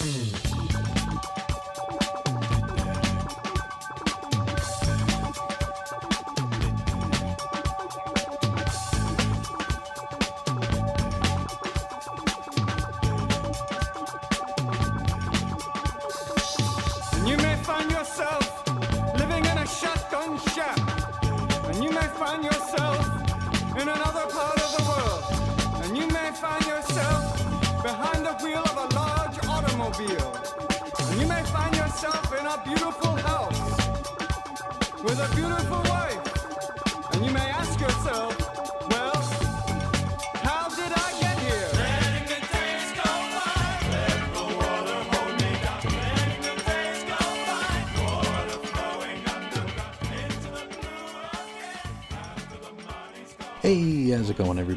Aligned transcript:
Mm-hmm. 0.00 0.29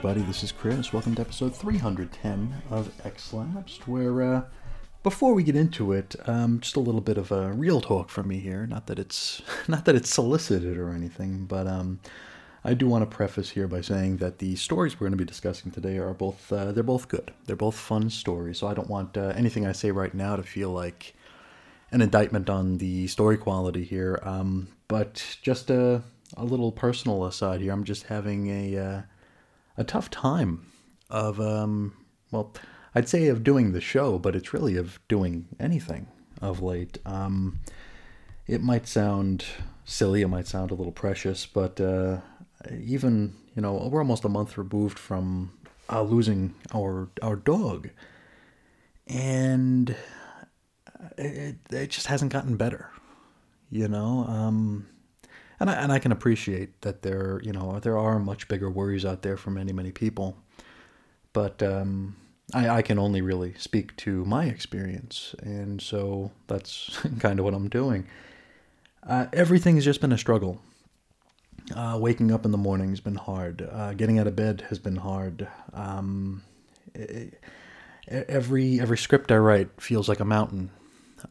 Everybody? 0.06 0.28
This 0.28 0.44
is 0.44 0.52
Chris. 0.52 0.92
Welcome 0.92 1.16
to 1.16 1.22
episode 1.22 1.56
310 1.56 2.64
of 2.70 2.92
X 3.06 3.32
Labs, 3.32 3.80
where, 3.86 4.22
uh, 4.22 4.42
before 5.02 5.34
we 5.34 5.44
get 5.44 5.56
into 5.56 5.94
it, 5.94 6.18
um, 6.28 6.60
just 6.60 6.76
a 6.76 6.82
little 6.82 7.00
bit 7.00 7.18
of 7.18 7.32
a 7.32 7.54
real 7.54 7.80
talk 7.80 8.10
from 8.10 8.28
me 8.28 8.40
here. 8.40 8.68
Not 8.68 8.88
that 8.88 9.00
it's 9.00 9.42
not 9.70 9.86
that 9.86 9.96
it's 9.96 10.10
solicited 10.10 10.78
or 10.78 10.90
anything, 10.90 11.46
but 11.46 11.68
um, 11.68 12.02
I 12.66 12.74
do 12.74 12.86
want 12.86 13.10
to 13.10 13.16
preface 13.16 13.52
here 13.52 13.66
by 13.66 13.80
saying 13.80 14.18
that 14.18 14.40
the 14.40 14.58
stories 14.58 14.96
we're 14.96 15.08
going 15.08 15.18
to 15.18 15.24
be 15.24 15.24
discussing 15.24 15.72
today 15.72 15.98
are 16.00 16.14
both 16.14 16.52
uh, 16.52 16.74
they're 16.74 16.84
both 16.84 17.08
good. 17.08 17.32
They're 17.46 17.56
both 17.56 17.76
fun 17.76 18.10
stories. 18.10 18.58
So 18.58 18.68
I 18.68 18.74
don't 18.74 18.90
want 18.90 19.16
uh, 19.16 19.32
anything 19.38 19.66
I 19.66 19.72
say 19.72 19.92
right 19.92 20.14
now 20.14 20.36
to 20.36 20.44
feel 20.44 20.72
like 20.72 21.14
an 21.92 22.02
indictment 22.02 22.50
on 22.50 22.78
the 22.80 23.08
story 23.08 23.38
quality 23.38 23.86
here. 23.86 24.20
Um, 24.24 24.68
but 24.90 25.38
just 25.42 25.70
a, 25.70 26.04
a 26.36 26.44
little 26.44 26.74
personal 26.74 27.24
aside 27.24 27.62
here, 27.62 27.72
I'm 27.72 27.86
just 27.86 28.08
having 28.08 28.50
a 28.50 28.78
uh, 28.78 29.02
a 29.78 29.84
tough 29.84 30.10
time 30.10 30.66
of 31.10 31.40
um, 31.40 31.94
well, 32.32 32.54
I'd 32.96 33.10
say 33.10 33.28
of 33.28 33.44
doing 33.44 33.72
the 33.72 33.82
show, 33.82 34.20
but 34.20 34.36
it's 34.36 34.54
really 34.54 34.76
of 34.78 35.00
doing 35.08 35.48
anything 35.60 36.08
of 36.42 36.62
late. 36.62 36.98
Um, 37.06 37.60
it 38.48 38.62
might 38.62 38.88
sound 38.88 39.46
silly, 39.86 40.22
it 40.22 40.28
might 40.28 40.48
sound 40.48 40.72
a 40.72 40.76
little 40.76 40.92
precious, 40.92 41.46
but 41.46 41.80
uh, 41.80 42.18
even 42.72 43.36
you 43.56 43.62
know 43.62 43.88
we're 43.92 44.02
almost 44.02 44.26
a 44.26 44.30
month 44.30 44.58
removed 44.58 45.00
from 45.00 45.52
uh, 45.90 46.02
losing 46.02 46.54
our 46.74 47.10
our 47.22 47.36
dog, 47.36 47.90
and 49.08 49.96
it, 51.18 51.58
it 51.70 51.90
just 51.90 52.08
hasn't 52.08 52.32
gotten 52.32 52.58
better, 52.58 52.90
you 53.70 53.88
know. 53.88 54.26
Um, 54.28 54.88
and 55.64 55.70
I 55.70 55.76
and 55.76 55.92
I 55.94 56.00
can 56.00 56.12
appreciate 56.12 56.82
that 56.82 57.04
there 57.04 57.40
you 57.42 57.54
know 57.54 57.80
there 57.80 57.98
are 57.98 58.20
much 58.20 58.50
bigger 58.50 58.70
worries 58.70 59.06
out 59.06 59.22
there 59.22 59.38
for 59.38 59.50
many 59.50 59.72
many 59.72 59.92
people, 59.92 60.36
but 61.32 61.64
um, 61.64 62.18
I 62.54 62.68
I 62.70 62.82
can 62.82 63.00
only 63.00 63.22
really 63.22 63.54
speak 63.58 63.96
to 63.98 64.26
my 64.26 64.46
experience, 64.46 65.34
and 65.42 65.82
so 65.82 66.32
that's 66.48 67.00
kind 67.20 67.40
of 67.40 67.46
what 67.46 67.54
I'm 67.54 67.70
doing. 67.70 68.06
Uh, 69.08 69.28
everything's 69.32 69.86
just 69.86 70.02
been 70.02 70.12
a 70.12 70.18
struggle. 70.18 70.60
Uh, 71.74 71.98
waking 72.00 72.32
up 72.32 72.44
in 72.44 72.52
the 72.52 72.58
morning 72.58 72.90
has 72.90 73.00
been 73.00 73.16
hard. 73.16 73.68
Uh, 73.72 73.94
getting 73.94 74.20
out 74.20 74.28
of 74.28 74.36
bed 74.36 74.66
has 74.68 74.80
been 74.80 74.98
hard. 74.98 75.48
Um, 75.74 76.44
e- 76.98 77.32
every 78.10 78.82
every 78.82 78.98
script 78.98 79.32
I 79.32 79.38
write 79.38 79.70
feels 79.80 80.10
like 80.10 80.20
a 80.20 80.26
mountain. 80.26 80.72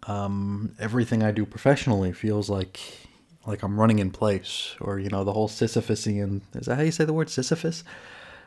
Um, 0.05 0.75
everything 0.79 1.23
I 1.23 1.33
do 1.33 1.45
professionally 1.45 2.13
feels 2.13 2.49
like 2.49 2.81
like 3.47 3.63
I'm 3.63 3.79
running 3.79 3.99
in 3.99 4.11
place, 4.11 4.75
or 4.81 4.99
you 4.99 5.09
know 5.09 5.25
the 5.25 5.33
whole 5.33 5.49
Sisyphusian. 5.49 6.43
Is 6.55 6.67
that 6.67 6.77
how 6.77 6.83
you 6.83 6.93
say 6.93 7.05
the 7.05 7.13
word 7.13 7.31
Sisyphus? 7.31 7.85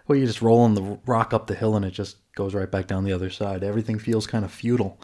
Where 0.06 0.18
you 0.18 0.26
just 0.28 0.42
rolling 0.42 0.76
the 0.76 1.00
rock 1.08 1.34
up 1.34 1.48
the 1.48 1.56
hill 1.56 1.76
and 1.76 1.84
it 1.84 1.92
just 1.92 2.18
goes 2.36 2.54
right 2.54 2.70
back 2.70 2.86
down 2.86 3.06
the 3.06 3.14
other 3.14 3.32
side. 3.32 3.64
Everything 3.64 3.98
feels 3.98 4.28
kind 4.28 4.46
of 4.46 4.52
futile. 4.52 5.00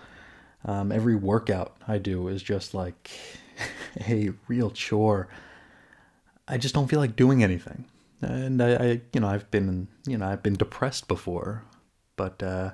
Um, 0.64 0.92
every 0.92 1.16
workout 1.16 1.76
I 1.88 1.98
do 1.98 2.28
is 2.28 2.44
just 2.44 2.76
like 2.76 3.10
a 4.08 4.30
real 4.48 4.70
chore. 4.70 5.28
I 6.48 6.58
just 6.58 6.76
don't 6.76 6.88
feel 6.88 7.00
like 7.00 7.16
doing 7.16 7.44
anything. 7.44 7.86
And 8.22 8.62
I, 8.62 8.76
I 8.76 9.02
you 9.14 9.22
know, 9.22 9.28
I've 9.28 9.50
been, 9.50 9.88
you 10.06 10.18
know, 10.18 10.28
I've 10.28 10.44
been 10.44 10.54
depressed 10.54 11.08
before, 11.08 11.64
but 12.16 12.44
uh, 12.44 12.72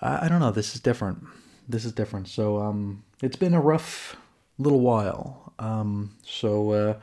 I, 0.00 0.24
I 0.24 0.28
don't 0.28 0.40
know. 0.40 0.50
This 0.52 0.74
is 0.74 0.80
different. 0.80 1.24
This 1.68 1.84
is 1.84 1.92
different. 1.92 2.28
So, 2.28 2.58
um, 2.58 3.04
it's 3.20 3.36
been 3.36 3.52
a 3.52 3.60
rough 3.60 4.16
little 4.56 4.80
while. 4.80 5.47
Um, 5.58 6.16
so, 6.24 6.70
uh, 6.72 6.98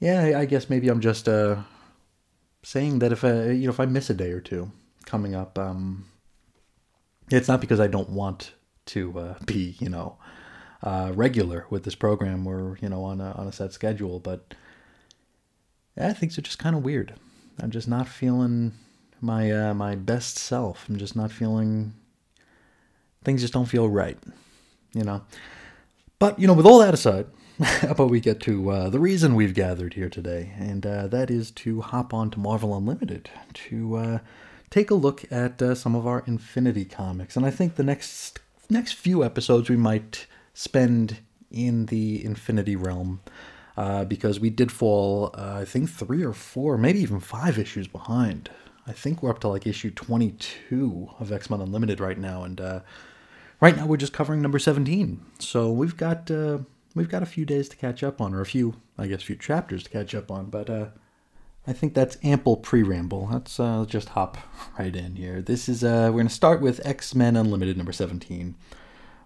yeah, 0.00 0.38
I, 0.38 0.44
guess 0.44 0.68
maybe 0.68 0.88
I'm 0.88 1.00
just 1.00 1.28
uh, 1.28 1.62
saying 2.62 2.98
that 2.98 3.12
if 3.12 3.24
I, 3.24 3.50
you 3.50 3.66
know, 3.66 3.70
if 3.70 3.80
I 3.80 3.86
miss 3.86 4.10
a 4.10 4.14
day 4.14 4.32
or 4.32 4.40
two 4.40 4.70
coming 5.06 5.34
up, 5.34 5.58
um, 5.58 6.06
it's 7.30 7.48
not 7.48 7.60
because 7.60 7.80
I 7.80 7.86
don't 7.86 8.10
want 8.10 8.52
to 8.86 9.18
uh, 9.18 9.34
be, 9.46 9.76
you 9.78 9.88
know, 9.88 10.18
uh, 10.82 11.12
regular 11.14 11.66
with 11.70 11.84
this 11.84 11.94
program 11.94 12.46
or 12.46 12.76
you 12.80 12.88
know 12.88 13.04
on 13.04 13.20
a 13.20 13.32
on 13.32 13.46
a 13.46 13.52
set 13.52 13.72
schedule, 13.72 14.18
but 14.18 14.54
yeah, 15.96 16.12
things 16.12 16.38
are 16.38 16.42
just 16.42 16.58
kind 16.58 16.74
of 16.74 16.84
weird. 16.84 17.14
I'm 17.60 17.70
just 17.70 17.88
not 17.88 18.08
feeling 18.08 18.72
my 19.20 19.50
uh, 19.50 19.74
my 19.74 19.94
best 19.94 20.38
self. 20.38 20.88
I'm 20.88 20.98
just 20.98 21.14
not 21.14 21.30
feeling. 21.30 21.94
Things 23.24 23.40
just 23.40 23.52
don't 23.52 23.66
feel 23.66 23.88
right, 23.88 24.18
you 24.94 25.04
know. 25.04 25.22
But 26.22 26.38
you 26.38 26.46
know, 26.46 26.52
with 26.52 26.66
all 26.66 26.78
that 26.78 26.94
aside, 26.94 27.26
how 27.60 27.90
about 27.90 28.10
we 28.10 28.20
get 28.20 28.38
to 28.42 28.70
uh, 28.70 28.90
the 28.90 29.00
reason 29.00 29.34
we've 29.34 29.54
gathered 29.54 29.94
here 29.94 30.08
today, 30.08 30.52
and 30.56 30.86
uh, 30.86 31.08
that 31.08 31.32
is 31.32 31.50
to 31.50 31.80
hop 31.80 32.14
on 32.14 32.30
to 32.30 32.38
Marvel 32.38 32.76
Unlimited 32.76 33.28
to 33.54 33.96
uh, 33.96 34.18
take 34.70 34.92
a 34.92 34.94
look 34.94 35.24
at 35.32 35.60
uh, 35.60 35.74
some 35.74 35.96
of 35.96 36.06
our 36.06 36.22
Infinity 36.28 36.84
comics, 36.84 37.36
and 37.36 37.44
I 37.44 37.50
think 37.50 37.74
the 37.74 37.82
next 37.82 38.38
next 38.70 38.92
few 38.92 39.24
episodes 39.24 39.68
we 39.68 39.74
might 39.76 40.28
spend 40.54 41.18
in 41.50 41.86
the 41.86 42.24
Infinity 42.24 42.76
realm. 42.76 43.20
Uh, 43.76 44.04
because 44.04 44.38
we 44.38 44.50
did 44.50 44.70
fall, 44.70 45.30
uh, 45.36 45.54
I 45.62 45.64
think, 45.64 45.90
three 45.90 46.22
or 46.22 46.34
four, 46.34 46.78
maybe 46.78 47.00
even 47.00 47.18
five 47.18 47.58
issues 47.58 47.88
behind. 47.88 48.50
I 48.86 48.92
think 48.92 49.22
we're 49.22 49.30
up 49.30 49.40
to 49.40 49.48
like 49.48 49.66
issue 49.66 49.90
22 49.90 51.08
of 51.18 51.32
X 51.32 51.50
Men 51.50 51.60
Unlimited 51.60 51.98
right 51.98 52.18
now, 52.18 52.44
and 52.44 52.60
right 53.62 53.76
now 53.76 53.86
we're 53.86 53.96
just 53.96 54.12
covering 54.12 54.42
number 54.42 54.58
17. 54.58 55.24
So 55.38 55.70
we've 55.70 55.96
got 55.96 56.30
uh, 56.30 56.58
we've 56.94 57.08
got 57.08 57.22
a 57.22 57.26
few 57.26 57.46
days 57.46 57.70
to 57.70 57.76
catch 57.76 58.02
up 58.02 58.20
on, 58.20 58.34
or 58.34 58.42
a 58.42 58.46
few, 58.46 58.74
I 58.98 59.06
guess, 59.06 59.22
few 59.22 59.36
chapters 59.36 59.84
to 59.84 59.90
catch 59.90 60.14
up 60.14 60.30
on. 60.30 60.46
But 60.46 60.68
uh, 60.68 60.86
I 61.66 61.72
think 61.72 61.94
that's 61.94 62.18
ample 62.22 62.56
pre-ramble. 62.58 63.30
Let's 63.32 63.58
uh, 63.58 63.86
just 63.88 64.10
hop 64.10 64.36
right 64.78 64.94
in 64.94 65.16
here. 65.16 65.40
This 65.40 65.70
is 65.70 65.82
uh, 65.82 66.10
we're 66.12 66.18
gonna 66.18 66.28
start 66.28 66.60
with 66.60 66.84
X 66.84 67.14
Men 67.14 67.36
Unlimited 67.36 67.78
number 67.78 67.92
17 67.92 68.56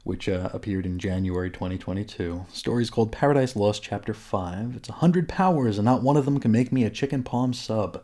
which 0.05 0.29
uh, 0.29 0.49
appeared 0.53 0.87
in 0.87 1.01
January 1.01 1.51
2022. 1.51 2.47
Story's 2.53 2.91
called 2.91 3.11
Paradise 3.11 3.57
Lost, 3.57 3.83
Chapter 3.83 4.15
5. 4.15 4.77
It's 4.77 4.89
a 4.89 4.93
100 4.93 5.29
powers, 5.29 5.79
and 5.79 5.85
not 5.85 6.05
one 6.05 6.17
of 6.17 6.25
them 6.25 6.39
can 6.39 6.53
make 6.53 6.71
me 6.71 6.85
a 6.85 6.91
chicken 6.91 7.25
parm 7.25 7.53
sub. 7.53 8.01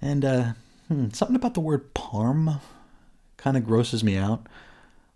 And, 0.00 0.24
uh, 0.24 0.52
hmm, 0.88 1.10
something 1.10 1.36
about 1.36 1.52
the 1.52 1.60
word 1.60 1.92
parm 1.92 2.58
kind 3.36 3.58
of 3.58 3.66
grosses 3.66 4.02
me 4.02 4.16
out. 4.16 4.46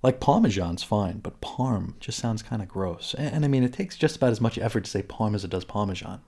Like 0.02 0.20
Parmesan's 0.20 0.84
fine, 0.84 1.18
but 1.18 1.40
parm 1.40 1.98
just 1.98 2.18
sounds 2.18 2.42
kind 2.42 2.62
of 2.62 2.68
gross. 2.68 3.14
And, 3.18 3.34
and, 3.34 3.44
I 3.44 3.48
mean, 3.48 3.64
it 3.64 3.72
takes 3.72 3.96
just 3.96 4.16
about 4.16 4.30
as 4.30 4.40
much 4.40 4.58
effort 4.58 4.84
to 4.84 4.90
say 4.90 5.02
parm 5.02 5.34
as 5.34 5.44
it 5.44 5.50
does 5.50 5.64
Parmesan. 5.64 6.20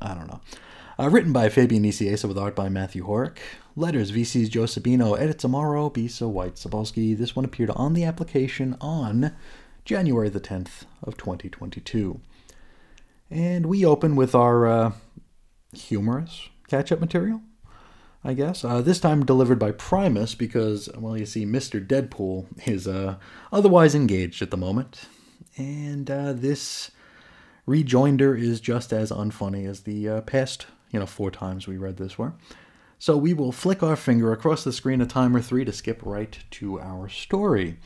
I 0.00 0.14
don't 0.14 0.26
know. 0.26 0.40
Uh, 0.98 1.08
written 1.10 1.32
by 1.32 1.48
Fabian 1.48 1.84
Nicieza 1.84 2.26
with 2.26 2.38
art 2.38 2.56
by 2.56 2.68
Matthew 2.68 3.06
Horak. 3.06 3.38
Letters, 3.76 4.10
VC's 4.10 4.48
Joe 4.48 4.62
Sabino, 4.62 5.18
edits 5.18 5.44
Amaro, 5.44 5.92
Bisa, 5.92 6.28
White, 6.28 6.54
Cebulski. 6.54 7.16
This 7.16 7.36
one 7.36 7.44
appeared 7.44 7.70
on 7.70 7.92
the 7.92 8.04
application 8.04 8.76
on 8.80 9.36
January 9.84 10.30
the 10.30 10.40
10th 10.40 10.84
of 11.02 11.16
2022. 11.16 12.20
And 13.30 13.66
we 13.66 13.84
open 13.84 14.16
with 14.16 14.34
our 14.34 14.66
uh, 14.66 14.92
humorous 15.74 16.48
catch-up 16.68 17.00
material, 17.00 17.42
I 18.26 18.34
guess. 18.34 18.64
Uh, 18.64 18.80
this 18.80 18.98
time 18.98 19.24
delivered 19.24 19.60
by 19.60 19.70
Primus 19.70 20.34
because, 20.34 20.88
well, 20.98 21.16
you 21.16 21.26
see, 21.26 21.46
Mr. 21.46 21.84
Deadpool 21.84 22.46
is 22.66 22.88
uh, 22.88 23.18
otherwise 23.52 23.94
engaged 23.94 24.42
at 24.42 24.50
the 24.50 24.56
moment. 24.56 25.02
And 25.56 26.10
uh, 26.10 26.32
this 26.32 26.90
rejoinder 27.66 28.34
is 28.34 28.60
just 28.60 28.92
as 28.92 29.12
unfunny 29.12 29.64
as 29.64 29.82
the 29.82 30.08
uh, 30.08 30.20
past, 30.22 30.66
you 30.90 30.98
know, 30.98 31.06
four 31.06 31.30
times 31.30 31.68
we 31.68 31.76
read 31.76 31.98
this 31.98 32.18
were. 32.18 32.32
So 32.98 33.16
we 33.16 33.32
will 33.32 33.52
flick 33.52 33.84
our 33.84 33.94
finger 33.94 34.32
across 34.32 34.64
the 34.64 34.72
screen 34.72 35.00
a 35.00 35.06
time 35.06 35.36
or 35.36 35.40
three 35.40 35.64
to 35.64 35.72
skip 35.72 36.00
right 36.04 36.36
to 36.52 36.80
our 36.80 37.08
story. 37.08 37.78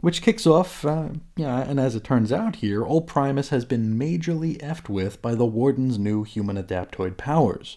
Which 0.00 0.22
kicks 0.22 0.46
off, 0.46 0.86
uh, 0.86 1.10
yeah, 1.36 1.60
and 1.60 1.78
as 1.78 1.94
it 1.94 2.04
turns 2.04 2.32
out 2.32 2.56
here, 2.56 2.86
old 2.86 3.06
Primus 3.06 3.50
has 3.50 3.66
been 3.66 3.98
majorly 3.98 4.56
effed 4.62 4.88
with 4.88 5.20
by 5.20 5.34
the 5.34 5.46
Warden's 5.46 5.98
new 5.98 6.24
human 6.24 6.56
adaptoid 6.56 7.18
powers. 7.18 7.76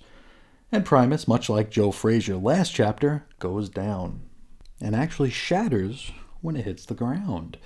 And 0.72 0.86
Primus, 0.86 1.28
much 1.28 1.50
like 1.50 1.70
Joe 1.70 1.92
Frazier 1.92 2.36
last 2.36 2.74
chapter, 2.74 3.26
goes 3.40 3.70
down. 3.70 4.22
And 4.82 4.96
actually 4.96 5.30
shatters 5.30 6.12
when 6.42 6.56
it 6.56 6.66
hits 6.66 6.86
the 6.86 6.94
ground. 6.94 7.58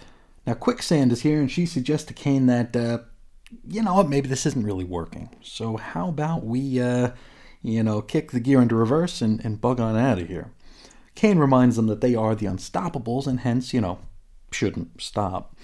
Now, 0.46 0.54
Quicksand 0.54 1.12
is 1.12 1.22
here, 1.22 1.40
and 1.40 1.52
she 1.52 1.66
suggests 1.66 2.08
to 2.08 2.14
Cain 2.14 2.46
that, 2.46 2.76
uh, 2.76 3.00
you 3.68 3.82
know 3.82 3.96
what, 3.96 4.10
maybe 4.10 4.28
this 4.28 4.46
isn't 4.46 4.66
really 4.66 4.84
working. 4.84 5.30
So, 5.42 5.78
how 5.78 6.10
about 6.10 6.46
we, 6.46 6.80
uh, 6.80 7.12
you 7.62 7.84
know, 7.84 8.02
kick 8.02 8.32
the 8.32 8.40
gear 8.40 8.62
into 8.62 8.76
reverse 8.76 9.22
and, 9.22 9.44
and 9.44 9.62
bug 9.62 9.80
on 9.80 9.98
out 9.98 10.20
of 10.20 10.28
here? 10.28 10.52
Cain 11.16 11.38
reminds 11.38 11.76
them 11.76 11.88
that 11.88 12.02
they 12.02 12.16
are 12.16 12.34
the 12.34 12.46
Unstoppables, 12.46 13.28
and 13.28 13.42
hence, 13.42 13.74
you 13.74 13.82
know, 13.82 14.00
shouldn't 14.52 15.02
stop. 15.02 15.56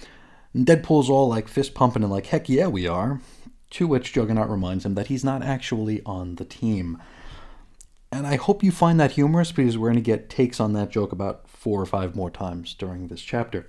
And 0.54 0.66
Deadpool's 0.66 1.10
all 1.10 1.30
like 1.30 1.48
fist 1.48 1.74
pumping 1.74 2.04
and 2.04 2.12
like, 2.12 2.28
heck 2.28 2.50
yeah, 2.50 2.68
we 2.68 2.88
are. 2.88 3.22
To 3.72 3.88
which 3.88 4.14
Juggernaut 4.14 4.50
reminds 4.50 4.86
him 4.86 4.96
that 4.96 5.08
he's 5.08 5.24
not 5.24 5.44
actually 5.44 6.02
on 6.06 6.36
the 6.36 6.46
team. 6.46 7.02
And 8.12 8.26
I 8.26 8.38
hope 8.38 8.64
you 8.64 8.72
find 8.72 9.00
that 9.00 9.12
humorous 9.12 9.52
because 9.52 9.78
we're 9.78 9.90
going 9.90 9.96
to 9.96 10.02
get 10.02 10.30
takes 10.30 10.60
on 10.60 10.74
that 10.74 10.90
joke 10.90 11.12
about 11.12 11.48
four 11.50 11.82
or 11.82 11.86
five 11.86 12.16
more 12.16 12.30
times 12.30 12.74
during 12.74 13.08
this 13.08 13.22
chapter. 13.22 13.68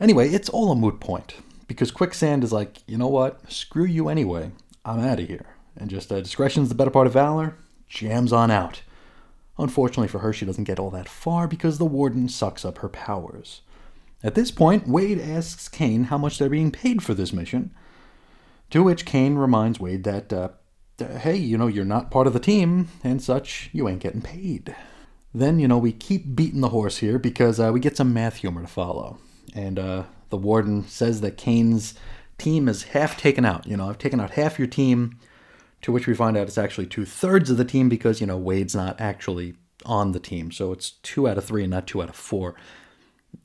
Anyway, 0.00 0.28
it's 0.28 0.48
all 0.48 0.72
a 0.72 0.76
moot 0.76 1.00
point 1.00 1.36
because 1.68 1.90
Quicksand 1.90 2.42
is 2.42 2.52
like, 2.52 2.78
you 2.86 2.96
know 2.96 3.08
what? 3.08 3.50
Screw 3.50 3.84
you 3.84 4.08
anyway. 4.08 4.50
I'm 4.84 5.00
out 5.00 5.20
of 5.20 5.28
here. 5.28 5.46
And 5.76 5.90
just 5.90 6.10
uh, 6.10 6.20
discretion's 6.20 6.68
the 6.68 6.74
better 6.74 6.90
part 6.90 7.06
of 7.06 7.12
valor, 7.12 7.56
jams 7.88 8.32
on 8.32 8.50
out. 8.50 8.82
Unfortunately 9.58 10.08
for 10.08 10.20
her, 10.20 10.32
she 10.32 10.46
doesn't 10.46 10.64
get 10.64 10.78
all 10.78 10.90
that 10.90 11.08
far 11.08 11.46
because 11.46 11.78
the 11.78 11.84
warden 11.84 12.28
sucks 12.28 12.64
up 12.64 12.78
her 12.78 12.88
powers. 12.88 13.62
At 14.22 14.34
this 14.34 14.50
point, 14.50 14.88
Wade 14.88 15.20
asks 15.20 15.68
Cain 15.68 16.04
how 16.04 16.18
much 16.18 16.38
they're 16.38 16.48
being 16.48 16.72
paid 16.72 17.02
for 17.02 17.14
this 17.14 17.32
mission, 17.32 17.74
to 18.70 18.82
which 18.82 19.04
Cain 19.04 19.36
reminds 19.36 19.78
Wade 19.78 20.04
that, 20.04 20.32
uh, 20.32 20.48
hey, 20.98 21.36
you 21.36 21.58
know, 21.58 21.66
you're 21.66 21.84
not 21.84 22.10
part 22.10 22.26
of 22.26 22.32
the 22.32 22.40
team, 22.40 22.88
and 23.04 23.22
such, 23.22 23.70
you 23.72 23.88
ain't 23.88 24.00
getting 24.00 24.22
paid. 24.22 24.74
Then, 25.34 25.58
you 25.58 25.68
know, 25.68 25.78
we 25.78 25.92
keep 25.92 26.34
beating 26.34 26.62
the 26.62 26.70
horse 26.70 26.98
here 26.98 27.18
because 27.18 27.60
uh, 27.60 27.70
we 27.72 27.80
get 27.80 27.96
some 27.96 28.14
math 28.14 28.36
humor 28.36 28.62
to 28.62 28.66
follow. 28.66 29.18
And 29.54 29.78
uh, 29.78 30.04
the 30.30 30.36
warden 30.36 30.86
says 30.86 31.20
that 31.20 31.36
Cain's 31.36 31.94
team 32.38 32.68
is 32.68 32.84
half 32.84 33.18
taken 33.18 33.44
out. 33.44 33.66
You 33.66 33.76
know, 33.76 33.88
I've 33.88 33.98
taken 33.98 34.20
out 34.20 34.32
half 34.32 34.58
your 34.58 34.68
team, 34.68 35.18
to 35.82 35.92
which 35.92 36.06
we 36.06 36.14
find 36.14 36.36
out 36.36 36.48
it's 36.48 36.58
actually 36.58 36.86
two 36.86 37.04
thirds 37.04 37.50
of 37.50 37.58
the 37.58 37.64
team 37.64 37.88
because, 37.88 38.20
you 38.20 38.26
know, 38.26 38.38
Wade's 38.38 38.74
not 38.74 39.00
actually 39.00 39.56
on 39.84 40.12
the 40.12 40.20
team. 40.20 40.50
So 40.50 40.72
it's 40.72 40.92
two 41.02 41.28
out 41.28 41.38
of 41.38 41.44
three 41.44 41.62
and 41.62 41.70
not 41.70 41.86
two 41.86 42.02
out 42.02 42.08
of 42.08 42.16
four. 42.16 42.54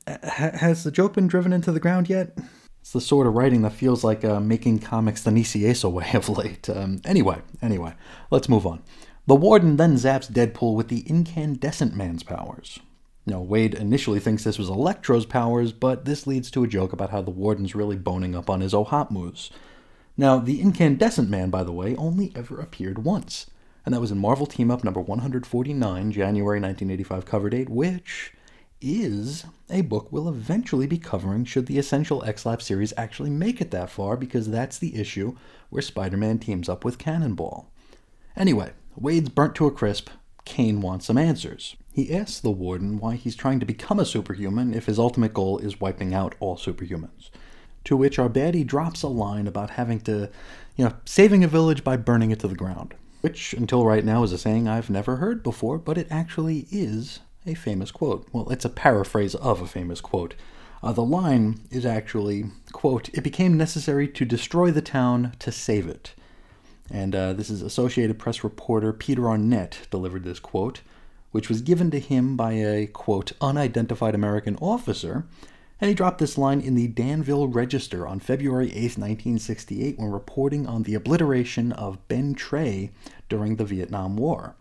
has 0.06 0.84
the 0.84 0.90
joke 0.90 1.14
been 1.14 1.28
driven 1.28 1.52
into 1.52 1.72
the 1.72 1.80
ground 1.80 2.08
yet? 2.08 2.36
It's 2.82 2.92
the 2.92 3.00
sort 3.00 3.28
of 3.28 3.34
writing 3.34 3.62
that 3.62 3.74
feels 3.74 4.02
like 4.02 4.24
uh, 4.24 4.40
making 4.40 4.80
comics 4.80 5.22
the 5.22 5.30
Nicieza 5.30 5.90
way 5.90 6.10
of 6.14 6.28
late. 6.28 6.68
Um, 6.68 7.00
anyway, 7.04 7.40
anyway, 7.62 7.94
let's 8.32 8.48
move 8.48 8.66
on. 8.66 8.82
The 9.28 9.36
warden 9.36 9.76
then 9.76 9.94
zaps 9.94 10.30
Deadpool 10.30 10.74
with 10.74 10.88
the 10.88 11.04
incandescent 11.06 11.94
man's 11.94 12.24
powers. 12.24 12.80
Now, 13.24 13.40
Wade 13.40 13.74
initially 13.74 14.18
thinks 14.18 14.42
this 14.42 14.58
was 14.58 14.68
Electro's 14.68 15.26
powers, 15.26 15.70
but 15.70 16.06
this 16.06 16.26
leads 16.26 16.50
to 16.50 16.64
a 16.64 16.68
joke 16.68 16.92
about 16.92 17.10
how 17.10 17.22
the 17.22 17.30
warden's 17.30 17.76
really 17.76 17.94
boning 17.94 18.34
up 18.34 18.50
on 18.50 18.60
his 18.60 18.72
OHOTMU. 18.72 19.50
Now, 20.16 20.40
the 20.40 20.60
incandescent 20.60 21.30
man, 21.30 21.50
by 21.50 21.62
the 21.62 21.70
way, 21.70 21.94
only 21.94 22.32
ever 22.34 22.58
appeared 22.60 23.04
once, 23.04 23.46
and 23.86 23.94
that 23.94 24.00
was 24.00 24.10
in 24.10 24.18
Marvel 24.18 24.46
Team 24.46 24.72
Up 24.72 24.82
number 24.82 25.00
149, 25.00 26.10
January 26.10 26.60
1985 26.60 27.24
cover 27.26 27.48
date, 27.48 27.68
which 27.68 28.32
is 28.82 29.44
a 29.70 29.80
book 29.80 30.10
we'll 30.10 30.28
eventually 30.28 30.86
be 30.86 30.98
covering 30.98 31.44
should 31.44 31.66
the 31.66 31.78
Essential 31.78 32.22
X-Lap 32.24 32.60
series 32.60 32.92
actually 32.96 33.30
make 33.30 33.60
it 33.60 33.70
that 33.70 33.88
far, 33.88 34.16
because 34.16 34.50
that's 34.50 34.78
the 34.78 34.96
issue 34.96 35.36
where 35.70 35.80
Spider-Man 35.80 36.38
teams 36.38 36.68
up 36.68 36.84
with 36.84 36.98
Cannonball. 36.98 37.70
Anyway, 38.36 38.72
Wade's 38.96 39.28
burnt 39.28 39.54
to 39.54 39.66
a 39.66 39.70
crisp. 39.70 40.10
Cain 40.44 40.80
wants 40.80 41.06
some 41.06 41.16
answers. 41.16 41.76
He 41.92 42.14
asks 42.14 42.40
the 42.40 42.50
warden 42.50 42.98
why 42.98 43.16
he's 43.16 43.36
trying 43.36 43.60
to 43.60 43.66
become 43.66 44.00
a 44.00 44.04
superhuman 44.04 44.74
if 44.74 44.86
his 44.86 44.98
ultimate 44.98 45.34
goal 45.34 45.58
is 45.58 45.80
wiping 45.80 46.12
out 46.12 46.34
all 46.40 46.56
superhumans. 46.56 47.30
To 47.84 47.96
which 47.96 48.18
our 48.18 48.28
baddie 48.28 48.66
drops 48.66 49.02
a 49.02 49.08
line 49.08 49.46
about 49.46 49.70
having 49.70 50.00
to, 50.00 50.30
you 50.76 50.84
know, 50.84 50.94
saving 51.04 51.44
a 51.44 51.48
village 51.48 51.84
by 51.84 51.96
burning 51.96 52.30
it 52.30 52.40
to 52.40 52.48
the 52.48 52.54
ground. 52.54 52.94
Which, 53.20 53.52
until 53.52 53.84
right 53.84 54.04
now, 54.04 54.22
is 54.24 54.32
a 54.32 54.38
saying 54.38 54.66
I've 54.66 54.90
never 54.90 55.16
heard 55.16 55.42
before, 55.42 55.78
but 55.78 55.96
it 55.98 56.08
actually 56.10 56.66
is 56.70 57.20
a 57.46 57.54
famous 57.54 57.90
quote. 57.90 58.26
Well, 58.32 58.50
it's 58.50 58.64
a 58.64 58.70
paraphrase 58.70 59.34
of 59.34 59.60
a 59.60 59.66
famous 59.66 60.00
quote. 60.00 60.34
Uh, 60.82 60.92
the 60.92 61.04
line 61.04 61.60
is 61.70 61.86
actually, 61.86 62.46
quote, 62.72 63.08
It 63.10 63.22
became 63.22 63.56
necessary 63.56 64.08
to 64.08 64.24
destroy 64.24 64.70
the 64.70 64.82
town 64.82 65.32
to 65.38 65.52
save 65.52 65.86
it. 65.86 66.14
And 66.90 67.14
uh, 67.14 67.32
this 67.32 67.50
is 67.50 67.62
Associated 67.62 68.18
Press 68.18 68.42
reporter 68.42 68.92
Peter 68.92 69.28
Arnett 69.28 69.86
delivered 69.90 70.24
this 70.24 70.40
quote, 70.40 70.82
which 71.30 71.48
was 71.48 71.62
given 71.62 71.90
to 71.92 72.00
him 72.00 72.36
by 72.36 72.52
a, 72.52 72.86
quote, 72.86 73.32
unidentified 73.40 74.14
American 74.14 74.56
officer. 74.56 75.24
And 75.80 75.88
he 75.88 75.94
dropped 75.94 76.18
this 76.18 76.38
line 76.38 76.60
in 76.60 76.74
the 76.74 76.88
Danville 76.88 77.48
Register 77.48 78.06
on 78.06 78.20
February 78.20 78.68
8, 78.68 78.98
1968, 78.98 79.98
when 79.98 80.10
reporting 80.10 80.66
on 80.66 80.82
the 80.82 80.94
obliteration 80.94 81.72
of 81.72 82.06
Ben 82.08 82.34
Tre 82.34 82.90
during 83.28 83.56
the 83.56 83.64
Vietnam 83.64 84.16
War. 84.16 84.54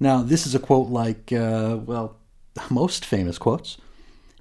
Now, 0.00 0.22
this 0.22 0.46
is 0.46 0.54
a 0.54 0.58
quote 0.58 0.88
like, 0.88 1.30
uh, 1.32 1.78
well, 1.84 2.16
most 2.70 3.04
famous 3.04 3.38
quotes. 3.38 3.76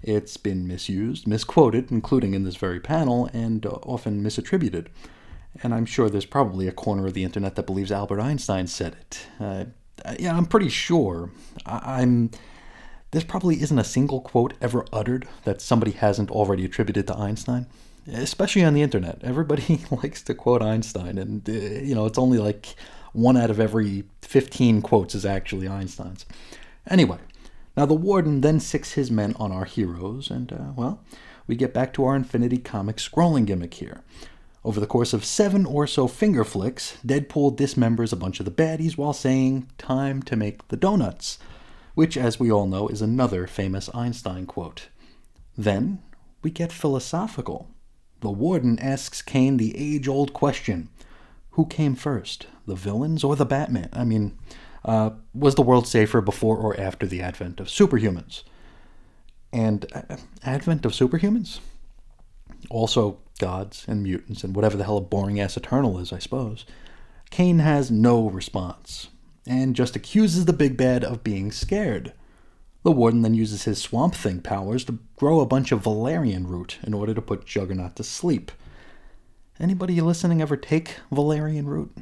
It's 0.02 0.38
been 0.38 0.66
misused, 0.66 1.28
misquoted, 1.28 1.92
including 1.92 2.34
in 2.34 2.46
this 2.46 2.56
very 2.56 2.80
panel, 2.80 3.30
and 3.34 3.66
uh, 3.66 3.72
often 3.84 4.24
misattributed. 4.24 4.88
And 5.62 5.74
I'm 5.74 5.86
sure 5.86 6.10
there's 6.10 6.26
probably 6.26 6.68
a 6.68 6.72
corner 6.72 7.06
of 7.08 7.14
the 7.14 7.26
internet 7.26 7.56
that 7.56 7.66
believes 7.66 7.92
Albert 7.92 8.22
Einstein 8.22 8.68
said 8.68 8.96
it. 8.96 9.28
Uh, 9.40 9.66
yeah, 10.18 10.38
I'm 10.38 10.46
pretty 10.46 10.70
sure. 10.70 11.32
I- 11.66 12.02
I'm. 12.02 12.32
There 13.12 13.22
probably 13.24 13.62
isn't 13.62 13.80
a 13.80 13.84
single 13.84 14.22
quote 14.22 14.54
ever 14.62 14.86
uttered 14.94 15.28
that 15.44 15.62
somebody 15.62 15.92
hasn't 15.92 16.30
already 16.30 16.64
attributed 16.64 17.08
to 17.08 17.18
Einstein, 17.18 17.66
especially 18.08 18.64
on 18.64 18.76
the 18.76 18.84
internet. 18.84 19.20
Everybody 19.24 19.82
likes 19.92 20.22
to 20.24 20.36
quote 20.36 20.62
Einstein, 20.62 21.18
and 21.18 21.50
uh, 21.50 21.52
you 21.52 21.96
know 21.96 22.06
it's 22.06 22.20
only 22.20 22.38
like 22.38 22.76
one 23.14 23.38
out 23.38 23.50
of 23.50 23.60
every 23.60 24.04
15 24.22 24.82
quotes 24.82 25.16
is 25.16 25.26
actually 25.26 25.68
Einstein's. 25.68 26.26
Anyway, 26.90 27.18
now 27.76 27.86
the 27.86 27.94
warden 27.94 28.42
then 28.42 28.60
sicks 28.60 28.94
his 28.94 29.10
men 29.10 29.36
on 29.40 29.52
our 29.52 29.66
heroes, 29.66 30.30
and 30.30 30.52
uh, 30.52 30.72
well, 30.76 31.04
we 31.48 31.56
get 31.56 31.74
back 31.74 31.94
to 31.94 32.06
our 32.06 32.16
Infinity 32.16 32.58
Comics 32.58 33.08
scrolling 33.08 33.46
gimmick 33.46 33.76
here. 33.76 34.02
Over 34.64 34.80
the 34.80 34.88
course 34.88 35.14
of 35.14 35.24
seven 35.24 35.66
or 35.66 35.88
so 35.88 36.08
finger 36.08 36.44
flicks, 36.44 36.98
Deadpool 37.06 37.58
dismembers 37.58 38.12
a 38.12 38.18
bunch 38.18 38.40
of 38.40 38.46
the 38.46 38.52
baddies 38.52 38.98
while 38.98 39.14
saying, 39.14 39.70
Time 39.78 40.22
to 40.24 40.36
make 40.36 40.68
the 40.68 40.78
donuts, 40.78 41.40
which, 41.96 42.18
as 42.18 42.40
we 42.40 42.52
all 42.52 42.68
know, 42.68 42.88
is 42.88 43.02
another 43.02 43.48
famous 43.48 43.90
Einstein 43.96 44.46
quote. 44.46 44.90
Then 45.58 46.04
we 46.42 46.52
get 46.52 46.72
philosophical. 46.72 47.70
The 48.22 48.30
warden 48.30 48.78
asks 48.80 49.22
Cain 49.22 49.58
the 49.58 49.76
age 49.78 50.08
old 50.08 50.34
question 50.34 50.90
Who 51.60 51.66
came 51.66 51.96
first, 51.96 52.48
the 52.66 52.74
villains 52.74 53.22
or 53.22 53.36
the 53.36 53.46
Batman? 53.46 53.90
I 53.92 54.06
mean, 54.06 54.40
uh, 54.86 55.10
was 55.34 55.56
the 55.56 55.62
world 55.62 55.90
safer 55.90 56.22
before 56.22 56.56
or 56.56 56.80
after 56.80 57.06
the 57.06 57.22
advent 57.22 57.60
of 57.60 57.68
superhumans? 57.68 58.44
And 59.52 59.86
uh, 59.94 60.16
advent 60.42 60.86
of 60.86 60.94
superhumans? 60.94 61.60
Also, 62.70 63.18
gods 63.40 63.84
and 63.90 64.04
mutants 64.04 64.42
and 64.46 64.56
whatever 64.56 64.78
the 64.78 64.86
hell 64.86 65.00
a 65.00 65.02
boring 65.02 65.38
ass 65.42 65.58
Eternal 65.58 66.00
is, 66.00 66.14
I 66.14 66.20
suppose. 66.20 66.64
Cain 67.30 67.60
has 67.60 67.92
no 67.92 68.30
response, 68.30 69.10
and 69.46 69.76
just 69.76 69.98
accuses 69.98 70.46
the 70.46 70.54
big 70.54 70.78
bad 70.78 71.04
of 71.04 71.26
being 71.26 71.52
scared. 71.52 72.14
The 72.84 72.94
warden 72.94 73.22
then 73.22 73.34
uses 73.34 73.64
his 73.66 73.82
Swamp 73.82 74.16
Thing 74.16 74.40
powers 74.40 74.86
to 74.86 75.00
grow 75.18 75.42
a 75.42 75.46
bunch 75.46 75.74
of 75.74 75.84
valerian 75.84 76.48
root 76.48 76.78
in 76.84 76.94
order 76.94 77.14
to 77.14 77.22
put 77.22 77.46
Juggernaut 77.46 77.98
to 77.98 78.04
sleep. 78.06 78.50
Anybody 79.60 80.00
listening 80.00 80.42
ever 80.42 80.56
take 80.56 80.96
valerian 81.12 81.68
root? 81.68 81.96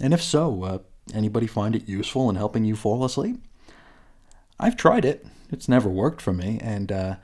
And 0.00 0.14
if 0.14 0.22
so, 0.22 0.62
uh, 0.62 0.78
anybody 1.12 1.46
find 1.46 1.74
it 1.74 1.88
useful 1.88 2.30
in 2.30 2.36
helping 2.36 2.64
you 2.64 2.76
fall 2.76 3.04
asleep? 3.04 3.42
I've 4.58 4.76
tried 4.76 5.04
it. 5.04 5.26
It's 5.50 5.68
never 5.68 5.88
worked 5.88 6.22
for 6.22 6.32
me, 6.32 6.60
and 6.62 6.92
uh, 6.92 7.16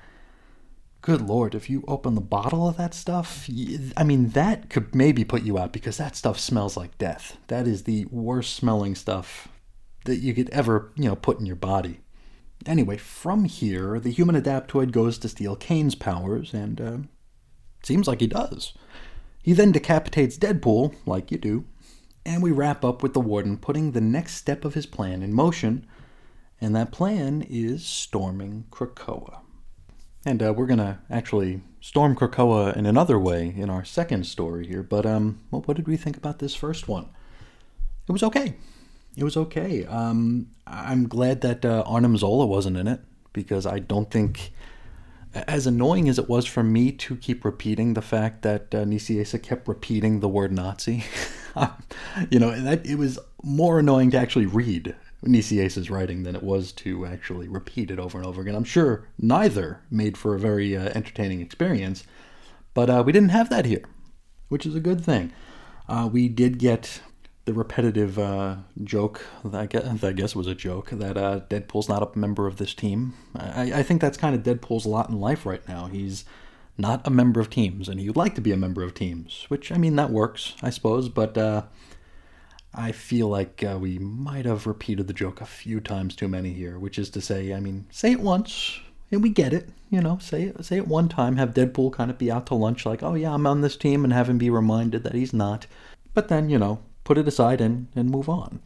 good 1.01 1.21
lord, 1.21 1.55
if 1.55 1.71
you 1.71 1.85
open 1.87 2.17
the 2.17 2.21
bottle 2.21 2.67
of 2.67 2.77
that 2.79 2.93
stuff, 2.93 3.49
I 3.97 4.03
mean, 4.03 4.31
that 4.31 4.69
could 4.69 4.93
maybe 4.93 5.25
put 5.25 5.45
you 5.45 5.57
out 5.57 5.73
because 5.73 5.99
that 5.99 6.17
stuff 6.17 6.41
smells 6.41 6.77
like 6.77 6.99
death. 6.99 7.37
That 7.47 7.69
is 7.69 7.85
the 7.85 8.07
worst 8.07 8.57
smelling 8.57 8.97
stuff 8.97 9.47
that 10.07 10.17
you 10.17 10.35
could 10.35 10.51
ever, 10.51 10.91
you 10.97 11.05
know, 11.05 11.15
put 11.15 11.39
in 11.39 11.47
your 11.47 11.55
body. 11.55 12.01
Anyway, 12.65 12.97
from 12.97 13.45
here, 13.45 14.01
the 14.01 14.11
human 14.11 14.35
adaptoid 14.35 14.91
goes 14.91 15.19
to 15.19 15.29
steal 15.29 15.55
Cain's 15.55 15.95
powers, 15.95 16.53
and 16.53 16.81
uh, 16.81 16.97
seems 17.85 18.09
like 18.09 18.21
he 18.21 18.27
does. 18.27 18.73
He 19.47 19.53
then 19.53 19.71
decapitates 19.71 20.37
Deadpool, 20.37 20.97
like 21.07 21.31
you 21.31 21.39
do, 21.39 21.67
And 22.25 22.43
we 22.43 22.51
wrap 22.51 22.85
up 22.85 23.01
with 23.01 23.15
the 23.15 23.21
warden 23.21 23.59
putting 23.59 23.93
the 23.93 24.01
next 24.01 24.35
step 24.35 24.65
of 24.65 24.75
his 24.75 24.87
plan 24.87 25.23
in 25.23 25.33
motion, 25.33 25.87
and 26.61 26.75
that 26.75 26.91
plan 26.91 27.47
is 27.49 27.87
storming 27.87 28.65
Krakoa. 28.73 29.43
And 30.25 30.43
uh, 30.43 30.53
we're 30.53 30.67
gonna 30.67 30.99
actually 31.09 31.63
storm 31.81 32.17
Krakoa 32.17 32.77
in 32.77 32.87
another 32.87 33.21
way 33.21 33.55
in 33.57 33.71
our 33.71 33.85
second 33.85 34.27
story 34.27 34.67
here. 34.67 34.83
But 34.83 35.07
um, 35.07 35.39
well, 35.53 35.63
what 35.63 35.77
did 35.77 35.87
we 35.87 35.97
think 35.97 36.17
about 36.17 36.41
this 36.41 36.57
first 36.57 36.89
one? 36.89 37.09
It 38.09 38.13
was 38.13 38.25
okay. 38.25 38.57
It 39.17 39.23
was 39.23 39.37
okay. 39.37 39.87
Um, 39.87 40.49
I'm 40.67 41.07
glad 41.07 41.43
that 41.43 41.65
uh, 41.65 41.85
Arnim 41.87 42.17
Zola 42.17 42.47
wasn't 42.47 42.79
in 42.79 42.89
it 42.89 42.99
because 43.33 43.65
I 43.65 43.79
don't 43.79 44.11
think, 44.11 44.51
as 45.47 45.67
annoying 45.67 46.09
as 46.09 46.19
it 46.19 46.29
was 46.29 46.47
for 46.47 46.63
me 46.63 46.93
to 46.93 47.17
keep 47.17 47.45
repeating 47.45 47.95
the 47.95 48.03
fact 48.03 48.43
that 48.43 48.75
uh, 48.75 48.85
Nicieza 48.85 49.43
kept 49.43 49.69
repeating 49.69 50.21
the 50.21 50.29
word 50.29 50.53
Nazi, 50.53 51.05
you 52.31 52.39
know, 52.39 52.59
that 52.61 52.87
it 52.87 52.97
was 52.97 53.19
more 53.43 53.79
annoying 53.79 54.11
to 54.13 54.19
actually 54.19 54.47
read 54.47 54.95
Nicieza's 55.25 55.91
writing 55.91 56.23
than 56.23 56.37
it 56.37 56.43
was 56.43 56.73
to 56.73 57.07
actually 57.07 57.49
repeat 57.49 57.91
it 57.91 57.99
over 57.99 58.19
and 58.19 58.27
over 58.27 58.43
again. 58.43 58.55
I'm 58.55 58.65
sure 58.65 59.07
neither 59.19 59.81
made 59.91 60.17
for 60.17 60.35
a 60.35 60.39
very 60.39 60.77
uh, 60.77 60.91
entertaining 60.95 61.41
experience, 61.41 62.05
but 62.75 62.91
uh, 62.91 63.03
we 63.05 63.13
didn't 63.13 63.31
have 63.31 63.51
that 63.51 63.65
here, 63.65 63.85
which 64.49 64.67
is 64.67 64.75
a 64.75 64.81
good 64.81 65.05
thing. 65.05 65.33
Uh, 65.89 66.09
we 66.13 66.29
did 66.29 66.59
get 66.59 67.01
the 67.47 67.55
repetitive 67.55 68.19
uh, 68.19 68.57
joke 68.85 69.25
that 69.45 69.61
I, 69.61 69.67
guess, 69.67 70.01
that 70.01 70.09
I 70.09 70.13
guess 70.13 70.37
was 70.37 70.49
a 70.49 70.55
joke 70.55 70.91
that 70.91 71.17
uh, 71.17 71.41
Deadpool's 71.49 71.89
not 71.89 72.03
a 72.03 72.19
member 72.19 72.47
of 72.47 72.57
this 72.57 72.75
team. 72.75 73.15
I, 73.35 73.73
I 73.73 73.83
think 73.83 74.01
that's 74.01 74.19
kind 74.19 74.35
of 74.35 74.43
Deadpool's 74.43 74.85
lot 74.85 75.09
in 75.09 75.21
life 75.21 75.47
right 75.47 75.67
now. 75.69 75.87
He's 75.87 76.25
not 76.77 77.07
a 77.07 77.11
member 77.11 77.41
of 77.41 77.49
teams, 77.49 77.89
and 77.89 77.99
he'd 78.01 78.17
like 78.17 78.35
to 78.35 78.41
be 78.41 78.53
a 78.53 78.57
member 78.57 78.83
of 78.83 78.95
teams, 78.95 79.47
which 79.49 79.73
I 79.73 79.79
mean 79.79 79.97
that 79.97 80.11
works, 80.11 80.55
I 80.61 80.71
suppose, 80.71 81.09
but 81.09 81.39
uh, 81.39 81.63
I 82.75 82.93
feel 82.93 83.29
like 83.29 83.65
uh, 83.65 83.79
we 83.81 83.99
might 83.99 84.45
have 84.45 84.67
repeated 84.67 85.07
the 85.07 85.15
joke 85.15 85.41
a 85.41 85.47
few 85.47 85.81
times 85.81 86.17
too 86.17 86.29
many 86.29 86.53
here, 86.53 86.79
which 86.79 86.99
is 86.99 87.09
to 87.11 87.21
say, 87.21 87.55
I 87.55 87.61
mean, 87.61 87.87
say 87.91 88.13
it 88.13 88.21
once 88.21 88.81
and 89.11 89.23
we 89.23 89.31
get 89.31 89.53
it, 89.53 89.69
you 89.89 90.01
know, 90.01 90.19
say 90.19 90.45
it, 90.45 90.65
say 90.65 90.77
it 90.79 90.89
one 90.89 91.09
time, 91.09 91.37
have 91.37 91.55
Deadpool 91.55 91.93
kind 91.93 92.11
of 92.11 92.19
be 92.19 92.31
out 92.31 92.47
to 92.47 92.55
lunch 92.55 92.85
like, 92.85 93.03
oh 93.03 93.15
yeah, 93.15 93.33
I'm 93.33 93.47
on 93.47 93.61
this 93.61 93.77
team, 93.77 94.05
and 94.05 94.13
have 94.13 94.29
him 94.29 94.39
be 94.39 94.51
reminded 94.51 95.05
that 95.05 95.15
he's 95.15 95.33
not. 95.33 95.67
But 96.13 96.29
then, 96.29 96.51
you 96.51 96.59
know, 96.59 96.81
put 97.07 97.17
it 97.17 97.29
aside 97.29 97.61
and, 97.61 97.87
and 97.95 98.11
move 98.11 98.29
on. 98.29 98.61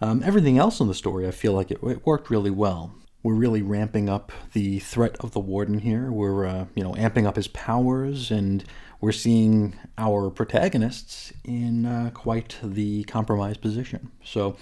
Um, 0.00 0.22
everything 0.24 0.58
else 0.58 0.80
in 0.80 0.88
the 0.88 0.94
story, 0.94 1.26
I 1.26 1.30
feel 1.30 1.52
like 1.52 1.70
it, 1.70 1.78
it 1.84 2.04
worked 2.04 2.28
really 2.28 2.50
well. 2.50 2.92
We're 3.22 3.34
really 3.34 3.62
ramping 3.62 4.08
up 4.10 4.32
the 4.52 4.80
threat 4.80 5.16
of 5.20 5.32
the 5.32 5.40
warden 5.40 5.78
here. 5.78 6.10
We're, 6.10 6.46
uh, 6.46 6.66
you 6.74 6.82
know, 6.82 6.92
amping 6.94 7.26
up 7.26 7.36
his 7.36 7.48
powers 7.48 8.30
and 8.30 8.64
we're 9.00 9.12
seeing 9.12 9.78
our 9.96 10.30
protagonists 10.30 11.32
in 11.44 11.86
uh, 11.86 12.10
quite 12.12 12.56
the 12.62 13.04
compromised 13.04 13.60
position. 13.60 14.10
So, 14.22 14.56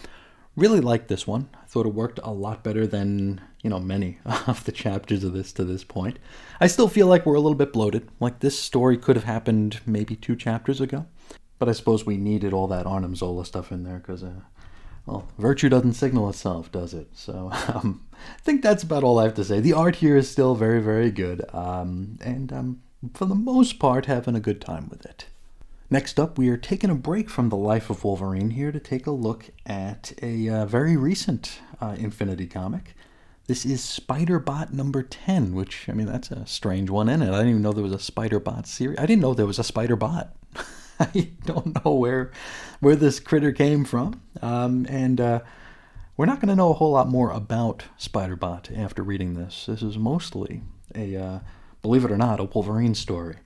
really 0.56 0.80
liked 0.80 1.08
this 1.08 1.26
one. 1.26 1.48
I 1.54 1.66
thought 1.66 1.86
it 1.86 1.94
worked 1.94 2.20
a 2.22 2.30
lot 2.30 2.62
better 2.62 2.86
than 2.86 3.40
you 3.62 3.70
know 3.70 3.80
many 3.80 4.18
of 4.46 4.64
the 4.64 4.72
chapters 4.72 5.24
of 5.24 5.32
this 5.32 5.52
to 5.54 5.64
this 5.64 5.82
point. 5.82 6.18
I 6.60 6.66
still 6.66 6.88
feel 6.88 7.06
like 7.06 7.26
we're 7.26 7.34
a 7.34 7.40
little 7.40 7.56
bit 7.56 7.72
bloated. 7.72 8.08
Like 8.20 8.40
this 8.40 8.58
story 8.58 8.96
could 8.96 9.16
have 9.16 9.24
happened 9.24 9.80
maybe 9.86 10.14
two 10.14 10.36
chapters 10.36 10.80
ago, 10.80 11.06
but 11.64 11.70
I 11.70 11.72
suppose 11.72 12.04
we 12.04 12.18
needed 12.18 12.52
all 12.52 12.66
that 12.66 12.84
Arnim 12.84 13.16
Zola 13.16 13.46
stuff 13.46 13.72
in 13.72 13.84
there 13.84 13.98
because. 13.98 14.22
Uh, 14.22 14.40
well, 15.06 15.26
virtue 15.38 15.70
doesn't 15.70 15.94
signal 15.94 16.28
itself, 16.28 16.70
does 16.70 16.92
it? 16.92 17.08
So 17.14 17.50
um, 17.74 18.04
I 18.12 18.40
think 18.40 18.62
that's 18.62 18.82
about 18.82 19.02
all 19.02 19.18
I 19.18 19.24
have 19.24 19.34
to 19.34 19.44
say. 19.44 19.60
The 19.60 19.72
art 19.72 19.96
here 19.96 20.16
is 20.16 20.30
still 20.30 20.54
very, 20.54 20.82
very 20.82 21.10
good, 21.10 21.42
um, 21.54 22.18
and 22.22 22.52
um, 22.52 22.82
for 23.14 23.24
the 23.24 23.34
most 23.34 23.78
part, 23.78 24.06
having 24.06 24.34
a 24.34 24.40
good 24.40 24.60
time 24.60 24.88
with 24.90 25.06
it. 25.06 25.26
Next 25.88 26.20
up, 26.20 26.36
we 26.36 26.50
are 26.50 26.58
taking 26.58 26.90
a 26.90 26.94
break 26.94 27.30
from 27.30 27.48
the 27.48 27.56
life 27.56 27.88
of 27.88 28.04
Wolverine 28.04 28.50
here 28.50 28.72
to 28.72 28.80
take 28.80 29.06
a 29.06 29.10
look 29.10 29.46
at 29.64 30.12
a 30.20 30.48
uh, 30.50 30.66
very 30.66 30.98
recent 30.98 31.60
uh, 31.80 31.96
Infinity 31.98 32.46
comic. 32.46 32.94
This 33.46 33.66
is 33.66 33.84
Spider-Bot 33.84 34.72
number 34.72 35.02
10, 35.02 35.54
which, 35.54 35.88
I 35.88 35.92
mean, 35.92 36.06
that's 36.06 36.30
a 36.30 36.46
strange 36.46 36.88
one 36.88 37.10
in 37.10 37.20
it. 37.20 37.28
I 37.28 37.36
didn't 37.36 37.48
even 37.48 37.62
know 37.62 37.72
there 37.72 37.82
was 37.82 37.92
a 37.92 37.98
Spider-Bot 37.98 38.66
series. 38.66 38.98
I 38.98 39.04
didn't 39.04 39.20
know 39.20 39.34
there 39.34 39.44
was 39.44 39.58
a 39.58 39.64
Spider-Bot. 39.64 40.34
I 41.00 41.30
don't 41.44 41.84
know 41.84 41.94
where 41.94 42.30
where 42.80 42.96
this 42.96 43.20
critter 43.20 43.52
came 43.52 43.84
from. 43.84 44.20
Um, 44.42 44.86
and 44.88 45.20
uh, 45.20 45.40
we're 46.16 46.26
not 46.26 46.40
going 46.40 46.48
to 46.48 46.56
know 46.56 46.70
a 46.70 46.74
whole 46.74 46.92
lot 46.92 47.08
more 47.08 47.30
about 47.30 47.84
Spider-Bot 47.96 48.70
after 48.76 49.02
reading 49.02 49.34
this. 49.34 49.66
This 49.66 49.82
is 49.82 49.98
mostly 49.98 50.62
a 50.94 51.16
uh, 51.16 51.38
believe 51.84 52.04
it 52.04 52.10
or 52.10 52.16
not, 52.16 52.40
a 52.40 52.44
Wolverine 52.44 52.94
story. 52.94 53.36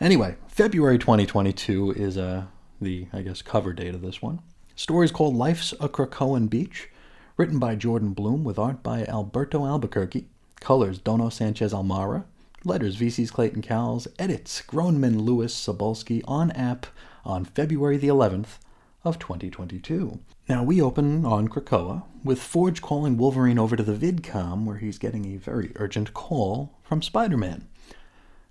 Anyway, 0.00 0.36
February 0.48 0.98
2022 0.98 1.92
is 1.92 2.18
uh, 2.18 2.44
the, 2.80 3.06
I 3.12 3.22
guess, 3.22 3.40
cover 3.42 3.72
date 3.72 3.94
of 3.94 4.02
this 4.02 4.20
one. 4.20 4.40
Story 4.76 5.06
is 5.06 5.12
called 5.12 5.34
Life's 5.34 5.72
a 5.80 5.88
Krakoan 5.88 6.48
Beach, 6.48 6.88
written 7.36 7.58
by 7.58 7.74
Jordan 7.74 8.12
Blum 8.12 8.44
with 8.44 8.58
art 8.58 8.82
by 8.82 9.04
Alberto 9.04 9.64
Albuquerque, 9.64 10.26
colors 10.60 10.98
Dono 10.98 11.28
Sanchez 11.30 11.72
Almara, 11.72 12.24
letters 12.64 12.96
VC's 12.96 13.30
Clayton 13.30 13.62
Cowles, 13.62 14.06
edits 14.18 14.62
Groneman 14.66 15.20
Lewis 15.22 15.54
Cebulski 15.54 16.22
on 16.26 16.50
app 16.52 16.86
on 17.24 17.44
February 17.44 17.96
the 17.96 18.08
11th 18.08 18.58
of 19.04 19.18
2022. 19.18 20.20
Now 20.48 20.62
we 20.62 20.82
open 20.82 21.24
on 21.24 21.48
Krakoa 21.48 22.02
with 22.22 22.42
Forge 22.42 22.82
calling 22.82 23.16
Wolverine 23.16 23.58
over 23.58 23.76
to 23.76 23.82
the 23.82 23.94
VidCom 23.94 24.64
where 24.64 24.76
he's 24.76 24.98
getting 24.98 25.26
a 25.26 25.38
very 25.38 25.72
urgent 25.76 26.12
call 26.12 26.78
from 26.82 27.02
Spider-Man. 27.02 27.66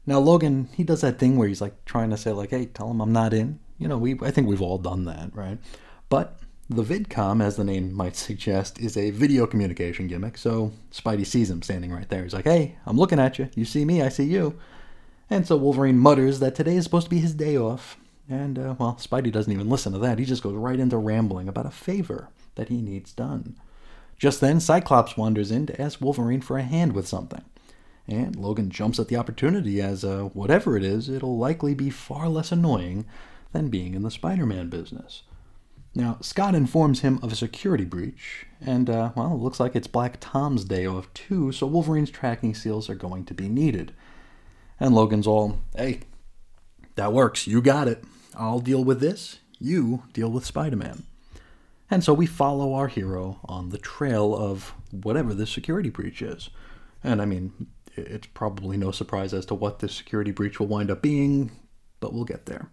Now 0.06 0.20
Logan, 0.20 0.70
he 0.74 0.84
does 0.84 1.02
that 1.02 1.20
thing 1.20 1.38
where 1.38 1.48
he's 1.48 1.62
like 1.62 1.86
trying 1.86 2.10
to 2.10 2.18
say 2.18 2.32
like, 2.32 2.50
"Hey, 2.50 2.66
tell 2.66 2.90
him 2.90 3.02
I'm 3.02 3.14
not 3.14 3.34
in." 3.34 3.60
You 3.78 3.88
know, 3.88 3.98
we 3.98 4.18
I 4.22 4.32
think 4.32 4.48
we've 4.48 4.62
all 4.62 4.80
done 4.80 5.06
that, 5.06 5.36
right? 5.36 5.60
But 6.10 6.39
the 6.70 6.84
VidCom, 6.84 7.44
as 7.44 7.56
the 7.56 7.64
name 7.64 7.94
might 7.94 8.16
suggest, 8.16 8.80
is 8.80 8.96
a 8.96 9.10
video 9.12 9.48
communication 9.48 10.08
gimmick. 10.08 10.38
So 10.38 10.72
Spidey 10.92 11.26
sees 11.26 11.50
him 11.50 11.62
standing 11.62 11.92
right 11.92 12.08
there. 12.10 12.24
He's 12.24 12.34
like, 12.34 12.46
"Hey, 12.46 12.76
I'm 12.86 12.98
looking 12.98 13.20
at 13.20 13.40
you. 13.40 13.50
You 13.56 13.66
see 13.66 13.86
me, 13.86 14.02
I 14.02 14.10
see 14.10 14.26
you." 14.26 14.60
And 15.30 15.46
so 15.48 15.56
Wolverine 15.56 15.98
mutters 15.98 16.40
that 16.40 16.56
today 16.56 16.76
is 16.76 16.84
supposed 16.84 17.06
to 17.06 17.10
be 17.10 17.20
his 17.20 17.34
day 17.34 17.58
off. 17.58 17.98
And, 18.30 18.60
uh, 18.60 18.76
well, 18.78 18.98
Spidey 19.00 19.32
doesn't 19.32 19.52
even 19.52 19.70
listen 19.70 19.94
to 19.94 20.00
that. 20.00 20.20
He 20.20 20.26
just 20.26 20.44
goes 20.44 20.56
right 20.56 20.80
into 20.80 20.98
rambling 20.98 21.48
about 21.48 21.66
a 21.66 21.72
favor 21.72 22.30
that 22.56 22.70
he 22.70 22.82
needs 22.82 23.12
done. 23.12 23.56
Just 24.18 24.42
then, 24.42 24.60
Cyclops 24.60 25.18
wanders 25.18 25.52
in 25.52 25.66
to 25.68 25.82
ask 25.82 26.02
Wolverine 26.02 26.42
for 26.42 26.58
a 26.58 26.64
hand 26.64 26.94
with 26.94 27.08
something. 27.08 27.44
And 28.08 28.36
Logan 28.36 28.70
jumps 28.70 29.00
at 29.00 29.08
the 29.08 29.16
opportunity, 29.16 29.82
as 29.82 30.04
uh, 30.04 30.30
whatever 30.34 30.76
it 30.76 30.84
is, 30.84 31.10
it'll 31.10 31.38
likely 31.38 31.74
be 31.74 31.90
far 31.90 32.28
less 32.28 32.52
annoying 32.52 33.06
than 33.52 33.70
being 33.70 33.94
in 33.94 34.04
the 34.04 34.12
Spider 34.12 34.46
Man 34.46 34.70
business. 34.70 35.24
Now, 35.96 36.18
Scott 36.22 36.54
informs 36.56 37.02
him 37.02 37.20
of 37.24 37.32
a 37.32 37.36
security 37.36 37.84
breach, 37.84 38.46
and, 38.62 38.90
uh, 38.90 39.12
well, 39.16 39.34
it 39.34 39.42
looks 39.42 39.60
like 39.60 39.76
it's 39.76 39.88
Black 39.88 40.18
Tom's 40.20 40.64
day 40.64 40.86
off 40.86 41.12
too, 41.14 41.52
so 41.52 41.66
Wolverine's 41.66 42.12
tracking 42.12 42.54
seals 42.54 42.90
are 42.90 42.96
going 42.96 43.26
to 43.26 43.34
be 43.34 43.50
needed. 43.50 43.94
And 44.80 44.94
Logan's 44.94 45.28
all, 45.28 45.60
hey, 45.76 46.02
that 46.96 47.12
works, 47.12 47.48
you 47.48 47.62
got 47.62 47.88
it. 47.88 48.04
I'll 48.36 48.60
deal 48.60 48.84
with 48.84 49.00
this, 49.00 49.40
you 49.60 50.04
deal 50.14 50.30
with 50.30 50.46
Spider 50.46 50.78
Man. 50.78 51.04
And 51.92 52.04
so 52.04 52.14
we 52.14 52.28
follow 52.28 52.74
our 52.74 52.88
hero 52.88 53.40
on 53.46 53.70
the 53.70 53.80
trail 53.80 54.36
of 54.36 54.74
whatever 54.92 55.34
this 55.34 55.50
security 55.50 55.90
breach 55.90 56.22
is. 56.22 56.50
And 57.04 57.22
I 57.22 57.26
mean, 57.26 57.68
it's 57.96 58.28
probably 58.28 58.78
no 58.78 58.92
surprise 58.92 59.34
as 59.34 59.46
to 59.48 59.56
what 59.56 59.80
this 59.80 59.96
security 59.96 60.32
breach 60.32 60.60
will 60.60 60.68
wind 60.68 60.92
up 60.92 61.02
being, 61.02 61.52
but 62.00 62.14
we'll 62.14 62.26
get 62.26 62.46
there. 62.46 62.70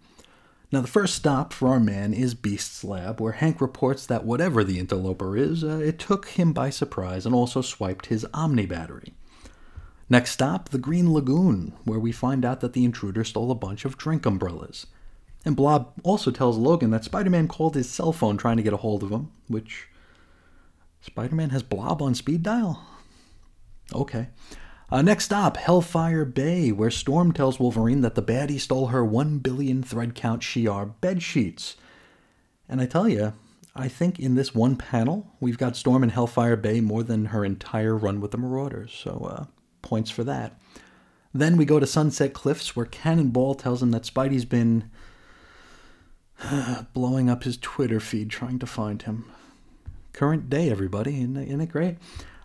Now, 0.73 0.81
the 0.81 0.89
first 0.89 1.15
stop 1.15 1.53
for 1.53 1.69
our 1.69 1.79
man 1.79 2.13
is 2.13 2.35
Beast's 2.35 2.83
lab, 2.83 3.21
where 3.21 3.33
Hank 3.33 3.61
reports 3.61 4.05
that 4.07 4.25
whatever 4.25 4.65
the 4.65 4.81
interloper 4.81 5.37
is, 5.37 5.63
uh, 5.63 5.79
it 5.79 5.99
took 5.99 6.29
him 6.31 6.53
by 6.53 6.71
surprise 6.71 7.25
and 7.25 7.35
also 7.35 7.63
swiped 7.63 8.07
his 8.07 8.27
Omni 8.35 8.67
battery. 8.67 9.15
Next 10.09 10.33
stop, 10.33 10.69
the 10.69 10.79
Green 10.79 11.13
Lagoon, 11.13 11.73
where 11.85 12.01
we 12.01 12.13
find 12.13 12.45
out 12.45 12.61
that 12.61 12.73
the 12.73 12.85
intruder 12.85 13.23
stole 13.25 13.51
a 13.51 13.57
bunch 13.57 13.85
of 13.85 13.97
drink 13.97 14.27
umbrellas. 14.27 14.87
And 15.45 15.55
Blob 15.55 15.93
also 16.03 16.33
tells 16.33 16.59
Logan 16.59 16.91
that 16.91 17.05
Spider 17.05 17.31
Man 17.31 17.47
called 17.47 17.77
his 17.77 17.89
cell 17.89 18.13
phone 18.13 18.37
trying 18.37 18.57
to 18.57 18.63
get 18.65 18.73
a 18.73 18.79
hold 18.79 19.03
of 19.05 19.11
him, 19.11 19.31
which. 19.47 19.89
Spider 21.01 21.37
Man 21.37 21.51
has 21.51 21.63
Blob 21.63 22.03
on 22.03 22.17
speed 22.17 22.43
dial? 22.43 22.85
Okay. 23.95 24.29
Uh, 24.89 25.03
next 25.03 25.25
stop, 25.25 25.57
Hellfire 25.57 26.25
Bay, 26.25 26.71
where 26.71 26.93
Storm 26.93 27.33
tells 27.33 27.59
Wolverine 27.59 28.03
that 28.03 28.15
the 28.15 28.23
baddie 28.23 28.61
stole 28.61 28.89
her 28.89 29.05
1 29.05 29.39
billion 29.39 29.83
thread 29.83 30.15
count 30.15 30.43
Shi'ar 30.43 30.95
bed 31.01 31.23
sheets. 31.23 31.77
And 32.69 32.81
I 32.81 32.87
tell 32.87 33.09
you, 33.09 33.33
I 33.75 33.89
think 33.89 34.21
in 34.21 34.37
this 34.37 34.55
one 34.55 34.77
panel, 34.77 35.35
we've 35.41 35.59
got 35.59 35.77
Storm 35.77 36.05
in 36.05 36.11
Hellfire 36.11 36.57
Bay 36.57 36.81
more 36.81 37.03
than 37.03 37.27
her 37.27 37.45
entire 37.45 37.97
run 37.97 38.21
with 38.21 38.31
the 38.31 38.39
Marauders, 38.39 38.93
so 38.93 39.29
uh, 39.29 39.45
points 39.83 40.11
for 40.11 40.23
that. 40.23 40.59
Then 41.35 41.57
we 41.57 41.65
go 41.65 41.81
to 41.81 41.87
Sunset 41.87 42.33
Cliffs, 42.33 42.77
where 42.77 42.87
Cannonball 42.87 43.57
tells 43.57 43.83
him 43.83 43.91
that 43.91 44.05
Spidey's 44.05 44.45
been 44.45 44.89
blowing 46.95 47.29
up 47.29 47.43
his 47.43 47.57
Twitter 47.57 47.99
feed 47.99 48.31
trying 48.31 48.61
to 48.61 48.67
find 48.67 49.03
him. 49.03 49.25
Current 50.13 50.49
day, 50.49 50.71
everybody, 50.71 51.21
isn't 51.21 51.61
it 51.61 51.69
great? 51.71 51.99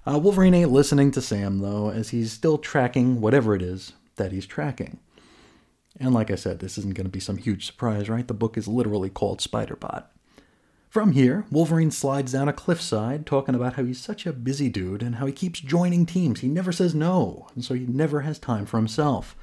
Uh, 0.05 0.17
Wolverine 0.17 0.53
ain't 0.53 0.71
listening 0.71 1.11
to 1.11 1.21
Sam, 1.21 1.59
though, 1.59 1.91
as 1.91 2.09
he's 2.09 2.31
still 2.31 2.57
tracking 2.57 3.21
whatever 3.21 3.53
it 3.53 3.61
is 3.61 3.93
that 4.15 4.31
he's 4.31 4.47
tracking. 4.47 4.99
And 5.99 6.13
like 6.13 6.31
I 6.31 6.35
said, 6.35 6.59
this 6.59 6.77
isn't 6.77 6.95
going 6.95 7.05
to 7.05 7.11
be 7.11 7.19
some 7.19 7.37
huge 7.37 7.65
surprise, 7.65 8.09
right? 8.09 8.27
The 8.27 8.33
book 8.33 8.57
is 8.57 8.67
literally 8.67 9.09
called 9.09 9.41
Spider-Bot. 9.41 10.11
From 10.89 11.11
here, 11.11 11.45
Wolverine 11.51 11.91
slides 11.91 12.31
down 12.33 12.49
a 12.49 12.53
cliffside, 12.53 13.25
talking 13.25 13.55
about 13.55 13.75
how 13.75 13.83
he's 13.83 14.01
such 14.01 14.25
a 14.25 14.33
busy 14.33 14.69
dude 14.69 15.03
and 15.03 15.15
how 15.15 15.25
he 15.25 15.31
keeps 15.31 15.59
joining 15.59 16.05
teams. 16.05 16.39
He 16.39 16.47
never 16.47 16.71
says 16.71 16.95
no, 16.95 17.47
and 17.53 17.63
so 17.63 17.75
he 17.75 17.85
never 17.85 18.21
has 18.21 18.39
time 18.39 18.65
for 18.65 18.77
himself. 18.77 19.35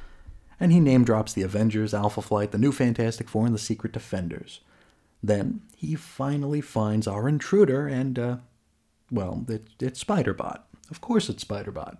And 0.61 0.73
he 0.73 0.81
name 0.81 1.05
drops 1.05 1.33
the 1.33 1.43
Avengers, 1.43 1.95
Alpha 1.95 2.21
Flight, 2.21 2.51
the 2.51 2.59
new 2.59 2.73
Fantastic 2.73 3.29
Four, 3.29 3.47
and 3.47 3.55
the 3.55 3.61
Secret 3.61 3.93
Defenders. 3.93 4.61
Then 5.23 5.63
he 5.77 5.95
finally 5.95 6.61
finds 6.61 7.07
our 7.07 7.29
intruder, 7.29 7.87
and, 7.87 8.19
uh, 8.19 8.37
well, 9.11 9.45
it, 9.49 9.69
it's 9.81 10.03
Spiderbot. 10.03 10.61
Of 10.91 11.01
course 11.01 11.29
it's 11.29 11.45
Spiderbot. 11.45 11.99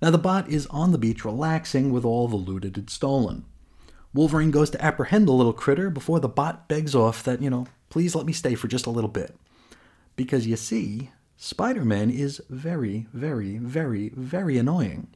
Now, 0.00 0.10
the 0.10 0.18
bot 0.18 0.48
is 0.48 0.66
on 0.66 0.90
the 0.90 0.98
beach 0.98 1.24
relaxing 1.24 1.92
with 1.92 2.04
all 2.04 2.26
the 2.26 2.36
loot 2.36 2.64
it 2.64 2.76
had 2.76 2.90
stolen. 2.90 3.44
Wolverine 4.12 4.50
goes 4.50 4.68
to 4.70 4.84
apprehend 4.84 5.28
the 5.28 5.32
little 5.32 5.52
critter 5.52 5.90
before 5.90 6.20
the 6.20 6.28
bot 6.28 6.68
begs 6.68 6.94
off 6.94 7.22
that, 7.22 7.40
you 7.40 7.48
know, 7.48 7.66
please 7.88 8.14
let 8.14 8.26
me 8.26 8.32
stay 8.32 8.54
for 8.54 8.68
just 8.68 8.86
a 8.86 8.90
little 8.90 9.08
bit. 9.08 9.36
Because 10.16 10.46
you 10.46 10.56
see, 10.56 11.10
Spider 11.36 11.84
Man 11.84 12.10
is 12.10 12.42
very, 12.50 13.06
very, 13.12 13.58
very, 13.58 14.10
very 14.10 14.58
annoying. 14.58 15.08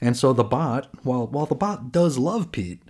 And 0.00 0.16
so 0.16 0.32
the 0.32 0.44
bot, 0.44 0.88
while, 1.04 1.26
while 1.28 1.46
the 1.46 1.54
bot 1.54 1.92
does 1.92 2.18
love 2.18 2.50
Pete, 2.52 2.82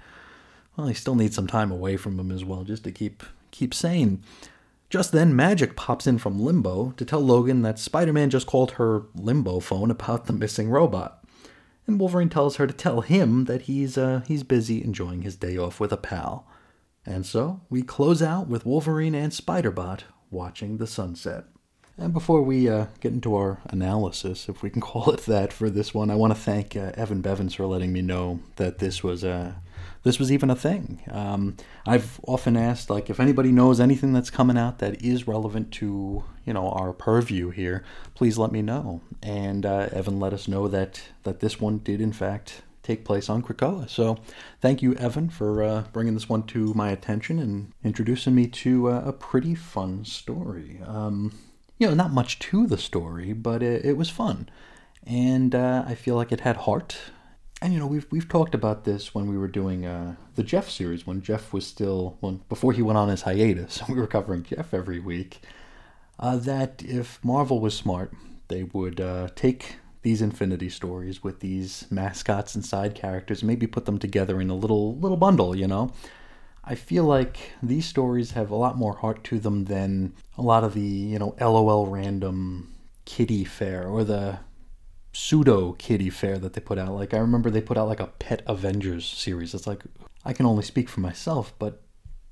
well, 0.77 0.87
he 0.87 0.95
still 0.95 1.15
needs 1.15 1.37
some 1.37 1.47
time 1.47 1.71
away 1.71 1.99
from 1.99 2.19
him 2.19 2.33
as 2.33 2.45
well 2.45 2.65
just 2.65 2.85
to 2.85 2.91
keep, 2.93 3.23
keep 3.51 3.75
sane. 3.75 4.23
Just 4.93 5.11
then, 5.11 5.33
Magik 5.33 5.75
pops 5.75 6.07
in 6.07 6.19
from 6.19 6.39
Limbo 6.39 6.93
to 6.99 7.05
tell 7.05 7.21
Logan 7.21 7.63
that 7.63 7.79
Spider 7.79 8.13
Man 8.13 8.31
just 8.31 8.47
called 8.47 8.73
her 8.73 9.05
Limbo 9.15 9.59
phone 9.61 9.91
about 9.91 10.27
the 10.27 10.33
missing 10.33 10.69
robot 10.69 11.23
and 11.87 11.99
Wolverine 11.99 12.29
tells 12.29 12.57
her 12.57 12.67
to 12.67 12.73
tell 12.73 13.01
him 13.01 13.45
that 13.45 13.63
he's 13.63 13.99
uh, 13.99 14.23
he's 14.27 14.43
busy 14.43 14.83
enjoying 14.83 15.23
his 15.23 15.37
day 15.37 15.57
off 15.57 15.81
with 15.81 15.93
a 15.93 15.97
pal. 15.97 16.47
And 17.05 17.27
so 17.27 17.61
we 17.69 17.83
close 17.83 18.23
out 18.23 18.47
with 18.47 18.65
Wolverine 18.65 19.15
and 19.15 19.35
Spider-Bot 19.35 20.05
watching 20.31 20.77
the 20.77 20.87
sunset. 20.87 21.47
And 21.99 22.13
before 22.13 22.43
we 22.43 22.69
uh, 22.69 22.87
get 23.01 23.13
into 23.13 23.35
our 23.35 23.61
analysis, 23.65 24.49
if 24.49 24.63
we 24.63 24.71
can 24.71 24.81
call 24.93 25.11
it 25.11 25.23
that, 25.23 25.53
for 25.53 25.69
this 25.69 25.93
one, 25.93 26.11
I 26.11 26.15
want 26.15 26.33
to 26.33 26.41
thank 26.41 26.77
uh, 26.77 26.93
Evan 26.95 27.21
Bevins 27.21 27.55
for 27.55 27.67
letting 27.67 27.93
me 27.93 28.03
know 28.03 28.41
that 28.57 28.79
this 28.79 29.03
was 29.03 29.25
a 29.25 29.61
this 30.03 30.19
was 30.19 30.33
even 30.33 30.51
a 30.51 30.57
thing. 30.57 31.01
Um, 31.11 31.57
I've 31.87 32.21
often 32.27 32.57
asked, 32.57 32.91
like, 32.91 33.09
if 33.09 33.21
anybody 33.21 33.53
knows 33.53 33.81
anything 33.81 34.13
that's 34.13 34.31
coming 34.31 34.59
out 34.59 34.79
that 34.79 35.01
is 35.03 35.29
relevant 35.29 35.71
to, 35.75 36.25
you 36.45 36.53
know, 36.53 36.71
our 36.71 36.93
purview 36.93 37.51
here, 37.51 37.85
please 38.15 38.37
let 38.37 38.53
me 38.53 38.63
know. 38.63 39.01
And 39.23 39.65
uh, 39.65 39.89
Evan 39.93 40.19
let 40.19 40.33
us 40.33 40.49
know 40.49 40.69
that 40.69 41.03
that 41.23 41.41
this 41.41 41.61
one 41.61 41.79
did 41.79 42.01
in 42.01 42.13
fact 42.13 42.63
take 42.83 43.05
place 43.05 43.29
on 43.29 43.43
Krakoa. 43.43 43.89
So, 43.89 44.19
thank 44.61 44.83
you, 44.83 44.95
Evan, 44.95 45.31
for 45.31 45.63
uh, 45.63 45.85
bringing 45.93 46.15
this 46.15 46.29
one 46.29 46.43
to 46.45 46.75
my 46.75 46.91
attention 46.91 47.39
and 47.39 47.73
introducing 47.85 48.35
me 48.35 48.49
to 48.49 48.91
uh, 48.91 49.03
a 49.07 49.13
pretty 49.13 49.55
fun 49.55 50.05
story. 50.05 50.81
Um, 50.85 51.39
you 51.79 51.87
know, 51.89 51.95
not 51.95 52.13
much 52.13 52.39
to 52.41 52.67
the 52.67 52.79
story, 52.79 53.33
but 53.33 53.63
it, 53.63 53.85
it 53.85 53.97
was 53.97 54.11
fun, 54.11 54.49
and 55.07 55.55
uh, 55.55 55.85
I 55.87 55.95
feel 55.95 56.17
like 56.17 56.33
it 56.33 56.41
had 56.41 56.57
heart 56.59 56.99
and 57.63 57.73
you 57.73 57.79
know 57.79 57.87
we've 57.87 58.07
we've 58.11 58.29
talked 58.29 58.55
about 58.55 58.85
this 58.85 59.15
when 59.15 59.29
we 59.29 59.39
were 59.39 59.49
doing 59.49 59.87
uh, 59.87 60.17
the 60.35 60.43
Jeff 60.43 60.69
series 60.69 61.07
when 61.07 61.23
Jeff 61.23 61.53
was 61.53 61.65
still 61.65 62.17
when 62.21 62.41
before 62.49 62.73
he 62.73 62.83
went 62.83 62.99
on 62.99 63.09
his 63.09 63.23
hiatus. 63.23 63.81
We 63.89 63.95
were 63.95 64.07
covering 64.07 64.43
Jeff 64.43 64.75
every 64.75 64.99
week. 64.99 65.41
Uh, 66.19 66.37
that 66.37 66.83
if 66.85 67.25
Marvel 67.25 67.61
was 67.61 67.75
smart, 67.75 68.13
they 68.49 68.65
would 68.65 69.01
uh, 69.01 69.29
take 69.35 69.77
these 70.03 70.21
Infinity 70.21 70.69
stories 70.69 71.23
with 71.23 71.41
these 71.41 71.87
mascots 71.91 72.55
and 72.55 72.65
side 72.65 72.95
characters, 72.95 73.43
and 73.43 73.49
maybe 73.49 73.67
put 73.67 73.87
them 73.87 73.99
together 73.99 74.41
in 74.41 74.51
a 74.51 74.55
little 74.57 74.97
little 74.97 75.17
bundle. 75.17 75.57
You 75.57 75.69
know, 75.69 75.93
I 76.65 76.75
feel 76.75 77.05
like 77.05 77.53
these 77.63 77.87
stories 77.87 78.33
have 78.33 78.51
a 78.51 78.57
lot 78.57 78.77
more 78.77 78.97
heart 78.97 79.23
to 79.25 79.39
them 79.39 79.67
than 79.67 80.15
a 80.37 80.43
lot 80.43 80.65
of 80.65 80.75
the 80.75 80.81
you 80.81 81.19
know 81.19 81.37
LOL 81.41 81.87
random 81.87 82.75
kitty 83.05 83.45
fare 83.45 83.87
or 83.87 84.05
the 84.05 84.39
pseudo 85.13 85.73
kitty 85.73 86.11
fair 86.11 86.39
that 86.39 86.55
they 86.55 86.61
put 86.61 86.79
out. 86.79 86.95
Like 86.95 87.15
I 87.15 87.19
remember 87.19 87.51
they 87.51 87.61
put 87.61 87.77
out 87.77 87.89
like 87.89 88.01
a 88.01 88.07
Pet 88.07 88.43
Avengers 88.47 89.07
series. 89.07 89.55
It's 89.55 89.67
like 89.67 89.83
I 90.25 90.33
can 90.33 90.47
only 90.47 90.63
speak 90.63 90.89
for 90.89 91.01
myself, 91.01 91.53
but 91.59 91.83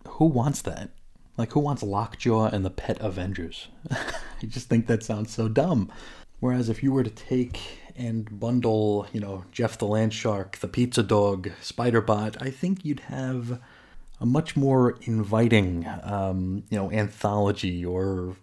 who 0.07 0.27
wants 0.27 0.63
that? 0.63 0.91
Like 1.37 1.53
who 1.53 1.61
wants 1.61 1.83
Lockjaw 1.83 2.47
and 2.47 2.65
the 2.65 2.71
Pet 2.71 2.99
Avengers? 3.01 3.69
I 3.91 4.47
just 4.47 4.69
think 4.69 4.87
that 4.87 5.03
sounds 5.03 5.33
so 5.33 5.49
dumb. 5.49 5.91
Whereas 6.41 6.69
if 6.71 6.83
you 6.83 6.93
were 6.93 7.05
to 7.05 7.11
take 7.11 7.61
and 7.97 8.41
bundle, 8.41 9.07
you 9.13 9.21
know, 9.21 9.45
Jeff 9.53 9.77
the 9.77 9.87
Land 9.87 10.15
Shark, 10.15 10.59
the 10.59 10.69
Pizza 10.69 11.03
Dog, 11.03 11.51
Spiderbot, 11.63 12.41
I 12.41 12.51
think 12.51 12.85
you'd 12.85 13.01
have 13.01 13.61
a 14.21 14.27
much 14.27 14.57
more 14.57 14.99
inviting, 15.03 15.87
um, 16.03 16.65
you 16.71 16.79
know, 16.79 16.91
anthology 16.91 17.85
or 17.85 18.37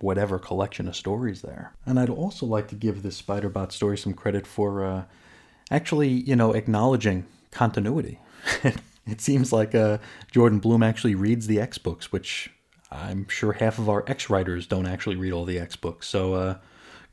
whatever 0.00 0.38
collection 0.38 0.88
of 0.88 0.96
stories 0.96 1.42
there. 1.42 1.72
And 1.84 1.98
I'd 1.98 2.10
also 2.10 2.46
like 2.46 2.68
to 2.68 2.74
give 2.74 3.02
this 3.02 3.20
Spiderbot 3.20 3.72
story 3.72 3.98
some 3.98 4.14
credit 4.14 4.46
for 4.46 4.84
uh, 4.84 5.04
actually, 5.70 6.08
you 6.08 6.36
know, 6.36 6.52
acknowledging 6.52 7.26
continuity. 7.50 8.18
it 9.06 9.20
seems 9.20 9.52
like 9.52 9.74
uh, 9.74 9.98
Jordan 10.30 10.58
Blum 10.58 10.82
actually 10.82 11.14
reads 11.14 11.46
the 11.46 11.60
X 11.60 11.78
books, 11.78 12.10
which 12.10 12.50
I'm 12.90 13.28
sure 13.28 13.52
half 13.52 13.78
of 13.78 13.88
our 13.88 14.04
X 14.06 14.30
writers 14.30 14.66
don't 14.66 14.86
actually 14.86 15.16
read 15.16 15.32
all 15.32 15.44
the 15.44 15.58
X 15.58 15.76
books. 15.76 16.08
So 16.08 16.34
uh, 16.34 16.58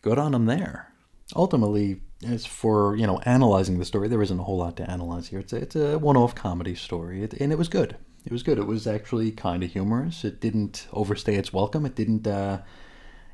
good 0.02 0.18
on 0.18 0.32
them 0.32 0.46
there. 0.46 0.90
Ultimately, 1.36 2.02
as 2.26 2.46
for 2.46 2.96
you 2.96 3.08
know 3.08 3.20
analyzing 3.20 3.80
the 3.80 3.86
story, 3.86 4.08
there 4.08 4.22
isn't 4.22 4.40
a 4.40 4.44
whole 4.44 4.58
lot 4.58 4.78
to 4.78 4.90
analyze 4.90 5.28
here. 5.28 5.40
It's 5.40 5.54
a, 5.54 5.58
it's 5.58 5.76
a 5.76 5.98
one-off 5.98 6.36
comedy 6.36 6.76
story, 6.76 7.24
it, 7.24 7.34
and 7.34 7.52
it 7.52 7.58
was 7.58 7.70
good. 7.70 7.98
It 8.26 8.32
was 8.32 8.44
good. 8.44 8.58
It 8.58 8.68
was 8.68 8.88
actually 8.88 9.32
kind 9.32 9.64
of 9.64 9.72
humorous. 9.72 10.24
It 10.24 10.40
didn't 10.40 10.88
overstay 10.94 11.36
its 11.36 11.52
welcome. 11.52 11.86
It 11.86 11.96
didn't. 11.96 12.26
Uh, 12.26 12.60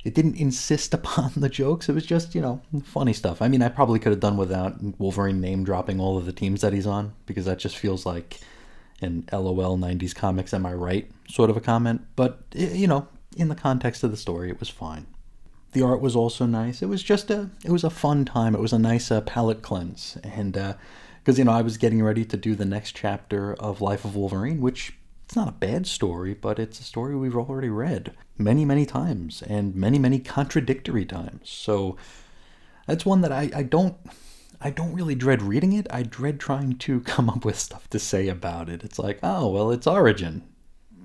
it 0.03 0.15
didn't 0.15 0.37
insist 0.37 0.93
upon 0.99 1.31
the 1.35 1.49
jokes. 1.49 1.89
It 1.89 1.93
was 1.93 2.05
just 2.05 2.33
you 2.33 2.41
know 2.41 2.61
funny 2.83 3.13
stuff. 3.13 3.41
I 3.41 3.47
mean, 3.47 3.61
I 3.61 3.69
probably 3.69 3.99
could 3.99 4.11
have 4.11 4.19
done 4.19 4.37
without 4.37 4.81
Wolverine 4.99 5.41
name 5.41 5.63
dropping 5.63 5.99
all 5.99 6.17
of 6.17 6.25
the 6.25 6.33
teams 6.33 6.61
that 6.61 6.73
he's 6.73 6.87
on 6.87 7.13
because 7.25 7.45
that 7.45 7.59
just 7.59 7.77
feels 7.77 8.05
like 8.05 8.39
an 9.01 9.25
LOL 9.31 9.77
'90s 9.77 10.15
comics. 10.15 10.53
Am 10.53 10.65
I 10.65 10.73
right? 10.73 11.09
Sort 11.29 11.49
of 11.49 11.57
a 11.57 11.61
comment. 11.61 12.01
But 12.15 12.41
you 12.53 12.87
know, 12.87 13.07
in 13.37 13.49
the 13.49 13.55
context 13.55 14.03
of 14.03 14.11
the 14.11 14.17
story, 14.17 14.49
it 14.49 14.59
was 14.59 14.69
fine. 14.69 15.05
The 15.73 15.83
art 15.83 16.01
was 16.01 16.15
also 16.15 16.47
nice. 16.47 16.81
It 16.81 16.87
was 16.87 17.03
just 17.03 17.29
a. 17.29 17.51
It 17.63 17.69
was 17.69 17.83
a 17.83 17.91
fun 17.91 18.25
time. 18.25 18.55
It 18.55 18.61
was 18.61 18.73
a 18.73 18.79
nice 18.79 19.11
uh, 19.11 19.21
palate 19.21 19.61
cleanse 19.61 20.17
and. 20.23 20.57
Uh, 20.57 20.73
because 21.29 21.37
you 21.37 21.45
know 21.45 21.51
I 21.51 21.61
was 21.61 21.77
getting 21.77 22.01
ready 22.01 22.25
to 22.25 22.35
do 22.35 22.55
the 22.55 22.65
next 22.65 22.95
chapter 22.95 23.53
of 23.53 23.81
Life 23.81 24.03
of 24.03 24.15
Wolverine, 24.15 24.61
which 24.61 24.93
it's 25.23 25.35
not 25.35 25.47
a 25.47 25.51
bad 25.51 25.85
story, 25.85 26.33
but 26.33 26.57
it's 26.57 26.79
a 26.79 26.83
story 26.83 27.15
we've 27.15 27.35
already 27.35 27.69
read 27.69 28.15
many, 28.39 28.65
many 28.65 28.83
times 28.83 29.43
and 29.43 29.75
many, 29.75 29.99
many 29.99 30.17
contradictory 30.17 31.05
times. 31.05 31.47
So 31.51 31.97
that's 32.87 33.05
one 33.05 33.21
that 33.21 33.31
I, 33.31 33.51
I 33.53 33.61
don't 33.61 33.95
I 34.59 34.71
don't 34.71 34.95
really 34.95 35.13
dread 35.13 35.43
reading 35.43 35.73
it. 35.73 35.85
I 35.91 36.01
dread 36.01 36.39
trying 36.39 36.79
to 36.79 36.99
come 37.01 37.29
up 37.29 37.45
with 37.45 37.59
stuff 37.59 37.87
to 37.91 37.99
say 37.99 38.27
about 38.27 38.67
it. 38.67 38.83
It's 38.83 38.97
like, 38.97 39.19
oh 39.21 39.49
well, 39.49 39.69
it's 39.69 39.85
Origin. 39.85 40.41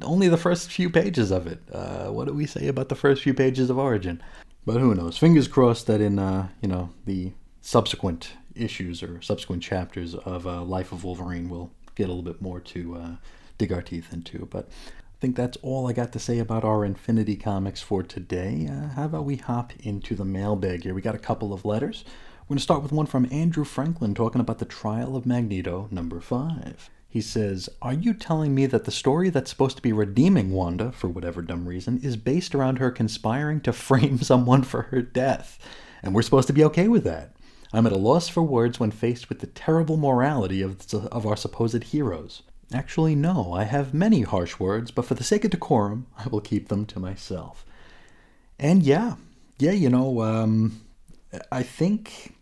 Only 0.00 0.28
the 0.28 0.38
first 0.38 0.72
few 0.72 0.88
pages 0.88 1.30
of 1.30 1.46
it. 1.46 1.60
Uh, 1.70 2.06
what 2.06 2.28
do 2.28 2.32
we 2.32 2.46
say 2.46 2.66
about 2.66 2.88
the 2.88 2.96
first 2.96 3.22
few 3.22 3.34
pages 3.34 3.68
of 3.68 3.76
Origin? 3.76 4.22
But 4.64 4.80
who 4.80 4.94
knows? 4.94 5.18
Fingers 5.18 5.48
crossed 5.48 5.86
that 5.88 6.00
in 6.00 6.18
uh, 6.18 6.48
you 6.62 6.68
know 6.68 6.94
the 7.04 7.32
subsequent 7.60 8.32
issues 8.54 9.02
or 9.02 9.20
subsequent 9.22 9.62
chapters 9.62 10.14
of 10.14 10.46
uh, 10.46 10.62
Life 10.62 10.92
of 10.92 11.04
Wolverine, 11.04 11.48
we'll 11.48 11.70
get 11.94 12.04
a 12.04 12.12
little 12.12 12.22
bit 12.22 12.42
more 12.42 12.60
to 12.60 12.96
uh, 12.96 13.10
dig 13.58 13.72
our 13.72 13.82
teeth 13.82 14.12
into. 14.12 14.46
But 14.46 14.68
I 14.68 15.20
think 15.20 15.36
that's 15.36 15.56
all 15.62 15.88
I 15.88 15.92
got 15.92 16.12
to 16.12 16.18
say 16.18 16.38
about 16.38 16.64
our 16.64 16.84
Infinity 16.84 17.36
Comics 17.36 17.80
for 17.80 18.02
today. 18.02 18.68
Uh, 18.70 18.88
how 18.94 19.04
about 19.04 19.24
we 19.24 19.36
hop 19.36 19.72
into 19.80 20.14
the 20.14 20.24
mailbag 20.24 20.82
here? 20.82 20.94
We 20.94 21.02
got 21.02 21.14
a 21.14 21.18
couple 21.18 21.52
of 21.52 21.64
letters. 21.64 22.04
We're 22.42 22.54
going 22.54 22.58
to 22.58 22.62
start 22.62 22.82
with 22.82 22.92
one 22.92 23.06
from 23.06 23.26
Andrew 23.32 23.64
Franklin 23.64 24.14
talking 24.14 24.40
about 24.40 24.58
the 24.58 24.66
trial 24.66 25.16
of 25.16 25.24
Magneto, 25.24 25.88
number 25.90 26.20
five. 26.20 26.90
He 27.08 27.20
says, 27.20 27.70
Are 27.80 27.94
you 27.94 28.12
telling 28.12 28.54
me 28.54 28.66
that 28.66 28.84
the 28.84 28.90
story 28.90 29.30
that's 29.30 29.48
supposed 29.48 29.76
to 29.76 29.82
be 29.82 29.92
redeeming 29.92 30.50
Wanda, 30.50 30.90
for 30.90 31.08
whatever 31.08 31.42
dumb 31.42 31.66
reason, 31.66 32.00
is 32.02 32.16
based 32.16 32.54
around 32.54 32.78
her 32.78 32.90
conspiring 32.90 33.60
to 33.60 33.72
frame 33.72 34.18
someone 34.18 34.64
for 34.64 34.82
her 34.82 35.00
death? 35.00 35.58
And 36.02 36.12
we're 36.12 36.22
supposed 36.22 36.48
to 36.48 36.52
be 36.52 36.64
okay 36.64 36.88
with 36.88 37.04
that? 37.04 37.33
I'm 37.74 37.86
at 37.86 37.92
a 37.92 37.98
loss 37.98 38.28
for 38.28 38.42
words 38.42 38.78
when 38.78 38.92
faced 38.92 39.28
with 39.28 39.40
the 39.40 39.48
terrible 39.48 39.96
morality 39.96 40.62
of, 40.62 40.94
of 40.94 41.26
our 41.26 41.36
supposed 41.36 41.82
heroes. 41.82 42.42
Actually, 42.72 43.16
no, 43.16 43.52
I 43.52 43.64
have 43.64 43.92
many 43.92 44.22
harsh 44.22 44.60
words, 44.60 44.92
but 44.92 45.04
for 45.04 45.14
the 45.14 45.24
sake 45.24 45.44
of 45.44 45.50
decorum, 45.50 46.06
I 46.16 46.28
will 46.28 46.40
keep 46.40 46.68
them 46.68 46.86
to 46.86 47.00
myself. 47.00 47.66
And 48.60 48.84
yeah, 48.84 49.16
yeah, 49.58 49.72
you 49.72 49.90
know, 49.90 50.22
um, 50.22 50.82
I 51.50 51.64
think 51.64 52.36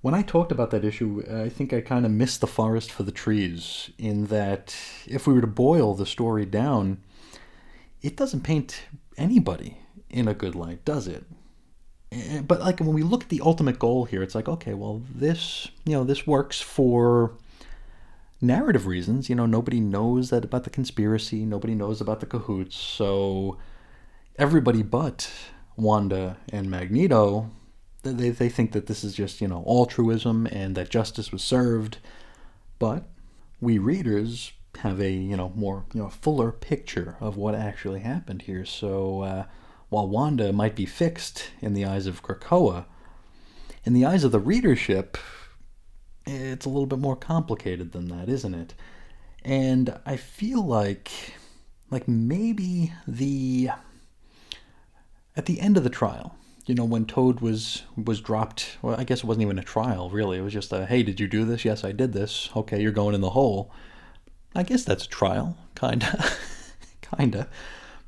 when 0.00 0.14
I 0.14 0.22
talked 0.22 0.52
about 0.52 0.70
that 0.70 0.86
issue, 0.86 1.22
I 1.30 1.50
think 1.50 1.74
I 1.74 1.82
kind 1.82 2.06
of 2.06 2.10
missed 2.10 2.40
the 2.40 2.46
forest 2.46 2.90
for 2.90 3.02
the 3.02 3.12
trees 3.12 3.90
in 3.98 4.26
that 4.26 4.74
if 5.06 5.26
we 5.26 5.34
were 5.34 5.42
to 5.42 5.46
boil 5.46 5.92
the 5.92 6.06
story 6.06 6.46
down, 6.46 7.02
it 8.00 8.16
doesn't 8.16 8.40
paint 8.40 8.84
anybody 9.18 9.82
in 10.08 10.28
a 10.28 10.34
good 10.34 10.54
light, 10.54 10.82
does 10.86 11.06
it? 11.06 11.24
Eh, 12.12 12.40
but 12.40 12.60
like 12.60 12.80
when 12.80 12.94
we 12.94 13.02
look 13.02 13.24
at 13.24 13.28
the 13.28 13.40
ultimate 13.42 13.78
goal 13.78 14.04
here, 14.04 14.22
it's 14.22 14.34
like 14.34 14.48
okay, 14.48 14.74
well 14.74 15.02
this 15.14 15.68
you 15.84 15.92
know 15.92 16.04
this 16.04 16.26
works 16.26 16.60
for 16.60 17.32
narrative 18.40 18.86
reasons, 18.86 19.28
you 19.28 19.34
know, 19.34 19.46
nobody 19.46 19.80
knows 19.80 20.30
that 20.30 20.44
about 20.44 20.64
the 20.64 20.70
conspiracy, 20.70 21.44
nobody 21.44 21.74
knows 21.74 22.00
about 22.00 22.20
the 22.20 22.26
cahoots, 22.26 22.76
so 22.76 23.56
everybody 24.38 24.82
but 24.82 25.30
Wanda 25.76 26.36
and 26.52 26.70
Magneto, 26.70 27.50
they, 28.02 28.30
they 28.30 28.48
think 28.48 28.72
that 28.72 28.86
this 28.86 29.02
is 29.02 29.14
just, 29.14 29.40
you 29.40 29.48
know, 29.48 29.64
altruism 29.66 30.46
and 30.46 30.76
that 30.76 30.88
justice 30.88 31.32
was 31.32 31.42
served. 31.42 31.98
But 32.78 33.04
we 33.60 33.78
readers 33.78 34.52
have 34.78 35.00
a, 35.00 35.10
you 35.10 35.36
know, 35.36 35.52
more, 35.56 35.84
you 35.92 36.02
know, 36.02 36.08
fuller 36.08 36.52
picture 36.52 37.16
of 37.20 37.36
what 37.36 37.54
actually 37.54 38.00
happened 38.00 38.42
here. 38.42 38.64
So 38.64 39.22
uh, 39.22 39.44
while 39.88 40.08
Wanda 40.08 40.52
might 40.52 40.76
be 40.76 40.86
fixed 40.86 41.50
in 41.60 41.74
the 41.74 41.84
eyes 41.84 42.06
of 42.06 42.22
Krakoa, 42.22 42.86
in 43.84 43.94
the 43.94 44.04
eyes 44.04 44.24
of 44.24 44.32
the 44.32 44.38
readership, 44.38 45.16
it's 46.26 46.66
a 46.66 46.68
little 46.68 46.86
bit 46.86 46.98
more 46.98 47.16
complicated 47.16 47.92
than 47.92 48.08
that, 48.08 48.28
isn't 48.28 48.54
it? 48.54 48.74
And 49.44 49.98
I 50.04 50.16
feel 50.16 50.64
like 50.64 51.10
like 51.90 52.06
maybe 52.06 52.92
the 53.06 53.70
at 55.36 55.46
the 55.46 55.60
end 55.60 55.76
of 55.76 55.84
the 55.84 55.90
trial, 55.90 56.36
you 56.66 56.74
know, 56.74 56.84
when 56.84 57.06
Toad 57.06 57.40
was 57.40 57.84
was 57.96 58.20
dropped, 58.20 58.76
well, 58.82 59.00
I 59.00 59.04
guess 59.04 59.20
it 59.20 59.24
wasn't 59.24 59.44
even 59.44 59.58
a 59.58 59.64
trial, 59.64 60.10
really. 60.10 60.38
It 60.38 60.42
was 60.42 60.52
just 60.52 60.72
a, 60.72 60.84
hey, 60.84 61.02
did 61.02 61.18
you 61.18 61.26
do 61.26 61.44
this? 61.44 61.64
Yes, 61.64 61.82
I 61.82 61.92
did 61.92 62.12
this. 62.12 62.50
Okay, 62.54 62.82
you're 62.82 62.92
going 62.92 63.14
in 63.14 63.22
the 63.22 63.30
hole. 63.30 63.72
I 64.54 64.64
guess 64.64 64.84
that's 64.84 65.04
a 65.04 65.08
trial, 65.08 65.56
kinda, 65.74 66.24
kinda. 67.16 67.48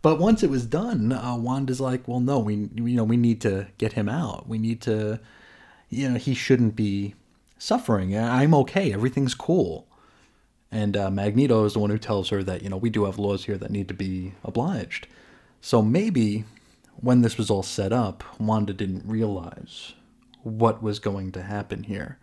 But 0.03 0.19
once 0.19 0.43
it 0.43 0.51
was 0.51 0.65
done, 0.65 1.13
uh, 1.13 1.37
Wanda's 1.37 1.81
like, 1.81 2.09
well, 2.09 2.21
no, 2.21 2.39
we 2.39 2.69
you 2.75 2.97
know 2.97 3.05
we 3.05 3.17
need 3.17 3.41
to 3.43 3.69
get 3.79 3.93
him 3.93 4.09
out. 4.09 4.49
We 4.49 4.59
need 4.59 4.81
to, 4.83 5.21
you 5.89 6.09
know, 6.09 6.19
he 6.19 6.35
shouldn't 6.35 6.75
be 6.75 7.15
suffering. 7.59 8.17
I'm 8.17 8.55
okay. 8.55 8.93
Everything's 8.93 9.35
cool. 9.35 9.87
And 10.73 10.97
uh, 10.97 11.11
Magneto 11.11 11.65
is 11.65 11.75
the 11.75 11.81
one 11.81 11.91
who 11.91 11.99
tells 11.99 12.31
her 12.31 12.43
that 12.45 12.63
you 12.63 12.71
know 12.71 12.77
we 12.77 12.91
do 12.91 13.05
have 13.05 13.19
laws 13.19 13.45
here 13.45 13.59
that 13.59 13.71
need 13.71 13.89
to 13.89 13.95
be 13.95 14.35
obliged. 14.45 15.07
So 15.61 15.83
maybe 15.83 16.45
when 16.97 17.23
this 17.23 17.37
was 17.37 17.51
all 17.51 17.63
set 17.63 17.93
up, 17.93 18.25
Wanda 18.39 18.73
didn't 18.73 19.05
realize 19.07 19.95
what 20.43 20.83
was 20.83 20.99
going 20.99 21.33
to 21.33 21.43
happen 21.43 21.85
here. 21.85 22.19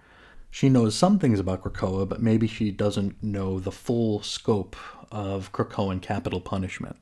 She 0.50 0.70
knows 0.70 0.96
some 0.96 1.20
things 1.20 1.40
about 1.40 1.64
Krakoa, 1.64 2.08
but 2.08 2.22
maybe 2.22 2.48
she 2.48 2.72
doesn't 2.72 3.22
know 3.22 3.60
the 3.60 3.72
full 3.72 4.24
scope 4.24 4.76
of 5.12 5.52
Krakoan 5.52 6.02
capital 6.02 6.42
punishment. 6.42 6.98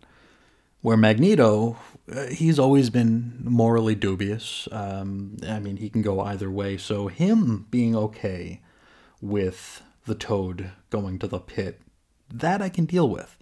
Where 0.86 0.98
Magneto, 0.98 1.78
uh, 2.15 2.28
he's 2.28 2.60
always 2.60 2.91
been 2.91 3.39
morally 3.43 3.95
dubious. 3.95 4.67
Um, 4.71 5.36
I 5.48 5.58
mean, 5.58 5.78
he 5.78 5.89
can 5.89 6.04
go 6.04 6.19
either 6.19 6.52
way. 6.52 6.78
So, 6.78 7.08
him 7.08 7.65
being 7.71 7.95
okay 7.95 8.62
with 9.19 9.82
the 10.06 10.13
toad 10.13 10.69
going 10.91 11.17
to 11.17 11.28
the 11.28 11.39
pit, 11.39 11.82
that 12.32 12.62
I 12.62 12.69
can 12.69 12.86
deal 12.86 13.10
with. 13.10 13.36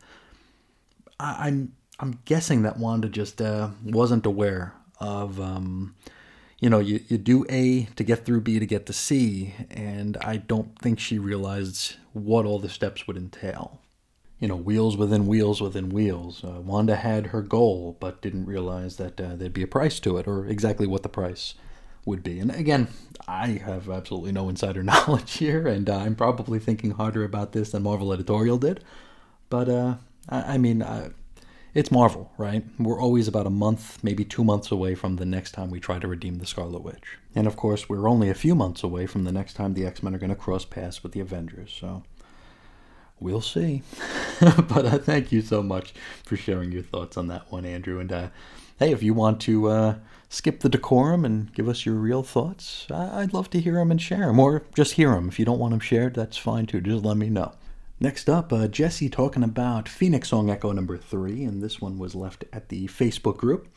I, 1.19 1.47
I'm 1.47 1.73
I'm 1.99 2.21
guessing 2.23 2.61
that 2.61 2.79
Wanda 2.79 3.09
just 3.09 3.41
uh, 3.41 3.71
wasn't 3.83 4.25
aware 4.25 4.75
of, 5.01 5.37
um, 5.41 5.95
you 6.61 6.69
know, 6.69 6.79
you, 6.79 7.01
you 7.09 7.17
do 7.17 7.45
A 7.49 7.89
to 7.97 8.05
get 8.05 8.25
through 8.25 8.39
B 8.39 8.57
to 8.57 8.65
get 8.65 8.85
to 8.85 8.93
C, 8.93 9.53
and 9.69 10.15
I 10.21 10.37
don't 10.37 10.79
think 10.79 10.97
she 10.97 11.19
realized 11.19 11.97
what 12.13 12.45
all 12.45 12.59
the 12.59 12.69
steps 12.69 13.05
would 13.05 13.17
entail 13.17 13.82
you 14.43 14.49
know, 14.49 14.57
wheels 14.57 14.97
within 14.97 15.25
wheels 15.25 15.61
within 15.61 15.87
wheels. 15.87 16.43
Uh, 16.43 16.59
Wanda 16.59 16.97
had 16.97 17.27
her 17.27 17.41
goal, 17.41 17.95
but 18.01 18.21
didn't 18.21 18.45
realize 18.45 18.97
that 18.97 19.21
uh, 19.21 19.37
there'd 19.37 19.53
be 19.53 19.63
a 19.63 19.67
price 19.67 20.01
to 20.01 20.17
it, 20.17 20.27
or 20.27 20.45
exactly 20.45 20.85
what 20.85 21.01
the 21.01 21.07
price 21.07 21.53
would 22.05 22.23
be. 22.23 22.41
And 22.41 22.53
again, 22.53 22.89
I 23.25 23.51
have 23.51 23.89
absolutely 23.89 24.33
no 24.33 24.49
insider 24.49 24.83
knowledge 24.91 25.37
here, 25.37 25.65
and 25.65 25.89
uh, 25.89 25.95
I'm 25.95 26.15
probably 26.15 26.59
thinking 26.59 26.91
harder 26.91 27.23
about 27.23 27.53
this 27.53 27.71
than 27.71 27.83
Marvel 27.83 28.11
editorial 28.11 28.57
did. 28.57 28.83
But 29.49 29.69
uh, 29.69 29.95
I, 30.27 30.55
I, 30.55 30.57
mean, 30.57 30.81
uh, 30.81 31.11
it's 31.73 31.89
Marvel, 31.89 32.29
right? 32.37 32.65
We're 32.77 32.99
always 32.99 33.29
about 33.29 33.47
a 33.47 33.49
month, 33.49 34.03
maybe 34.03 34.25
two 34.25 34.43
months 34.43 34.71
away 34.71 34.93
from 34.93 35.15
the 35.15 35.25
next 35.25 35.53
time 35.53 35.71
we 35.71 35.79
try 35.79 35.99
to 35.99 36.07
redeem 36.09 36.39
the 36.39 36.45
Scarlet 36.45 36.83
Witch, 36.83 37.17
and 37.33 37.47
of 37.47 37.55
course, 37.55 37.87
we're 37.87 38.09
only 38.09 38.29
a 38.29 38.35
few 38.35 38.55
months 38.55 38.83
away 38.83 39.05
from 39.05 39.23
the 39.23 39.31
next 39.31 39.53
time 39.53 39.73
the 39.73 39.85
X 39.85 40.03
Men 40.03 40.13
are 40.13 40.19
going 40.19 40.29
to 40.31 40.35
cross 40.35 40.65
paths 40.65 41.01
with 41.01 41.13
the 41.13 41.21
Avengers. 41.21 41.73
So 41.79 42.03
we'll 43.23 43.41
see. 43.41 43.81
but 44.39 44.85
uh, 44.85 44.99
thank 44.99 45.31
you 45.31 45.41
so 45.41 45.63
much 45.63 45.93
for 46.23 46.35
sharing 46.35 46.71
your 46.71 46.83
thoughts 46.83 47.17
on 47.17 47.27
that 47.27 47.51
one, 47.51 47.65
Andrew. 47.65 47.99
And 47.99 48.11
uh, 48.11 48.27
hey, 48.77 48.91
if 48.91 49.01
you 49.01 49.13
want 49.13 49.39
to 49.41 49.69
uh, 49.69 49.95
skip 50.29 50.59
the 50.59 50.69
decorum 50.69 51.25
and 51.25 51.51
give 51.53 51.69
us 51.69 51.85
your 51.85 51.95
real 51.95 52.21
thoughts, 52.21 52.85
I'd 52.91 53.33
love 53.33 53.49
to 53.51 53.61
hear 53.61 53.75
them 53.75 53.89
and 53.89 54.01
share 54.01 54.27
them. 54.27 54.39
Or 54.39 54.63
just 54.75 54.93
hear 54.93 55.11
them. 55.11 55.29
If 55.29 55.39
you 55.39 55.45
don't 55.45 55.59
want 55.59 55.71
them 55.71 55.79
shared, 55.79 56.13
that's 56.13 56.37
fine 56.37 56.65
too. 56.65 56.81
Just 56.81 57.05
let 57.05 57.17
me 57.17 57.29
know. 57.29 57.53
Next 57.99 58.29
up, 58.29 58.51
uh, 58.51 58.67
Jesse 58.67 59.09
talking 59.09 59.43
about 59.43 59.87
Phoenix 59.87 60.29
Song 60.29 60.49
Echo 60.49 60.73
number 60.73 60.97
three, 60.97 61.45
and 61.45 61.63
this 61.63 61.79
one 61.79 61.97
was 61.97 62.15
left 62.15 62.43
at 62.51 62.67
the 62.67 62.87
Facebook 62.87 63.37
group. 63.37 63.67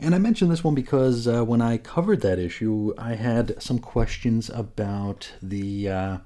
And 0.00 0.14
I 0.14 0.18
mentioned 0.18 0.50
this 0.50 0.64
one 0.64 0.74
because 0.74 1.28
uh, 1.28 1.44
when 1.44 1.60
I 1.60 1.76
covered 1.76 2.22
that 2.22 2.38
issue, 2.38 2.94
I 2.96 3.14
had 3.14 3.62
some 3.62 3.78
questions 3.78 4.48
about 4.48 5.30
the 5.42 5.88
uh, 5.90 6.18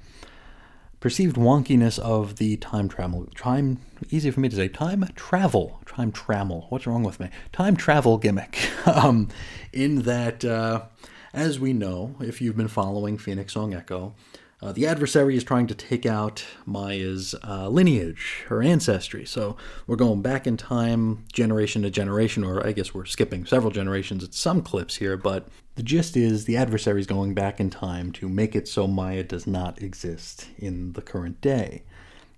perceived 1.04 1.36
wonkiness 1.36 1.98
of 1.98 2.36
the 2.36 2.56
time 2.56 2.88
travel. 2.88 3.28
Time 3.36 3.78
easy 4.08 4.30
for 4.30 4.40
me 4.40 4.48
to 4.48 4.56
say 4.56 4.68
time 4.68 5.06
travel. 5.14 5.78
Time 5.84 6.10
travel 6.10 6.64
what's 6.70 6.86
wrong 6.86 7.02
with 7.02 7.20
me? 7.20 7.28
Time 7.52 7.76
travel 7.76 8.16
gimmick. 8.16 8.58
Um, 8.86 9.28
in 9.72 10.02
that 10.02 10.44
uh, 10.44 10.82
as 11.32 11.58
we 11.58 11.72
know 11.72 12.14
if 12.20 12.40
you've 12.40 12.56
been 12.56 12.68
following 12.68 13.18
phoenix 13.18 13.52
song 13.52 13.74
echo 13.74 14.14
uh, 14.64 14.72
the 14.72 14.86
adversary 14.86 15.36
is 15.36 15.44
trying 15.44 15.66
to 15.66 15.74
take 15.74 16.06
out 16.06 16.42
Maya's 16.64 17.34
uh, 17.46 17.68
lineage, 17.68 18.44
her 18.48 18.62
ancestry. 18.62 19.26
So 19.26 19.58
we're 19.86 19.96
going 19.96 20.22
back 20.22 20.46
in 20.46 20.56
time, 20.56 21.26
generation 21.30 21.82
to 21.82 21.90
generation, 21.90 22.42
or 22.44 22.66
I 22.66 22.72
guess 22.72 22.94
we're 22.94 23.04
skipping 23.04 23.44
several 23.44 23.70
generations 23.70 24.24
at 24.24 24.32
some 24.32 24.62
clips 24.62 24.96
here, 24.96 25.18
but 25.18 25.48
the 25.74 25.82
gist 25.82 26.16
is 26.16 26.46
the 26.46 26.56
adversary 26.56 26.98
is 26.98 27.06
going 27.06 27.34
back 27.34 27.60
in 27.60 27.68
time 27.68 28.10
to 28.12 28.26
make 28.26 28.56
it 28.56 28.66
so 28.66 28.86
Maya 28.86 29.22
does 29.22 29.46
not 29.46 29.82
exist 29.82 30.48
in 30.56 30.94
the 30.94 31.02
current 31.02 31.42
day. 31.42 31.82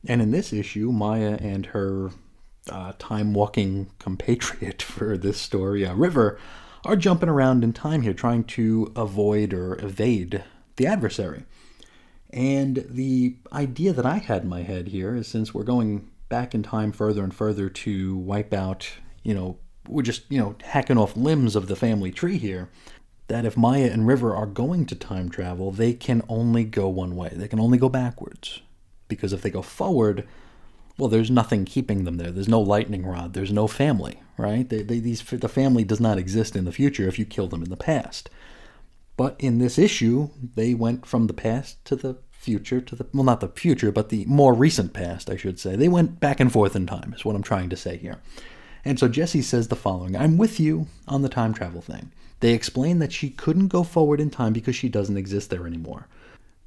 And 0.08 0.20
in 0.20 0.32
this 0.32 0.52
issue, 0.52 0.90
Maya 0.90 1.38
and 1.40 1.66
her 1.66 2.10
uh, 2.68 2.94
time 2.98 3.34
walking 3.34 3.92
compatriot 4.00 4.82
for 4.82 5.16
this 5.16 5.40
story, 5.40 5.86
uh, 5.86 5.94
River, 5.94 6.40
are 6.84 6.96
jumping 6.96 7.28
around 7.28 7.62
in 7.62 7.72
time 7.72 8.02
here, 8.02 8.14
trying 8.14 8.42
to 8.42 8.92
avoid 8.96 9.54
or 9.54 9.78
evade 9.80 10.42
the 10.74 10.88
adversary. 10.88 11.44
And 12.36 12.84
the 12.90 13.36
idea 13.50 13.94
that 13.94 14.04
I 14.04 14.18
had 14.18 14.42
in 14.42 14.48
my 14.50 14.62
head 14.62 14.88
here 14.88 15.16
is 15.16 15.26
since 15.26 15.54
we're 15.54 15.64
going 15.64 16.10
back 16.28 16.54
in 16.54 16.62
time 16.62 16.92
further 16.92 17.24
and 17.24 17.34
further 17.34 17.70
to 17.70 18.16
wipe 18.18 18.52
out, 18.52 18.90
you 19.22 19.32
know, 19.32 19.56
we're 19.88 20.02
just, 20.02 20.30
you 20.30 20.38
know, 20.38 20.54
hacking 20.62 20.98
off 20.98 21.16
limbs 21.16 21.56
of 21.56 21.66
the 21.66 21.76
family 21.76 22.10
tree 22.10 22.36
here, 22.36 22.68
that 23.28 23.46
if 23.46 23.56
Maya 23.56 23.90
and 23.90 24.06
River 24.06 24.36
are 24.36 24.46
going 24.46 24.84
to 24.86 24.94
time 24.94 25.30
travel, 25.30 25.72
they 25.72 25.94
can 25.94 26.22
only 26.28 26.64
go 26.64 26.90
one 26.90 27.16
way. 27.16 27.30
They 27.32 27.48
can 27.48 27.58
only 27.58 27.78
go 27.78 27.88
backwards. 27.88 28.60
Because 29.08 29.32
if 29.32 29.40
they 29.40 29.50
go 29.50 29.62
forward, 29.62 30.28
well, 30.98 31.08
there's 31.08 31.30
nothing 31.30 31.64
keeping 31.64 32.04
them 32.04 32.18
there. 32.18 32.30
There's 32.30 32.48
no 32.48 32.60
lightning 32.60 33.06
rod. 33.06 33.32
There's 33.32 33.52
no 33.52 33.66
family, 33.66 34.20
right? 34.36 34.68
They, 34.68 34.82
they, 34.82 34.98
these, 34.98 35.22
the 35.22 35.48
family 35.48 35.84
does 35.84 36.00
not 36.00 36.18
exist 36.18 36.54
in 36.54 36.66
the 36.66 36.72
future 36.72 37.08
if 37.08 37.18
you 37.18 37.24
kill 37.24 37.48
them 37.48 37.62
in 37.62 37.70
the 37.70 37.76
past. 37.78 38.28
But 39.16 39.36
in 39.38 39.58
this 39.58 39.78
issue, 39.78 40.28
they 40.54 40.74
went 40.74 41.06
from 41.06 41.28
the 41.28 41.32
past 41.32 41.82
to 41.86 41.96
the 41.96 42.18
future 42.46 42.80
to 42.80 42.94
the 42.94 43.04
well, 43.12 43.24
not 43.24 43.40
the 43.40 43.48
future, 43.48 43.90
but 43.90 44.08
the 44.08 44.24
more 44.26 44.54
recent 44.54 44.92
past, 44.92 45.28
I 45.28 45.36
should 45.36 45.58
say. 45.58 45.74
They 45.74 45.88
went 45.88 46.20
back 46.20 46.38
and 46.38 46.52
forth 46.52 46.76
in 46.76 46.86
time, 46.86 47.12
is 47.12 47.24
what 47.24 47.34
I'm 47.34 47.42
trying 47.42 47.70
to 47.70 47.76
say 47.76 47.96
here. 47.96 48.20
And 48.84 49.00
so 49.00 49.08
Jesse 49.08 49.42
says 49.42 49.66
the 49.66 49.74
following 49.74 50.16
I'm 50.16 50.38
with 50.38 50.60
you 50.60 50.86
on 51.08 51.22
the 51.22 51.28
time 51.28 51.52
travel 51.52 51.80
thing. 51.80 52.12
They 52.38 52.52
explain 52.52 53.00
that 53.00 53.12
she 53.12 53.30
couldn't 53.30 53.68
go 53.68 53.82
forward 53.82 54.20
in 54.20 54.30
time 54.30 54.52
because 54.52 54.76
she 54.76 54.88
doesn't 54.88 55.16
exist 55.16 55.50
there 55.50 55.66
anymore. 55.66 56.06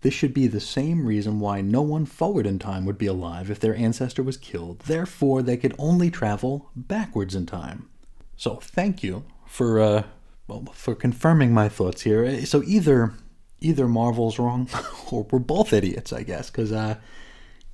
This 0.01 0.13
should 0.13 0.33
be 0.33 0.47
the 0.47 0.59
same 0.59 1.05
reason 1.05 1.39
why 1.39 1.61
no 1.61 1.81
one 1.81 2.05
forward 2.05 2.45
in 2.45 2.59
time 2.59 2.85
would 2.85 2.97
be 2.97 3.05
alive 3.05 3.49
if 3.49 3.61
their 3.61 3.75
ancestor 3.75 4.21
was 4.21 4.35
killed. 4.35 4.79
Therefore, 4.79 5.41
they 5.41 5.55
could 5.55 5.75
only 5.77 6.11
travel 6.11 6.69
backwards 6.75 7.35
in 7.35 7.45
time. 7.45 7.87
So, 8.35 8.55
thank 8.55 9.01
you 9.01 9.23
for 9.45 9.79
uh, 9.79 10.03
well, 10.49 10.65
for 10.73 10.95
confirming 10.95 11.53
my 11.53 11.69
thoughts 11.69 12.01
here. 12.01 12.45
So 12.45 12.63
either 12.65 13.13
either 13.61 13.87
Marvel's 13.87 14.39
wrong 14.39 14.69
or 15.11 15.25
we're 15.31 15.39
both 15.39 15.73
idiots, 15.73 16.13
I 16.13 16.23
guess, 16.23 16.49
because 16.49 16.71
uh, 16.71 16.95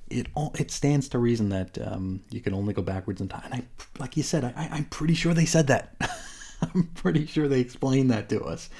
it 0.08 0.28
it 0.58 0.70
stands 0.70 1.08
to 1.08 1.18
reason 1.18 1.48
that 1.50 1.78
um, 1.86 2.22
you 2.30 2.40
can 2.40 2.54
only 2.54 2.74
go 2.74 2.82
backwards 2.82 3.20
in 3.20 3.28
time. 3.28 3.42
And 3.44 3.54
I, 3.54 3.62
like 3.98 4.16
you 4.16 4.22
said, 4.22 4.44
I, 4.44 4.68
I'm 4.72 4.84
pretty 4.84 5.14
sure 5.14 5.34
they 5.34 5.46
said 5.46 5.66
that. 5.68 5.94
I'm 6.62 6.84
pretty 6.94 7.26
sure 7.26 7.48
they 7.48 7.60
explained 7.60 8.10
that 8.10 8.28
to 8.30 8.42
us. 8.42 8.70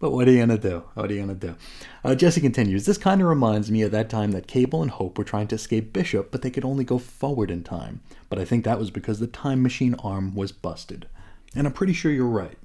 But 0.00 0.12
what 0.12 0.28
are 0.28 0.30
you 0.30 0.38
gonna 0.38 0.58
do? 0.58 0.84
What 0.94 1.10
are 1.10 1.14
you 1.14 1.20
gonna 1.20 1.34
do? 1.34 1.56
Uh, 2.04 2.14
Jesse 2.14 2.40
continues. 2.40 2.86
This 2.86 2.98
kind 2.98 3.20
of 3.20 3.26
reminds 3.26 3.70
me 3.70 3.82
of 3.82 3.90
that 3.90 4.08
time 4.08 4.30
that 4.30 4.46
Cable 4.46 4.80
and 4.80 4.92
Hope 4.92 5.18
were 5.18 5.24
trying 5.24 5.48
to 5.48 5.56
escape 5.56 5.92
Bishop, 5.92 6.30
but 6.30 6.42
they 6.42 6.50
could 6.50 6.64
only 6.64 6.84
go 6.84 6.98
forward 6.98 7.50
in 7.50 7.64
time. 7.64 8.00
But 8.28 8.38
I 8.38 8.44
think 8.44 8.64
that 8.64 8.78
was 8.78 8.90
because 8.92 9.18
the 9.18 9.26
time 9.26 9.60
machine 9.60 9.96
arm 9.96 10.36
was 10.36 10.52
busted. 10.52 11.08
And 11.54 11.66
I'm 11.66 11.72
pretty 11.72 11.94
sure 11.94 12.12
you're 12.12 12.26
right. 12.26 12.56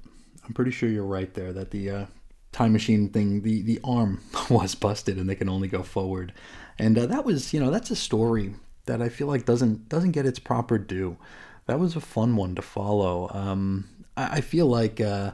I'm 0.46 0.54
pretty 0.54 0.70
sure 0.70 0.88
you're 0.88 1.04
right 1.04 1.32
there 1.34 1.52
that 1.52 1.70
the 1.72 1.90
uh, 1.90 2.06
time 2.54 2.72
machine 2.72 3.10
thing, 3.10 3.42
the 3.42 3.60
the 3.60 3.80
arm 3.84 4.22
was 4.50 4.74
busted 4.74 5.18
and 5.18 5.28
they 5.28 5.34
can 5.34 5.48
only 5.50 5.68
go 5.68 5.82
forward, 5.82 6.32
and 6.78 6.96
uh, 6.96 7.06
that 7.06 7.24
was 7.24 7.52
you 7.52 7.60
know 7.60 7.70
that's 7.70 7.90
a 7.90 7.96
story 7.96 8.54
that 8.86 9.02
I 9.02 9.10
feel 9.10 9.26
like 9.26 9.44
doesn't 9.44 9.88
doesn't 9.88 10.12
get 10.12 10.24
its 10.24 10.38
proper 10.38 10.78
due. 10.78 11.18
That 11.66 11.78
was 11.78 11.96
a 11.96 12.00
fun 12.00 12.36
one 12.36 12.54
to 12.54 12.62
follow. 12.62 13.30
Um, 13.32 13.88
I, 14.16 14.36
I 14.36 14.40
feel 14.40 14.66
like. 14.66 15.00
Uh, 15.00 15.32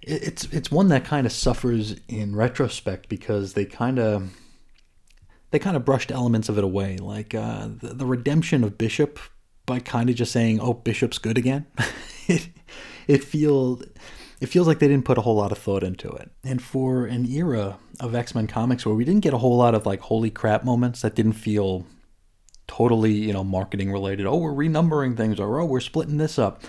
it's 0.00 0.44
it's 0.52 0.70
one 0.70 0.88
that 0.88 1.04
kind 1.04 1.26
of 1.26 1.32
suffers 1.32 1.96
in 2.06 2.34
retrospect 2.34 3.08
because 3.08 3.54
they 3.54 3.64
kind 3.64 3.98
of 3.98 4.30
they 5.50 5.58
kind 5.58 5.76
of 5.76 5.84
brushed 5.84 6.12
elements 6.12 6.48
of 6.48 6.56
it 6.56 6.64
away, 6.64 6.96
like 6.98 7.34
uh, 7.34 7.68
the, 7.80 7.94
the 7.94 8.06
redemption 8.06 8.62
of 8.62 8.78
Bishop 8.78 9.18
by 9.66 9.80
kind 9.80 10.08
of 10.08 10.16
just 10.16 10.32
saying, 10.32 10.60
"Oh, 10.60 10.72
Bishop's 10.72 11.18
good 11.18 11.36
again." 11.36 11.66
it 12.28 12.48
it 13.08 13.24
feels 13.24 13.82
it 14.40 14.46
feels 14.46 14.66
like 14.66 14.78
they 14.78 14.88
didn't 14.88 15.04
put 15.04 15.18
a 15.18 15.22
whole 15.22 15.36
lot 15.36 15.52
of 15.52 15.58
thought 15.58 15.82
into 15.82 16.08
it. 16.10 16.30
And 16.44 16.62
for 16.62 17.06
an 17.06 17.26
era 17.26 17.78
of 18.00 18.14
X 18.14 18.34
Men 18.34 18.46
comics 18.46 18.86
where 18.86 18.94
we 18.94 19.04
didn't 19.04 19.22
get 19.22 19.34
a 19.34 19.38
whole 19.38 19.56
lot 19.56 19.74
of 19.74 19.86
like 19.86 20.00
holy 20.00 20.30
crap 20.30 20.64
moments 20.64 21.02
that 21.02 21.14
didn't 21.14 21.32
feel 21.32 21.86
totally 22.66 23.12
you 23.12 23.32
know 23.32 23.42
marketing 23.42 23.90
related. 23.90 24.26
Oh, 24.26 24.36
we're 24.36 24.52
renumbering 24.52 25.16
things, 25.16 25.40
or 25.40 25.60
oh, 25.60 25.64
we're 25.64 25.80
splitting 25.80 26.18
this 26.18 26.38
up. 26.38 26.62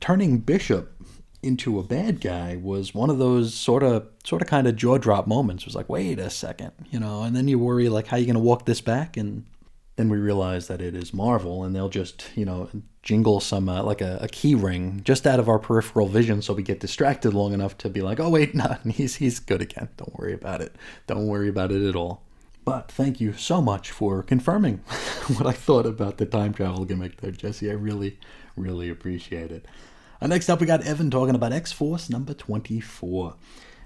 Turning 0.00 0.38
Bishop 0.38 0.90
into 1.42 1.78
a 1.78 1.82
bad 1.82 2.20
guy 2.20 2.56
was 2.56 2.94
one 2.94 3.10
of 3.10 3.18
those 3.18 3.54
sort 3.54 3.82
of 3.82 4.06
sort 4.24 4.42
of 4.42 4.48
kind 4.48 4.66
of 4.66 4.76
jaw 4.76 4.98
drop 4.98 5.26
moments. 5.26 5.62
It 5.62 5.66
was 5.66 5.74
like, 5.74 5.88
wait 5.88 6.18
a 6.18 6.30
second, 6.30 6.72
you 6.90 6.98
know, 6.98 7.22
and 7.22 7.34
then 7.36 7.48
you 7.48 7.58
worry 7.58 7.88
like 7.88 8.08
how 8.08 8.16
you 8.16 8.30
to 8.32 8.38
walk 8.38 8.66
this 8.66 8.80
back 8.80 9.16
and 9.16 9.44
then 9.96 10.08
we 10.08 10.18
realize 10.18 10.66
that 10.68 10.80
it 10.80 10.94
is 10.94 11.14
Marvel, 11.14 11.62
and 11.62 11.74
they'll 11.74 11.88
just, 11.88 12.26
you 12.34 12.44
know, 12.44 12.68
jingle 13.02 13.40
some 13.40 13.68
uh, 13.68 13.82
like 13.82 14.00
a, 14.00 14.18
a, 14.20 14.28
key 14.28 14.54
ring 14.54 15.02
just 15.04 15.26
out 15.26 15.38
of 15.38 15.48
our 15.48 15.58
peripheral 15.58 16.08
vision, 16.08 16.42
so 16.42 16.54
we 16.54 16.62
get 16.62 16.80
distracted 16.80 17.32
long 17.34 17.52
enough 17.52 17.76
to 17.78 17.88
be 17.88 18.00
like, 18.00 18.18
oh 18.18 18.28
wait, 18.28 18.54
no, 18.54 18.76
he's 18.86 19.16
he's 19.16 19.38
good 19.38 19.62
again. 19.62 19.88
Don't 19.96 20.18
worry 20.18 20.32
about 20.32 20.60
it. 20.60 20.74
Don't 21.06 21.26
worry 21.26 21.48
about 21.48 21.70
it 21.70 21.86
at 21.86 21.94
all. 21.94 22.22
But 22.64 22.90
thank 22.90 23.20
you 23.20 23.34
so 23.34 23.60
much 23.60 23.90
for 23.90 24.22
confirming 24.22 24.78
what 25.36 25.46
I 25.46 25.52
thought 25.52 25.86
about 25.86 26.16
the 26.16 26.26
time 26.26 26.54
travel 26.54 26.84
gimmick 26.84 27.20
there, 27.20 27.30
Jesse. 27.30 27.70
I 27.70 27.74
really, 27.74 28.18
really 28.56 28.88
appreciate 28.88 29.52
it. 29.52 29.66
Uh, 30.20 30.26
next 30.26 30.48
up, 30.48 30.60
we 30.60 30.66
got 30.66 30.82
Evan 30.82 31.10
talking 31.10 31.34
about 31.34 31.52
X 31.52 31.72
Force 31.72 32.08
number 32.08 32.32
24. 32.32 33.34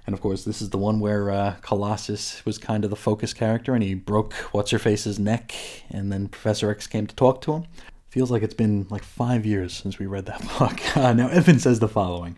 And 0.09 0.15
of 0.15 0.21
course, 0.21 0.43
this 0.43 0.59
is 0.59 0.71
the 0.71 0.79
one 0.79 0.99
where 0.99 1.29
uh, 1.29 1.57
Colossus 1.61 2.43
was 2.43 2.57
kind 2.57 2.83
of 2.83 2.89
the 2.89 2.95
focus 2.95 3.31
character 3.31 3.75
and 3.75 3.83
he 3.83 3.93
broke 3.93 4.33
What's 4.53 4.71
Her 4.71 4.79
Face's 4.79 5.19
neck, 5.19 5.53
and 5.91 6.11
then 6.11 6.29
Professor 6.29 6.71
X 6.71 6.87
came 6.87 7.05
to 7.05 7.15
talk 7.15 7.41
to 7.41 7.53
him. 7.53 7.67
Feels 8.09 8.31
like 8.31 8.41
it's 8.41 8.55
been 8.55 8.87
like 8.89 9.03
five 9.03 9.45
years 9.45 9.71
since 9.71 9.99
we 9.99 10.07
read 10.07 10.25
that 10.25 10.41
book. 10.57 10.97
Uh, 10.97 11.13
now, 11.13 11.27
Evan 11.27 11.59
says 11.59 11.77
the 11.77 11.87
following 11.87 12.35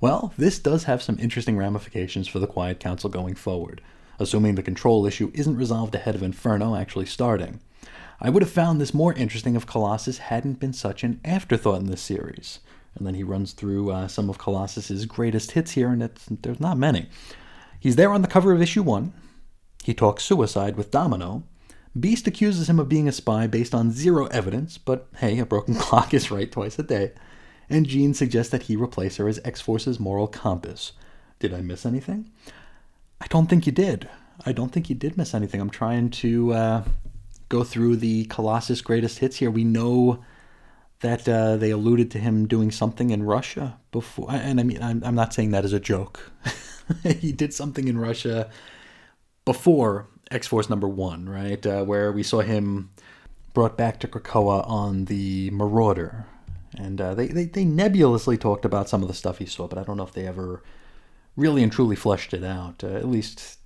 Well, 0.00 0.34
this 0.36 0.58
does 0.58 0.84
have 0.84 1.04
some 1.04 1.16
interesting 1.20 1.56
ramifications 1.56 2.26
for 2.26 2.40
the 2.40 2.48
Quiet 2.48 2.80
Council 2.80 3.08
going 3.08 3.36
forward, 3.36 3.80
assuming 4.18 4.56
the 4.56 4.62
control 4.64 5.06
issue 5.06 5.30
isn't 5.34 5.56
resolved 5.56 5.94
ahead 5.94 6.16
of 6.16 6.22
Inferno 6.24 6.74
actually 6.74 7.06
starting. 7.06 7.60
I 8.20 8.28
would 8.28 8.42
have 8.42 8.50
found 8.50 8.80
this 8.80 8.92
more 8.92 9.12
interesting 9.12 9.54
if 9.54 9.66
Colossus 9.66 10.18
hadn't 10.18 10.58
been 10.58 10.72
such 10.72 11.04
an 11.04 11.20
afterthought 11.24 11.78
in 11.78 11.86
this 11.86 12.02
series. 12.02 12.58
And 12.96 13.06
then 13.06 13.14
he 13.14 13.22
runs 13.22 13.52
through 13.52 13.90
uh, 13.90 14.08
some 14.08 14.30
of 14.30 14.38
Colossus's 14.38 15.06
greatest 15.06 15.52
hits 15.52 15.72
here, 15.72 15.88
and 15.88 16.08
there's 16.42 16.60
not 16.60 16.78
many. 16.78 17.08
He's 17.80 17.96
there 17.96 18.12
on 18.12 18.22
the 18.22 18.28
cover 18.28 18.52
of 18.52 18.62
issue 18.62 18.82
one. 18.82 19.12
He 19.82 19.94
talks 19.94 20.24
suicide 20.24 20.76
with 20.76 20.90
Domino. 20.90 21.42
Beast 21.98 22.26
accuses 22.26 22.68
him 22.68 22.80
of 22.80 22.88
being 22.88 23.06
a 23.06 23.12
spy 23.12 23.46
based 23.46 23.74
on 23.74 23.92
zero 23.92 24.26
evidence, 24.26 24.78
but 24.78 25.06
hey, 25.16 25.38
a 25.38 25.46
broken 25.46 25.74
clock 25.84 26.14
is 26.14 26.30
right 26.30 26.50
twice 26.50 26.78
a 26.78 26.82
day. 26.82 27.12
And 27.68 27.86
Jean 27.86 28.14
suggests 28.14 28.50
that 28.52 28.64
he 28.64 28.76
replace 28.76 29.16
her 29.16 29.28
as 29.28 29.40
X 29.44 29.60
Force's 29.60 30.00
moral 30.00 30.26
compass. 30.26 30.92
Did 31.38 31.52
I 31.52 31.60
miss 31.60 31.84
anything? 31.86 32.30
I 33.20 33.26
don't 33.28 33.48
think 33.48 33.66
you 33.66 33.72
did. 33.72 34.08
I 34.44 34.52
don't 34.52 34.70
think 34.70 34.88
you 34.88 34.96
did 34.96 35.16
miss 35.16 35.34
anything. 35.34 35.60
I'm 35.60 35.70
trying 35.70 36.10
to 36.10 36.52
uh, 36.52 36.84
go 37.48 37.64
through 37.64 37.96
the 37.96 38.24
Colossus 38.26 38.80
greatest 38.80 39.18
hits 39.20 39.36
here. 39.36 39.50
We 39.50 39.64
know 39.64 40.24
that 41.00 41.28
uh, 41.28 41.56
they 41.56 41.70
alluded 41.70 42.10
to 42.12 42.18
him 42.18 42.46
doing 42.46 42.70
something 42.70 43.10
in 43.10 43.22
Russia 43.22 43.78
before. 43.92 44.30
And 44.30 44.58
I 44.58 44.62
mean, 44.62 44.82
I'm, 44.82 45.02
I'm 45.04 45.14
not 45.14 45.34
saying 45.34 45.50
that 45.50 45.64
as 45.64 45.72
a 45.72 45.80
joke. 45.80 46.32
he 47.02 47.32
did 47.32 47.52
something 47.52 47.88
in 47.88 47.98
Russia 47.98 48.50
before 49.44 50.08
X 50.30 50.46
Force 50.46 50.70
number 50.70 50.88
one, 50.88 51.28
right? 51.28 51.64
Uh, 51.66 51.84
where 51.84 52.10
we 52.12 52.22
saw 52.22 52.40
him 52.40 52.90
brought 53.52 53.76
back 53.76 54.00
to 54.00 54.08
Krakoa 54.08 54.68
on 54.68 55.06
the 55.06 55.50
Marauder. 55.50 56.26
And 56.76 57.00
uh, 57.00 57.14
they, 57.14 57.28
they, 57.28 57.44
they 57.44 57.64
nebulously 57.64 58.36
talked 58.36 58.64
about 58.64 58.88
some 58.88 59.02
of 59.02 59.08
the 59.08 59.14
stuff 59.14 59.38
he 59.38 59.46
saw, 59.46 59.68
but 59.68 59.78
I 59.78 59.84
don't 59.84 59.96
know 59.96 60.02
if 60.02 60.12
they 60.12 60.26
ever 60.26 60.62
really 61.36 61.62
and 61.62 61.70
truly 61.70 61.96
fleshed 61.96 62.34
it 62.34 62.42
out. 62.42 62.82
Uh, 62.82 62.88
at 62.88 63.08
least, 63.08 63.58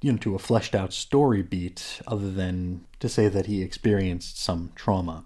you 0.00 0.10
know, 0.10 0.18
to 0.18 0.34
a 0.34 0.38
fleshed 0.38 0.74
out 0.74 0.92
story 0.92 1.42
beat, 1.42 2.00
other 2.06 2.30
than 2.30 2.86
to 2.98 3.08
say 3.08 3.28
that 3.28 3.46
he 3.46 3.62
experienced 3.62 4.38
some 4.40 4.72
trauma. 4.74 5.24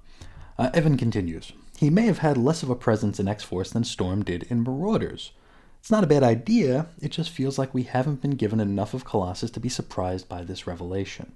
Uh, 0.58 0.70
Evan 0.72 0.96
continues. 0.96 1.52
He 1.78 1.90
may 1.90 2.02
have 2.02 2.18
had 2.18 2.36
less 2.36 2.62
of 2.62 2.70
a 2.70 2.76
presence 2.76 3.18
in 3.18 3.28
X 3.28 3.42
Force 3.42 3.70
than 3.70 3.84
Storm 3.84 4.24
did 4.24 4.44
in 4.44 4.62
Marauders. 4.62 5.32
It's 5.80 5.90
not 5.90 6.04
a 6.04 6.06
bad 6.06 6.22
idea, 6.22 6.86
it 7.02 7.10
just 7.10 7.28
feels 7.28 7.58
like 7.58 7.74
we 7.74 7.82
haven't 7.82 8.22
been 8.22 8.36
given 8.36 8.58
enough 8.58 8.94
of 8.94 9.04
Colossus 9.04 9.50
to 9.50 9.60
be 9.60 9.68
surprised 9.68 10.28
by 10.28 10.42
this 10.42 10.66
revelation. 10.66 11.32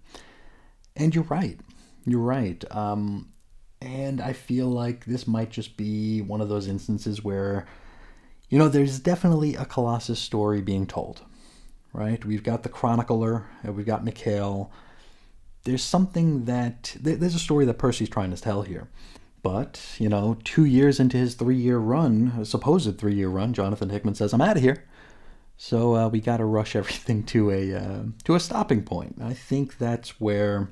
And 0.96 1.14
you're 1.14 1.24
right. 1.24 1.61
You're 2.07 2.20
right. 2.20 2.64
Um, 2.74 3.28
and 3.83 4.20
I 4.20 4.33
feel 4.33 4.66
like 4.66 5.04
this 5.04 5.26
might 5.26 5.50
just 5.50 5.76
be 5.76 6.22
one 6.22 6.40
of 6.40 6.48
those 6.48 6.66
instances 6.66 7.22
where, 7.22 7.66
you 8.48 8.59
know, 8.59 8.68
there's 8.68 8.98
definitely 8.98 9.54
a 9.54 9.66
Colossus 9.66 10.18
story 10.18 10.62
being 10.62 10.87
told, 10.87 11.20
right? 11.92 12.24
We've 12.24 12.42
got 12.42 12.62
the 12.62 12.70
Chronicler, 12.70 13.46
we've 13.64 13.85
got 13.85 14.04
Mikhail, 14.04 14.72
there's 15.68 15.83
something 15.83 16.46
that 16.46 16.96
there's 16.98 17.35
a 17.35 17.38
story 17.38 17.66
that 17.66 17.74
Percy's 17.74 18.09
trying 18.09 18.31
to 18.31 18.40
tell 18.40 18.62
here. 18.62 18.88
But, 19.42 19.81
you 19.98 20.09
know, 20.09 20.38
two 20.42 20.64
years 20.64 20.98
into 20.98 21.18
his 21.18 21.35
three 21.35 21.57
year 21.57 21.76
run, 21.78 22.42
supposed 22.46 22.98
three 22.98 23.14
year 23.14 23.28
run, 23.28 23.52
Jonathan 23.52 23.90
Hickman 23.90 24.14
says, 24.14 24.33
I'm 24.33 24.40
out 24.40 24.57
of 24.57 24.62
here. 24.62 24.85
So 25.59 25.94
uh, 25.94 26.09
we 26.09 26.20
got 26.20 26.38
to 26.38 26.46
rush 26.46 26.74
everything 26.83 27.22
to 27.24 27.50
a 27.50 27.74
uh, 27.74 28.02
to 28.24 28.35
a 28.35 28.40
stopping 28.40 28.83
point. 28.83 29.16
I 29.22 29.35
think 29.35 29.76
that's 29.76 30.18
where 30.18 30.70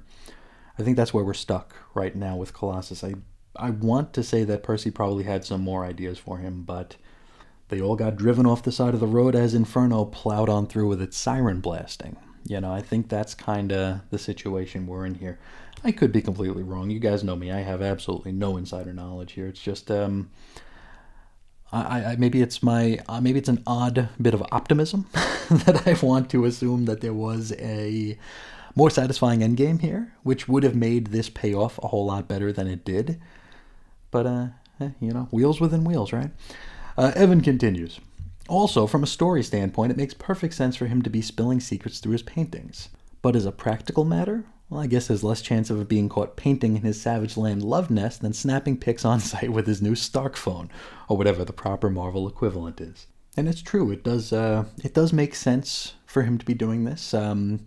I 0.78 0.82
think 0.82 0.96
that's 0.96 1.12
where 1.12 1.24
we're 1.24 1.34
stuck 1.34 1.76
right 1.92 2.16
now 2.16 2.36
with 2.36 2.54
Colossus. 2.54 3.04
I 3.04 3.16
I 3.54 3.70
want 3.70 4.14
to 4.14 4.22
say 4.22 4.44
that 4.44 4.62
Percy 4.62 4.90
probably 4.90 5.24
had 5.24 5.44
some 5.44 5.60
more 5.60 5.84
ideas 5.84 6.18
for 6.18 6.38
him, 6.38 6.62
but 6.62 6.96
they 7.68 7.82
all 7.82 7.96
got 7.96 8.16
driven 8.16 8.46
off 8.46 8.62
the 8.62 8.72
side 8.72 8.94
of 8.94 9.00
the 9.00 9.06
road 9.06 9.34
as 9.34 9.52
Inferno 9.52 10.06
plowed 10.06 10.48
on 10.48 10.66
through 10.66 10.88
with 10.88 11.02
its 11.02 11.18
siren 11.18 11.60
blasting. 11.60 12.16
You 12.46 12.60
know, 12.60 12.72
I 12.72 12.80
think 12.80 13.08
that's 13.08 13.34
kind 13.34 13.72
of 13.72 14.00
the 14.10 14.18
situation 14.18 14.86
we're 14.86 15.04
in 15.04 15.16
here. 15.16 15.38
I 15.82 15.92
could 15.92 16.12
be 16.12 16.22
completely 16.22 16.62
wrong. 16.62 16.90
You 16.90 17.00
guys 17.00 17.24
know 17.24 17.36
me. 17.36 17.50
I 17.50 17.60
have 17.60 17.82
absolutely 17.82 18.32
no 18.32 18.56
insider 18.56 18.92
knowledge 18.92 19.32
here. 19.32 19.46
It's 19.46 19.60
just 19.60 19.90
um, 19.90 20.30
I, 21.72 22.04
I 22.04 22.16
maybe 22.16 22.42
it's 22.42 22.62
my 22.62 23.00
uh, 23.08 23.20
maybe 23.20 23.38
it's 23.38 23.48
an 23.48 23.62
odd 23.66 24.08
bit 24.20 24.34
of 24.34 24.42
optimism 24.52 25.06
that 25.50 25.86
I 25.86 25.94
want 26.04 26.30
to 26.30 26.44
assume 26.44 26.84
that 26.84 27.00
there 27.00 27.14
was 27.14 27.52
a 27.58 28.16
more 28.76 28.90
satisfying 28.90 29.40
endgame 29.40 29.80
here, 29.80 30.12
which 30.22 30.48
would 30.48 30.62
have 30.62 30.76
made 30.76 31.08
this 31.08 31.28
pay 31.28 31.54
off 31.54 31.78
a 31.82 31.88
whole 31.88 32.06
lot 32.06 32.28
better 32.28 32.52
than 32.52 32.68
it 32.68 32.84
did. 32.84 33.20
But 34.10 34.26
uh, 34.26 34.46
eh, 34.80 34.90
you 35.00 35.12
know, 35.12 35.28
wheels 35.30 35.60
within 35.60 35.82
wheels, 35.84 36.12
right? 36.12 36.30
Uh, 36.96 37.12
Evan 37.16 37.40
continues. 37.40 38.00
Also, 38.48 38.86
from 38.86 39.02
a 39.02 39.08
story 39.08 39.42
standpoint, 39.42 39.90
it 39.90 39.96
makes 39.96 40.14
perfect 40.14 40.54
sense 40.54 40.76
for 40.76 40.86
him 40.86 41.02
to 41.02 41.10
be 41.10 41.20
spilling 41.20 41.60
secrets 41.60 41.98
through 41.98 42.12
his 42.12 42.22
paintings. 42.22 42.88
But 43.22 43.34
as 43.34 43.46
a 43.46 43.52
practical 43.52 44.04
matter, 44.04 44.44
well, 44.68 44.80
I 44.80 44.86
guess 44.86 45.08
there's 45.08 45.24
less 45.24 45.42
chance 45.42 45.70
of 45.70 45.88
being 45.88 46.08
caught 46.08 46.36
painting 46.36 46.76
in 46.76 46.82
his 46.82 47.00
Savage 47.00 47.36
Land 47.36 47.62
love 47.62 47.90
nest 47.90 48.20
than 48.20 48.32
snapping 48.32 48.78
pics 48.78 49.04
on 49.04 49.20
site 49.20 49.52
with 49.52 49.66
his 49.66 49.82
new 49.82 49.94
Stark 49.94 50.36
phone, 50.36 50.70
or 51.08 51.16
whatever 51.16 51.44
the 51.44 51.52
proper 51.52 51.90
Marvel 51.90 52.28
equivalent 52.28 52.80
is. 52.80 53.06
And 53.36 53.48
it's 53.48 53.62
true, 53.62 53.90
it 53.90 54.02
does, 54.02 54.32
uh, 54.32 54.64
it 54.82 54.94
does 54.94 55.12
make 55.12 55.34
sense 55.34 55.94
for 56.06 56.22
him 56.22 56.38
to 56.38 56.46
be 56.46 56.54
doing 56.54 56.84
this, 56.84 57.12
um, 57.12 57.60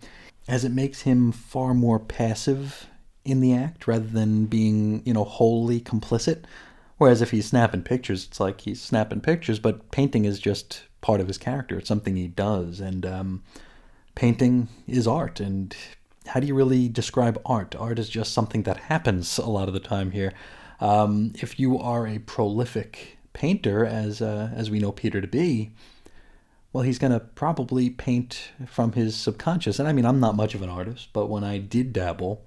as 0.48 0.64
it 0.64 0.72
makes 0.72 1.02
him 1.02 1.30
far 1.30 1.74
more 1.74 1.98
passive 1.98 2.86
in 3.24 3.40
the 3.40 3.54
act 3.54 3.86
rather 3.86 4.06
than 4.06 4.46
being, 4.46 5.02
you 5.04 5.12
know, 5.12 5.24
wholly 5.24 5.80
complicit. 5.80 6.44
Whereas 7.00 7.22
if 7.22 7.30
he's 7.30 7.46
snapping 7.46 7.82
pictures, 7.82 8.26
it's 8.26 8.40
like 8.40 8.60
he's 8.60 8.78
snapping 8.78 9.22
pictures, 9.22 9.58
but 9.58 9.90
painting 9.90 10.26
is 10.26 10.38
just 10.38 10.82
part 11.00 11.22
of 11.22 11.28
his 11.28 11.38
character. 11.38 11.78
It's 11.78 11.88
something 11.88 12.14
he 12.14 12.28
does, 12.28 12.78
and 12.78 13.06
um, 13.06 13.42
painting 14.14 14.68
is 14.86 15.06
art. 15.06 15.40
And 15.40 15.74
how 16.26 16.40
do 16.40 16.46
you 16.46 16.54
really 16.54 16.90
describe 16.90 17.40
art? 17.46 17.74
Art 17.74 17.98
is 17.98 18.10
just 18.10 18.34
something 18.34 18.64
that 18.64 18.76
happens 18.76 19.38
a 19.38 19.48
lot 19.48 19.66
of 19.66 19.72
the 19.72 19.80
time 19.80 20.10
here. 20.10 20.34
Um, 20.78 21.32
if 21.36 21.58
you 21.58 21.78
are 21.78 22.06
a 22.06 22.18
prolific 22.18 23.16
painter, 23.32 23.86
as 23.86 24.20
uh, 24.20 24.50
as 24.54 24.70
we 24.70 24.78
know 24.78 24.92
Peter 24.92 25.22
to 25.22 25.26
be, 25.26 25.70
well, 26.70 26.84
he's 26.84 26.98
going 26.98 27.12
to 27.12 27.20
probably 27.20 27.88
paint 27.88 28.50
from 28.66 28.92
his 28.92 29.16
subconscious. 29.16 29.78
And 29.78 29.88
I 29.88 29.94
mean, 29.94 30.04
I'm 30.04 30.20
not 30.20 30.36
much 30.36 30.54
of 30.54 30.60
an 30.60 30.68
artist, 30.68 31.08
but 31.14 31.30
when 31.30 31.44
I 31.44 31.56
did 31.56 31.94
dabble, 31.94 32.44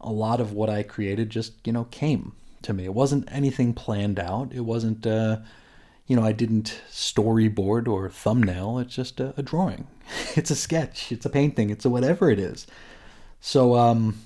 a 0.00 0.10
lot 0.10 0.40
of 0.40 0.54
what 0.54 0.70
I 0.70 0.82
created 0.82 1.28
just 1.28 1.52
you 1.66 1.74
know 1.74 1.84
came 1.84 2.32
to 2.62 2.72
me. 2.72 2.84
It 2.84 2.94
wasn't 2.94 3.28
anything 3.30 3.74
planned 3.74 4.18
out. 4.18 4.52
It 4.52 4.60
wasn't, 4.60 5.06
uh, 5.06 5.38
you 6.06 6.16
know, 6.16 6.24
I 6.24 6.32
didn't 6.32 6.80
storyboard 6.90 7.88
or 7.88 8.08
thumbnail. 8.08 8.78
It's 8.78 8.94
just 8.94 9.20
a, 9.20 9.34
a 9.36 9.42
drawing. 9.42 9.86
It's 10.36 10.50
a 10.50 10.56
sketch. 10.56 11.10
It's 11.10 11.26
a 11.26 11.30
painting. 11.30 11.70
It's 11.70 11.84
a 11.84 11.90
whatever 11.90 12.30
it 12.30 12.38
is. 12.38 12.66
So 13.40 13.74
um, 13.76 14.18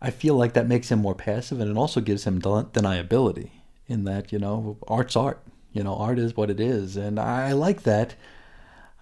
I 0.00 0.10
feel 0.10 0.34
like 0.34 0.52
that 0.52 0.66
makes 0.66 0.90
him 0.90 0.98
more 1.00 1.14
passive, 1.14 1.60
and 1.60 1.70
it 1.70 1.76
also 1.76 2.00
gives 2.00 2.24
him 2.24 2.40
deniability 2.40 3.50
in 3.86 4.04
that 4.04 4.32
you 4.32 4.38
know 4.38 4.76
art's 4.86 5.16
art. 5.16 5.40
You 5.72 5.82
know, 5.82 5.96
art 5.96 6.18
is 6.18 6.36
what 6.36 6.50
it 6.50 6.60
is, 6.60 6.96
and 6.96 7.18
I 7.18 7.52
like 7.52 7.84
that. 7.84 8.14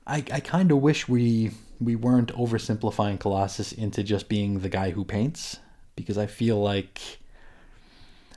I 0.06 0.24
I 0.32 0.40
kind 0.40 0.70
of 0.70 0.78
wish 0.78 1.08
we 1.08 1.52
we 1.80 1.96
weren't 1.96 2.32
oversimplifying 2.34 3.18
Colossus 3.18 3.72
into 3.72 4.02
just 4.02 4.28
being 4.28 4.60
the 4.60 4.68
guy 4.68 4.90
who 4.90 5.04
paints, 5.04 5.58
because 5.96 6.16
I 6.16 6.26
feel 6.26 6.60
like 6.60 7.00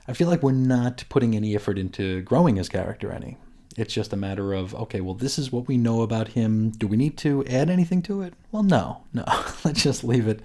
I 0.08 0.12
feel 0.12 0.28
like 0.28 0.42
we're 0.42 0.52
not 0.52 1.04
putting 1.08 1.34
any 1.34 1.54
effort 1.54 1.78
into 1.78 2.22
growing 2.22 2.56
his 2.56 2.68
character 2.68 3.10
any. 3.10 3.36
It's 3.76 3.92
just 3.92 4.12
a 4.12 4.16
matter 4.16 4.54
of, 4.54 4.74
okay, 4.74 5.00
well, 5.00 5.14
this 5.14 5.38
is 5.38 5.52
what 5.52 5.68
we 5.68 5.76
know 5.76 6.02
about 6.02 6.28
him. 6.28 6.70
Do 6.70 6.86
we 6.86 6.96
need 6.96 7.18
to 7.18 7.44
add 7.46 7.68
anything 7.68 8.02
to 8.02 8.22
it? 8.22 8.32
Well, 8.50 8.62
no, 8.62 9.02
no. 9.12 9.24
Let's 9.64 9.82
just 9.82 10.02
leave 10.02 10.28
it. 10.28 10.40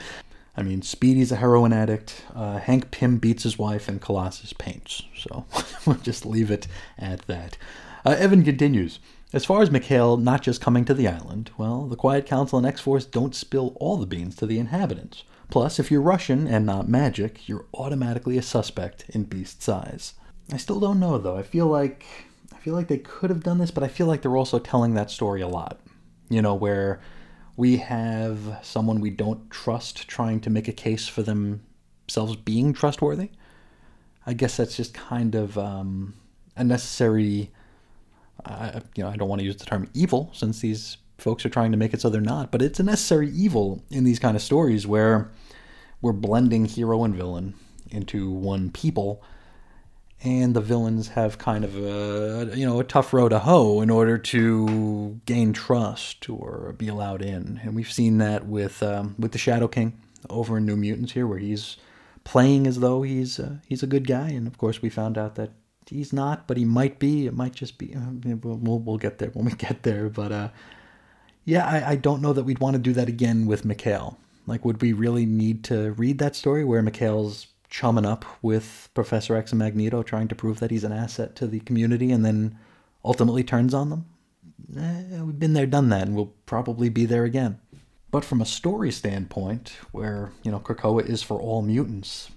I 0.58 0.63
mean, 0.63 0.82
Speedy's 0.82 1.32
a 1.32 1.38
heroin 1.38 1.71
addict. 1.71 2.26
Uh, 2.36 2.58
Hank 2.58 2.91
Pym 2.91 3.19
beats 3.19 3.43
his 3.43 3.58
wife, 3.58 3.88
and 3.88 4.02
Colossus 4.02 4.52
paints. 4.52 5.04
So 5.17 5.45
we'll 5.86 5.95
just 5.97 6.26
leave 6.26 6.52
it 6.52 6.67
at 6.97 7.21
that. 7.28 7.58
Uh, 8.06 8.15
Evan 8.19 8.43
continues. 8.43 9.00
As 9.34 9.45
far 9.45 9.62
as 9.62 9.71
Mikhail 9.71 10.17
not 10.17 10.41
just 10.41 10.60
coming 10.60 10.84
to 10.86 10.93
the 10.93 11.08
island, 11.08 11.52
well, 11.58 11.86
the 11.86 11.95
Quiet 11.95 12.26
Council 12.26 12.58
and 12.58 12.67
X 12.67 12.82
Force 12.82 13.06
don't 13.06 13.34
spill 13.34 13.78
all 13.80 13.95
the 13.95 14.06
beans 14.06 14.36
to 14.38 14.45
the 14.45 14.60
inhabitants. 14.60 15.24
Plus, 15.52 15.80
if 15.80 15.92
you're 15.92 16.02
Russian 16.02 16.48
and 16.48 16.66
not 16.66 16.88
Magik, 16.88 17.48
you're 17.48 17.66
automatically 17.74 18.38
a 18.38 18.42
suspect 18.42 19.06
in 19.10 19.26
Beast's 19.26 19.68
eyes. 19.68 20.14
I 20.52 20.56
still 20.56 20.80
don't 20.80 21.00
know 21.00 21.18
though. 21.18 21.38
I 21.38 21.44
feel 21.44 21.68
like 21.68 22.06
I 22.54 22.58
feel 22.58 22.74
like 22.74 22.88
they 22.88 22.98
could 22.98 23.30
have 23.30 23.44
done 23.44 23.58
this, 23.58 23.70
but 23.70 23.84
I 23.84 23.90
feel 23.90 24.08
like 24.08 24.22
they're 24.22 24.38
also 24.38 24.60
telling 24.60 24.94
that 24.94 25.12
story 25.12 25.42
a 25.42 25.50
lot. 25.50 25.82
You 26.30 26.42
know, 26.42 26.56
where 26.56 27.02
we 27.58 27.78
have 27.78 28.60
someone 28.64 29.02
we 29.02 29.10
don't 29.10 29.52
trust 29.52 30.08
trying 30.08 30.40
to 30.40 30.50
make 30.50 30.70
a 30.70 30.74
case 30.74 31.10
for 31.10 31.22
themselves 31.22 32.38
being 32.38 32.72
trustworthy. 32.72 33.32
I 34.26 34.34
guess 34.34 34.56
that's 34.56 34.78
just 34.78 34.94
kind 34.94 35.36
of 35.36 35.58
um, 35.58 36.14
a 36.56 36.64
necessary. 36.64 37.52
Uh, 38.46 38.80
you 38.96 39.04
know, 39.04 39.10
I 39.10 39.18
don't 39.18 39.28
want 39.28 39.40
to 39.40 39.46
use 39.46 39.58
the 39.58 39.66
term 39.66 39.90
evil 39.94 40.32
since 40.34 40.62
these 40.62 40.96
folks 41.22 41.46
are 41.46 41.50
trying 41.50 41.72
to 41.72 41.78
make 41.78 41.94
it 41.94 42.02
so 42.02 42.10
they're 42.10 42.22
not, 42.22 42.52
but 42.52 42.62
it's 42.62 42.80
a 42.80 42.84
necessary 42.84 43.30
evil 43.30 43.84
in 43.90 44.04
these 44.04 44.20
kind 44.20 44.36
of 44.36 44.42
stories 44.42 44.88
where 44.88 45.32
we're 46.02 46.14
blending 46.14 46.66
hero 46.66 47.04
and 47.04 47.16
villain 47.16 47.54
into 47.90 48.32
one 48.32 48.72
people 48.72 49.24
and 50.24 50.54
the 50.54 50.62
villains 50.62 51.10
have 51.10 51.38
kind 51.38 51.64
of 51.64 51.76
a 51.76 52.56
you 52.56 52.66
know 52.66 52.80
a 52.80 52.84
tough 52.84 53.14
row 53.14 53.28
to 53.28 53.40
hoe 53.40 53.82
in 53.82 53.90
order 53.90 54.18
to 54.18 55.20
gain 55.26 55.54
trust 55.54 56.30
or 56.30 56.76
be 56.78 56.88
allowed 56.88 57.22
in, 57.22 57.60
and 57.64 57.76
we've 57.76 57.92
seen 57.92 58.20
that 58.20 58.46
with 58.46 58.84
um, 58.84 59.16
with 59.18 59.32
the 59.32 59.38
Shadow 59.38 59.68
King 59.68 60.00
over 60.30 60.58
in 60.58 60.66
New 60.66 60.76
Mutants 60.76 61.14
here, 61.14 61.26
where 61.26 61.40
he's 61.40 61.78
playing 62.24 62.68
as 62.68 62.80
though 62.80 63.02
he's 63.02 63.40
uh, 63.40 63.58
he's 63.68 63.84
a 63.84 63.88
good 63.88 64.08
guy, 64.08 64.30
and 64.30 64.48
of 64.48 64.58
course 64.58 64.82
we 64.82 64.90
found 64.90 65.18
out 65.18 65.36
that 65.36 65.52
he's 65.88 66.14
not, 66.14 66.48
but 66.48 66.58
he 66.58 66.66
might 66.66 67.00
be. 67.00 67.26
It 67.26 67.34
might 67.34 67.56
just 67.56 67.78
be. 67.78 67.96
Uh, 67.96 68.36
we'll 68.44 68.80
we'll 68.80 68.98
get 68.98 69.18
there 69.18 69.30
when 69.30 69.46
we 69.46 69.52
get 69.58 69.82
there, 69.84 70.10
but 70.10 70.32
uh, 70.32 70.50
yeah, 71.46 71.66
I, 71.66 71.92
I 71.92 71.96
don't 71.96 72.22
know 72.22 72.34
that 72.34 72.44
we'd 72.44 72.60
want 72.60 72.76
to 72.76 72.82
do 72.82 72.94
that 72.94 73.08
again 73.08 73.46
with 73.46 73.66
Mikhail. 73.66 74.18
Like, 74.48 74.66
would 74.66 74.82
we 74.82 74.94
really 74.94 75.26
need 75.26 75.64
to 75.66 75.92
read 75.94 76.18
that 76.20 76.36
story 76.36 76.64
where 76.64 76.82
Mikhail's 76.82 77.48
chumming 77.70 78.06
up 78.06 78.26
with 78.42 78.90
Professor 78.94 79.36
X 79.36 79.52
and 79.52 79.60
Magneto, 79.60 80.04
trying 80.04 80.28
to 80.28 80.36
prove 80.36 80.60
that 80.60 80.72
he's 80.72 80.84
an 80.84 80.92
asset 80.92 81.36
to 81.38 81.48
the 81.48 81.62
community, 81.62 82.12
and 82.12 82.26
then 82.26 82.58
ultimately 83.04 83.44
turns 83.44 83.74
on 83.74 83.90
them. 83.90 84.06
Eh, 84.78 85.22
we've 85.22 85.40
been 85.40 85.54
there, 85.54 85.66
done 85.66 85.90
that, 85.90 86.08
and 86.08 86.16
we'll 86.16 86.34
probably 86.46 86.90
be 86.90 87.06
there 87.06 87.24
again. 87.24 87.60
But 88.12 88.26
from 88.26 88.42
a 88.42 88.46
story 88.46 88.92
standpoint, 88.92 89.74
where, 89.92 90.32
you 90.44 90.52
know, 90.52 90.60
Krakoa 90.60 91.08
is 91.08 91.24
for 91.24 91.40
all 91.40 91.62
mutants, 91.62 92.30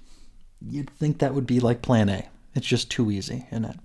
you'd 0.61 0.91
think 0.91 1.19
that 1.19 1.35
would 1.35 1.47
be 1.47 1.59
like 1.61 1.83
Plan 1.83 2.09
A. 2.09 2.29
It's 2.55 2.67
just 2.67 2.91
too 2.91 3.11
easy, 3.11 3.47
isn't 3.51 3.65
it? 3.65 3.77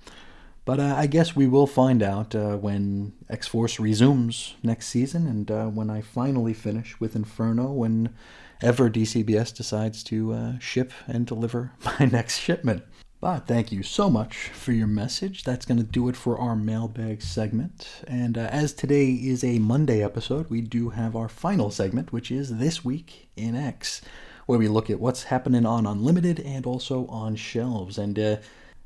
But 0.69 0.79
uh, 0.79 0.93
I 0.95 1.07
guess 1.07 1.35
we 1.35 1.47
will 1.47 1.65
find 1.65 2.03
out 2.03 2.35
uh, 2.35 2.55
when 2.55 3.13
X 3.27 3.47
Force 3.47 3.79
resumes 3.79 4.53
next 4.61 4.85
season, 4.89 5.25
and 5.25 5.49
uh, 5.49 5.65
when 5.65 5.89
I 5.89 6.01
finally 6.01 6.53
finish 6.53 6.99
with 6.99 7.15
Inferno, 7.15 7.71
when 7.71 8.13
ever 8.61 8.87
DCBS 8.87 9.51
decides 9.51 10.03
to 10.03 10.31
uh, 10.31 10.59
ship 10.59 10.93
and 11.07 11.25
deliver 11.25 11.71
my 11.99 12.05
next 12.05 12.37
shipment. 12.37 12.83
But 13.19 13.47
thank 13.47 13.71
you 13.71 13.81
so 13.81 14.11
much 14.11 14.49
for 14.49 14.71
your 14.71 14.85
message. 14.85 15.43
That's 15.43 15.65
going 15.65 15.79
to 15.79 15.83
do 15.83 16.07
it 16.07 16.15
for 16.15 16.37
our 16.37 16.55
mailbag 16.55 17.23
segment. 17.23 18.03
And 18.05 18.37
uh, 18.37 18.41
as 18.51 18.71
today 18.71 19.09
is 19.13 19.43
a 19.43 19.57
Monday 19.57 20.03
episode, 20.03 20.51
we 20.51 20.61
do 20.61 20.89
have 20.89 21.15
our 21.15 21.29
final 21.29 21.71
segment, 21.71 22.13
which 22.13 22.29
is 22.29 22.59
This 22.59 22.85
Week 22.85 23.27
in 23.35 23.55
X, 23.55 24.03
where 24.45 24.59
we 24.59 24.67
look 24.67 24.91
at 24.91 24.99
what's 24.99 25.23
happening 25.23 25.65
on 25.65 25.87
Unlimited 25.87 26.39
and 26.41 26.67
also 26.67 27.07
on 27.07 27.35
shelves. 27.35 27.97
And 27.97 28.19
uh, 28.19 28.37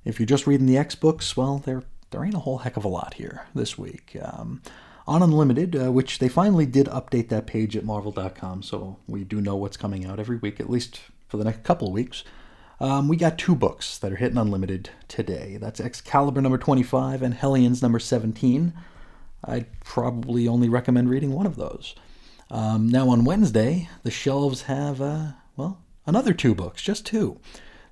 if 0.05 0.19
you're 0.19 0.27
just 0.27 0.47
reading 0.47 0.65
the 0.65 0.77
X 0.77 0.95
books, 0.95 1.35
well, 1.35 1.59
there, 1.59 1.83
there 2.11 2.23
ain't 2.23 2.35
a 2.35 2.39
whole 2.39 2.59
heck 2.59 2.77
of 2.77 2.85
a 2.85 2.89
lot 2.89 3.15
here 3.15 3.45
this 3.55 3.77
week. 3.77 4.15
Um, 4.21 4.61
on 5.07 5.21
Unlimited, 5.21 5.75
uh, 5.75 5.91
which 5.91 6.19
they 6.19 6.29
finally 6.29 6.65
did 6.65 6.87
update 6.87 7.29
that 7.29 7.47
page 7.47 7.75
at 7.75 7.83
Marvel.com, 7.83 8.63
so 8.63 8.97
we 9.07 9.23
do 9.23 9.41
know 9.41 9.55
what's 9.55 9.77
coming 9.77 10.05
out 10.05 10.19
every 10.19 10.37
week, 10.37 10.59
at 10.59 10.69
least 10.69 11.01
for 11.27 11.37
the 11.37 11.43
next 11.43 11.63
couple 11.63 11.87
of 11.87 11.93
weeks. 11.93 12.23
Um, 12.79 13.07
we 13.07 13.17
got 13.17 13.37
two 13.37 13.55
books 13.55 13.97
that 13.97 14.11
are 14.11 14.17
hitting 14.17 14.37
Unlimited 14.37 14.89
today. 15.07 15.57
That's 15.59 15.79
Excalibur 15.79 16.41
number 16.41 16.57
25 16.57 17.21
and 17.21 17.33
Hellions 17.33 17.81
number 17.81 17.99
17. 17.99 18.73
I'd 19.45 19.79
probably 19.81 20.47
only 20.47 20.69
recommend 20.69 21.09
reading 21.09 21.33
one 21.33 21.45
of 21.45 21.55
those. 21.55 21.95
Um, 22.49 22.87
now, 22.87 23.09
on 23.09 23.25
Wednesday, 23.25 23.89
the 24.03 24.11
shelves 24.11 24.63
have, 24.63 25.01
uh, 25.01 25.31
well, 25.55 25.81
another 26.05 26.33
two 26.33 26.55
books, 26.55 26.81
just 26.81 27.05
two. 27.05 27.39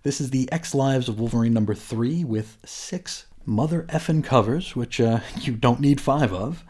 This 0.03 0.19
is 0.19 0.31
the 0.31 0.51
X 0.51 0.73
Lives 0.73 1.07
of 1.07 1.19
Wolverine 1.19 1.53
number 1.53 1.75
3 1.75 2.23
with 2.23 2.57
six 2.65 3.25
mother 3.45 3.83
effin' 3.89 4.23
covers, 4.23 4.75
which 4.75 4.99
uh, 4.99 5.19
you 5.41 5.53
don't 5.53 5.79
need 5.79 6.01
five 6.01 6.33
of. 6.33 6.63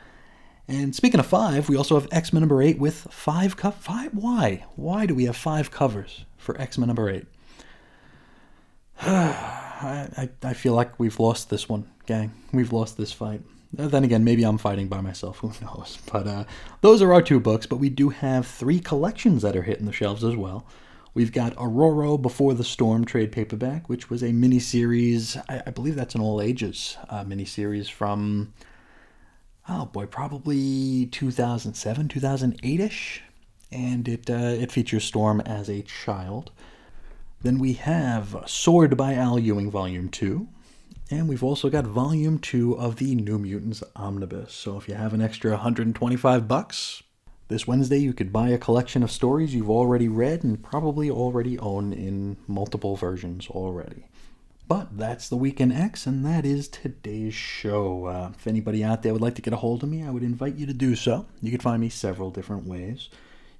And 0.67 0.96
speaking 0.96 1.20
of 1.20 1.26
five, 1.26 1.67
we 1.67 1.76
also 1.76 2.00
have 2.00 2.08
X 2.12 2.32
Men 2.32 2.41
number 2.41 2.62
eight 2.62 2.80
with 2.80 3.08
five 3.12 3.58
co- 3.58 3.72
five. 3.72 4.13
Why? 4.13 4.63
Why 4.76 5.06
do 5.06 5.13
we 5.13 5.26
have 5.26 5.36
five 5.36 5.70
covers 5.70 6.24
for 6.38 6.60
X 6.60 6.78
Men 6.78 6.88
number 6.88 7.10
eight? 7.10 7.26
I, 9.02 10.08
I, 10.15 10.30
I 10.44 10.54
feel 10.54 10.74
like 10.74 10.98
we've 11.00 11.20
lost 11.20 11.50
this 11.50 11.67
one, 11.67 11.89
gang. 12.06 12.32
We've 12.54 12.72
lost 12.72 12.96
this 12.96 13.12
fight. 13.12 13.41
Uh, 13.78 13.88
then 13.88 14.04
again, 14.04 14.24
maybe 14.24 14.44
I'm 14.44 14.58
fighting 14.58 14.88
by 14.88 15.02
myself. 15.02 15.38
Who 15.39 15.52
knows? 15.62 15.98
But 16.12 16.28
uh, 16.28 16.44
those 16.82 17.02
are 17.02 17.12
our 17.12 17.22
two 17.22 17.39
books. 17.39 17.65
But 17.65 17.78
we 17.78 17.89
do 17.89 18.10
have 18.10 18.48
three 18.48 18.80
collections 18.80 19.41
that 19.41 19.58
are 19.58 19.63
hitting 19.63 19.88
the 19.88 19.91
shelves 19.91 20.24
as 20.24 20.36
well. 20.38 20.65
We've 21.13 21.32
got 21.34 21.56
Ororo 21.56 22.21
Before 22.21 22.54
the 22.54 22.63
Storm 22.63 23.04
trade 23.04 23.34
paperback, 23.34 23.89
which 23.89 24.10
was 24.10 24.24
a 24.24 24.30
miniseries. 24.30 25.41
I, 25.50 25.62
I 25.67 25.71
believe 25.71 25.95
that's 25.95 26.15
an 26.15 26.21
all 26.21 26.41
ages 26.41 26.97
uh, 27.10 27.26
miniseries 27.26 27.89
from 27.89 28.54
oh 29.67 29.86
boy, 29.86 30.06
probably 30.06 31.08
2007, 31.08 32.08
2008 32.08 32.80
ish. 32.80 33.24
And 33.74 34.08
it, 34.08 34.30
uh, 34.30 34.34
it 34.34 34.71
features 34.71 35.04
Storm 35.04 35.41
as 35.41 35.69
a 35.69 35.82
child. 35.82 36.52
Then 37.41 37.58
we 37.58 37.74
have 37.74 38.43
Sword 38.45 38.95
by 38.97 39.13
Al 39.13 39.39
Ewing, 39.39 39.71
Volume 39.71 40.10
2. 40.10 40.47
And 41.10 41.28
we've 41.28 41.43
also 41.43 41.69
got 41.69 41.86
Volume 41.86 42.38
2 42.38 42.78
of 42.78 42.97
the 42.97 43.15
New 43.15 43.38
Mutants 43.38 43.84
Omnibus. 43.95 44.54
So 44.54 44.78
if 44.78 44.88
you 44.88 44.95
have 44.95 45.13
an 45.13 45.21
extra 45.21 45.52
125 45.52 46.47
bucks, 46.47 47.04
this 47.52 47.68
Wednesday 47.68 47.98
you 47.98 48.14
could 48.14 48.34
buy 48.34 48.50
a 48.50 48.58
collection 48.58 49.04
of 49.04 49.12
stories 49.12 49.54
you've 49.54 49.70
already 49.70 50.08
read 50.08 50.44
and 50.44 50.64
probably 50.64 51.10
already 51.12 51.60
own 51.60 51.94
in 51.94 52.38
multiple 52.48 52.96
versions 52.96 53.48
already. 53.50 54.08
But 54.68 54.98
that's 54.98 55.28
the 55.28 55.36
Week 55.36 55.60
in 55.60 55.70
X, 55.72 56.06
and 56.08 56.26
that 56.26 56.46
is 56.46 56.70
today's 56.70 57.34
show. 57.34 58.06
Uh, 58.06 58.32
if 58.34 58.48
anybody 58.48 58.84
out 58.86 59.04
there 59.04 59.12
would 59.12 59.22
like 59.22 59.36
to 59.36 59.42
get 59.42 59.52
a 59.54 59.58
hold 59.58 59.84
of 59.84 59.90
me, 59.90 60.02
I 60.02 60.10
would 60.10 60.24
invite 60.24 60.56
you 60.56 60.66
to 60.66 60.74
do 60.74 60.96
so. 60.96 61.26
You 61.42 61.52
can 61.52 61.60
find 61.60 61.82
me 61.82 61.90
several 61.90 62.32
different 62.32 62.66
ways. 62.66 63.10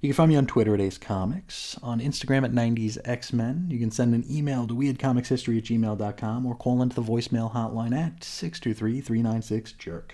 You 0.00 0.08
can 0.08 0.16
find 0.16 0.30
me 0.30 0.36
on 0.36 0.46
Twitter 0.46 0.72
at 0.74 0.80
Ace 0.80 0.96
Comics, 0.96 1.78
on 1.82 2.00
Instagram 2.00 2.44
at 2.44 2.52
90s 2.52 2.96
X-Men. 3.04 3.66
You 3.68 3.78
can 3.78 3.90
send 3.90 4.14
an 4.14 4.24
email 4.28 4.66
to 4.66 4.74
weirdcomicshistory 4.74 5.58
at 5.58 5.64
gmail.com 5.64 6.46
or 6.46 6.56
call 6.56 6.80
into 6.80 6.96
the 6.96 7.02
voicemail 7.02 7.52
hotline 7.52 7.94
at 7.94 8.20
623-396-JERK. 8.20 10.12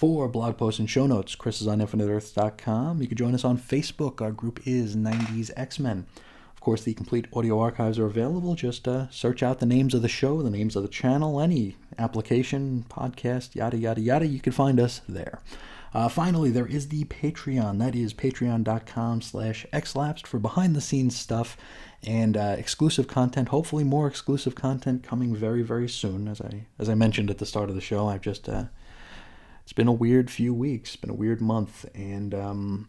For 0.00 0.28
blog 0.28 0.56
posts 0.56 0.80
and 0.80 0.88
show 0.88 1.06
notes, 1.06 1.34
Chris 1.34 1.60
is 1.60 1.68
on 1.68 1.80
InfiniteEarths.com. 1.80 3.02
You 3.02 3.06
can 3.06 3.18
join 3.18 3.34
us 3.34 3.44
on 3.44 3.58
Facebook. 3.58 4.22
Our 4.22 4.32
group 4.32 4.66
is 4.66 4.96
90s 4.96 5.50
X-Men. 5.58 6.06
Of 6.54 6.60
course, 6.62 6.82
the 6.84 6.94
complete 6.94 7.26
audio 7.34 7.60
archives 7.60 7.98
are 7.98 8.06
available. 8.06 8.54
Just 8.54 8.88
uh, 8.88 9.10
search 9.10 9.42
out 9.42 9.58
the 9.58 9.66
names 9.66 9.92
of 9.92 10.00
the 10.00 10.08
show, 10.08 10.40
the 10.40 10.48
names 10.48 10.74
of 10.74 10.84
the 10.84 10.88
channel, 10.88 11.38
any 11.38 11.76
application, 11.98 12.86
podcast, 12.88 13.54
yada, 13.54 13.76
yada, 13.76 14.00
yada. 14.00 14.26
You 14.26 14.40
can 14.40 14.54
find 14.54 14.80
us 14.80 15.02
there. 15.06 15.42
Uh, 15.92 16.08
finally, 16.08 16.50
there 16.50 16.66
is 16.66 16.88
the 16.88 17.04
Patreon. 17.04 17.78
That 17.78 17.94
is 17.94 18.14
patreon.com 18.14 19.20
slash 19.20 19.66
xlapsed 19.70 20.26
for 20.26 20.38
behind-the-scenes 20.38 21.14
stuff 21.14 21.58
and 22.02 22.38
uh, 22.38 22.54
exclusive 22.56 23.06
content. 23.06 23.48
Hopefully 23.48 23.84
more 23.84 24.06
exclusive 24.06 24.54
content 24.54 25.02
coming 25.02 25.36
very, 25.36 25.60
very 25.60 25.90
soon. 25.90 26.26
As 26.26 26.40
I 26.40 26.64
as 26.78 26.88
I 26.88 26.94
mentioned 26.94 27.28
at 27.28 27.36
the 27.36 27.44
start 27.44 27.68
of 27.68 27.74
the 27.74 27.82
show, 27.82 28.08
I've 28.08 28.22
just 28.22 28.48
uh, 28.48 28.64
it's 29.70 29.76
been 29.76 29.86
a 29.86 29.92
weird 29.92 30.32
few 30.32 30.52
weeks, 30.52 30.94
It's 30.94 30.96
been 30.96 31.10
a 31.10 31.14
weird 31.14 31.40
month, 31.40 31.88
and 31.94 32.34
um, 32.34 32.88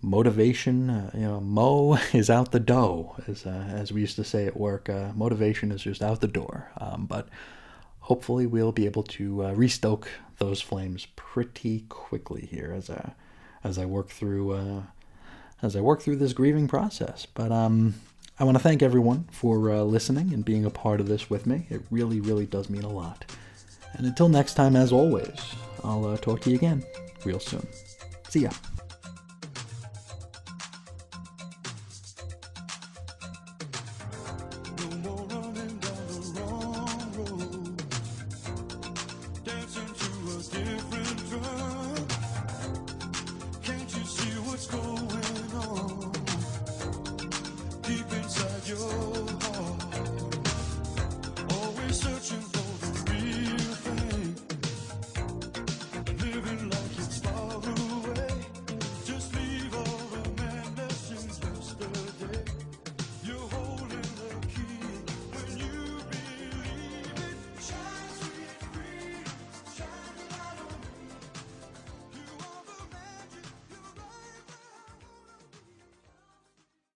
motivation, 0.00 0.88
uh, 0.88 1.10
you 1.12 1.20
know, 1.20 1.42
Mo 1.42 1.98
is 2.14 2.30
out 2.30 2.52
the 2.52 2.58
dough, 2.58 3.16
as 3.28 3.44
uh, 3.44 3.66
as 3.68 3.92
we 3.92 4.00
used 4.00 4.16
to 4.16 4.24
say 4.24 4.46
at 4.46 4.56
work. 4.56 4.88
Uh, 4.88 5.12
motivation 5.14 5.70
is 5.70 5.82
just 5.82 6.00
out 6.00 6.22
the 6.22 6.26
door. 6.26 6.72
Um, 6.78 7.04
but 7.04 7.28
hopefully, 8.00 8.46
we'll 8.46 8.72
be 8.72 8.86
able 8.86 9.02
to 9.02 9.44
uh, 9.44 9.52
restoke 9.52 10.08
those 10.38 10.62
flames 10.62 11.06
pretty 11.16 11.84
quickly 11.90 12.46
here 12.46 12.72
as 12.74 12.88
I 12.88 13.12
as 13.62 13.76
I 13.76 13.84
work 13.84 14.08
through 14.08 14.52
uh, 14.52 14.82
as 15.60 15.76
I 15.76 15.82
work 15.82 16.00
through 16.00 16.16
this 16.16 16.32
grieving 16.32 16.66
process. 16.66 17.26
But 17.26 17.52
um, 17.52 17.96
I 18.38 18.44
want 18.44 18.56
to 18.56 18.62
thank 18.62 18.82
everyone 18.82 19.28
for 19.32 19.70
uh, 19.70 19.82
listening 19.82 20.32
and 20.32 20.46
being 20.46 20.64
a 20.64 20.70
part 20.70 20.98
of 20.98 21.08
this 21.08 21.28
with 21.28 21.44
me. 21.44 21.66
It 21.68 21.82
really, 21.90 22.20
really 22.22 22.46
does 22.46 22.70
mean 22.70 22.84
a 22.84 22.88
lot. 22.88 23.26
And 23.92 24.06
until 24.06 24.30
next 24.30 24.54
time, 24.54 24.76
as 24.76 24.92
always, 24.92 25.38
I'll 25.84 26.04
uh, 26.06 26.16
talk 26.16 26.40
to 26.42 26.50
you 26.50 26.56
again 26.56 26.84
real 27.24 27.40
soon. 27.40 27.66
See 28.28 28.40
ya. 28.40 28.50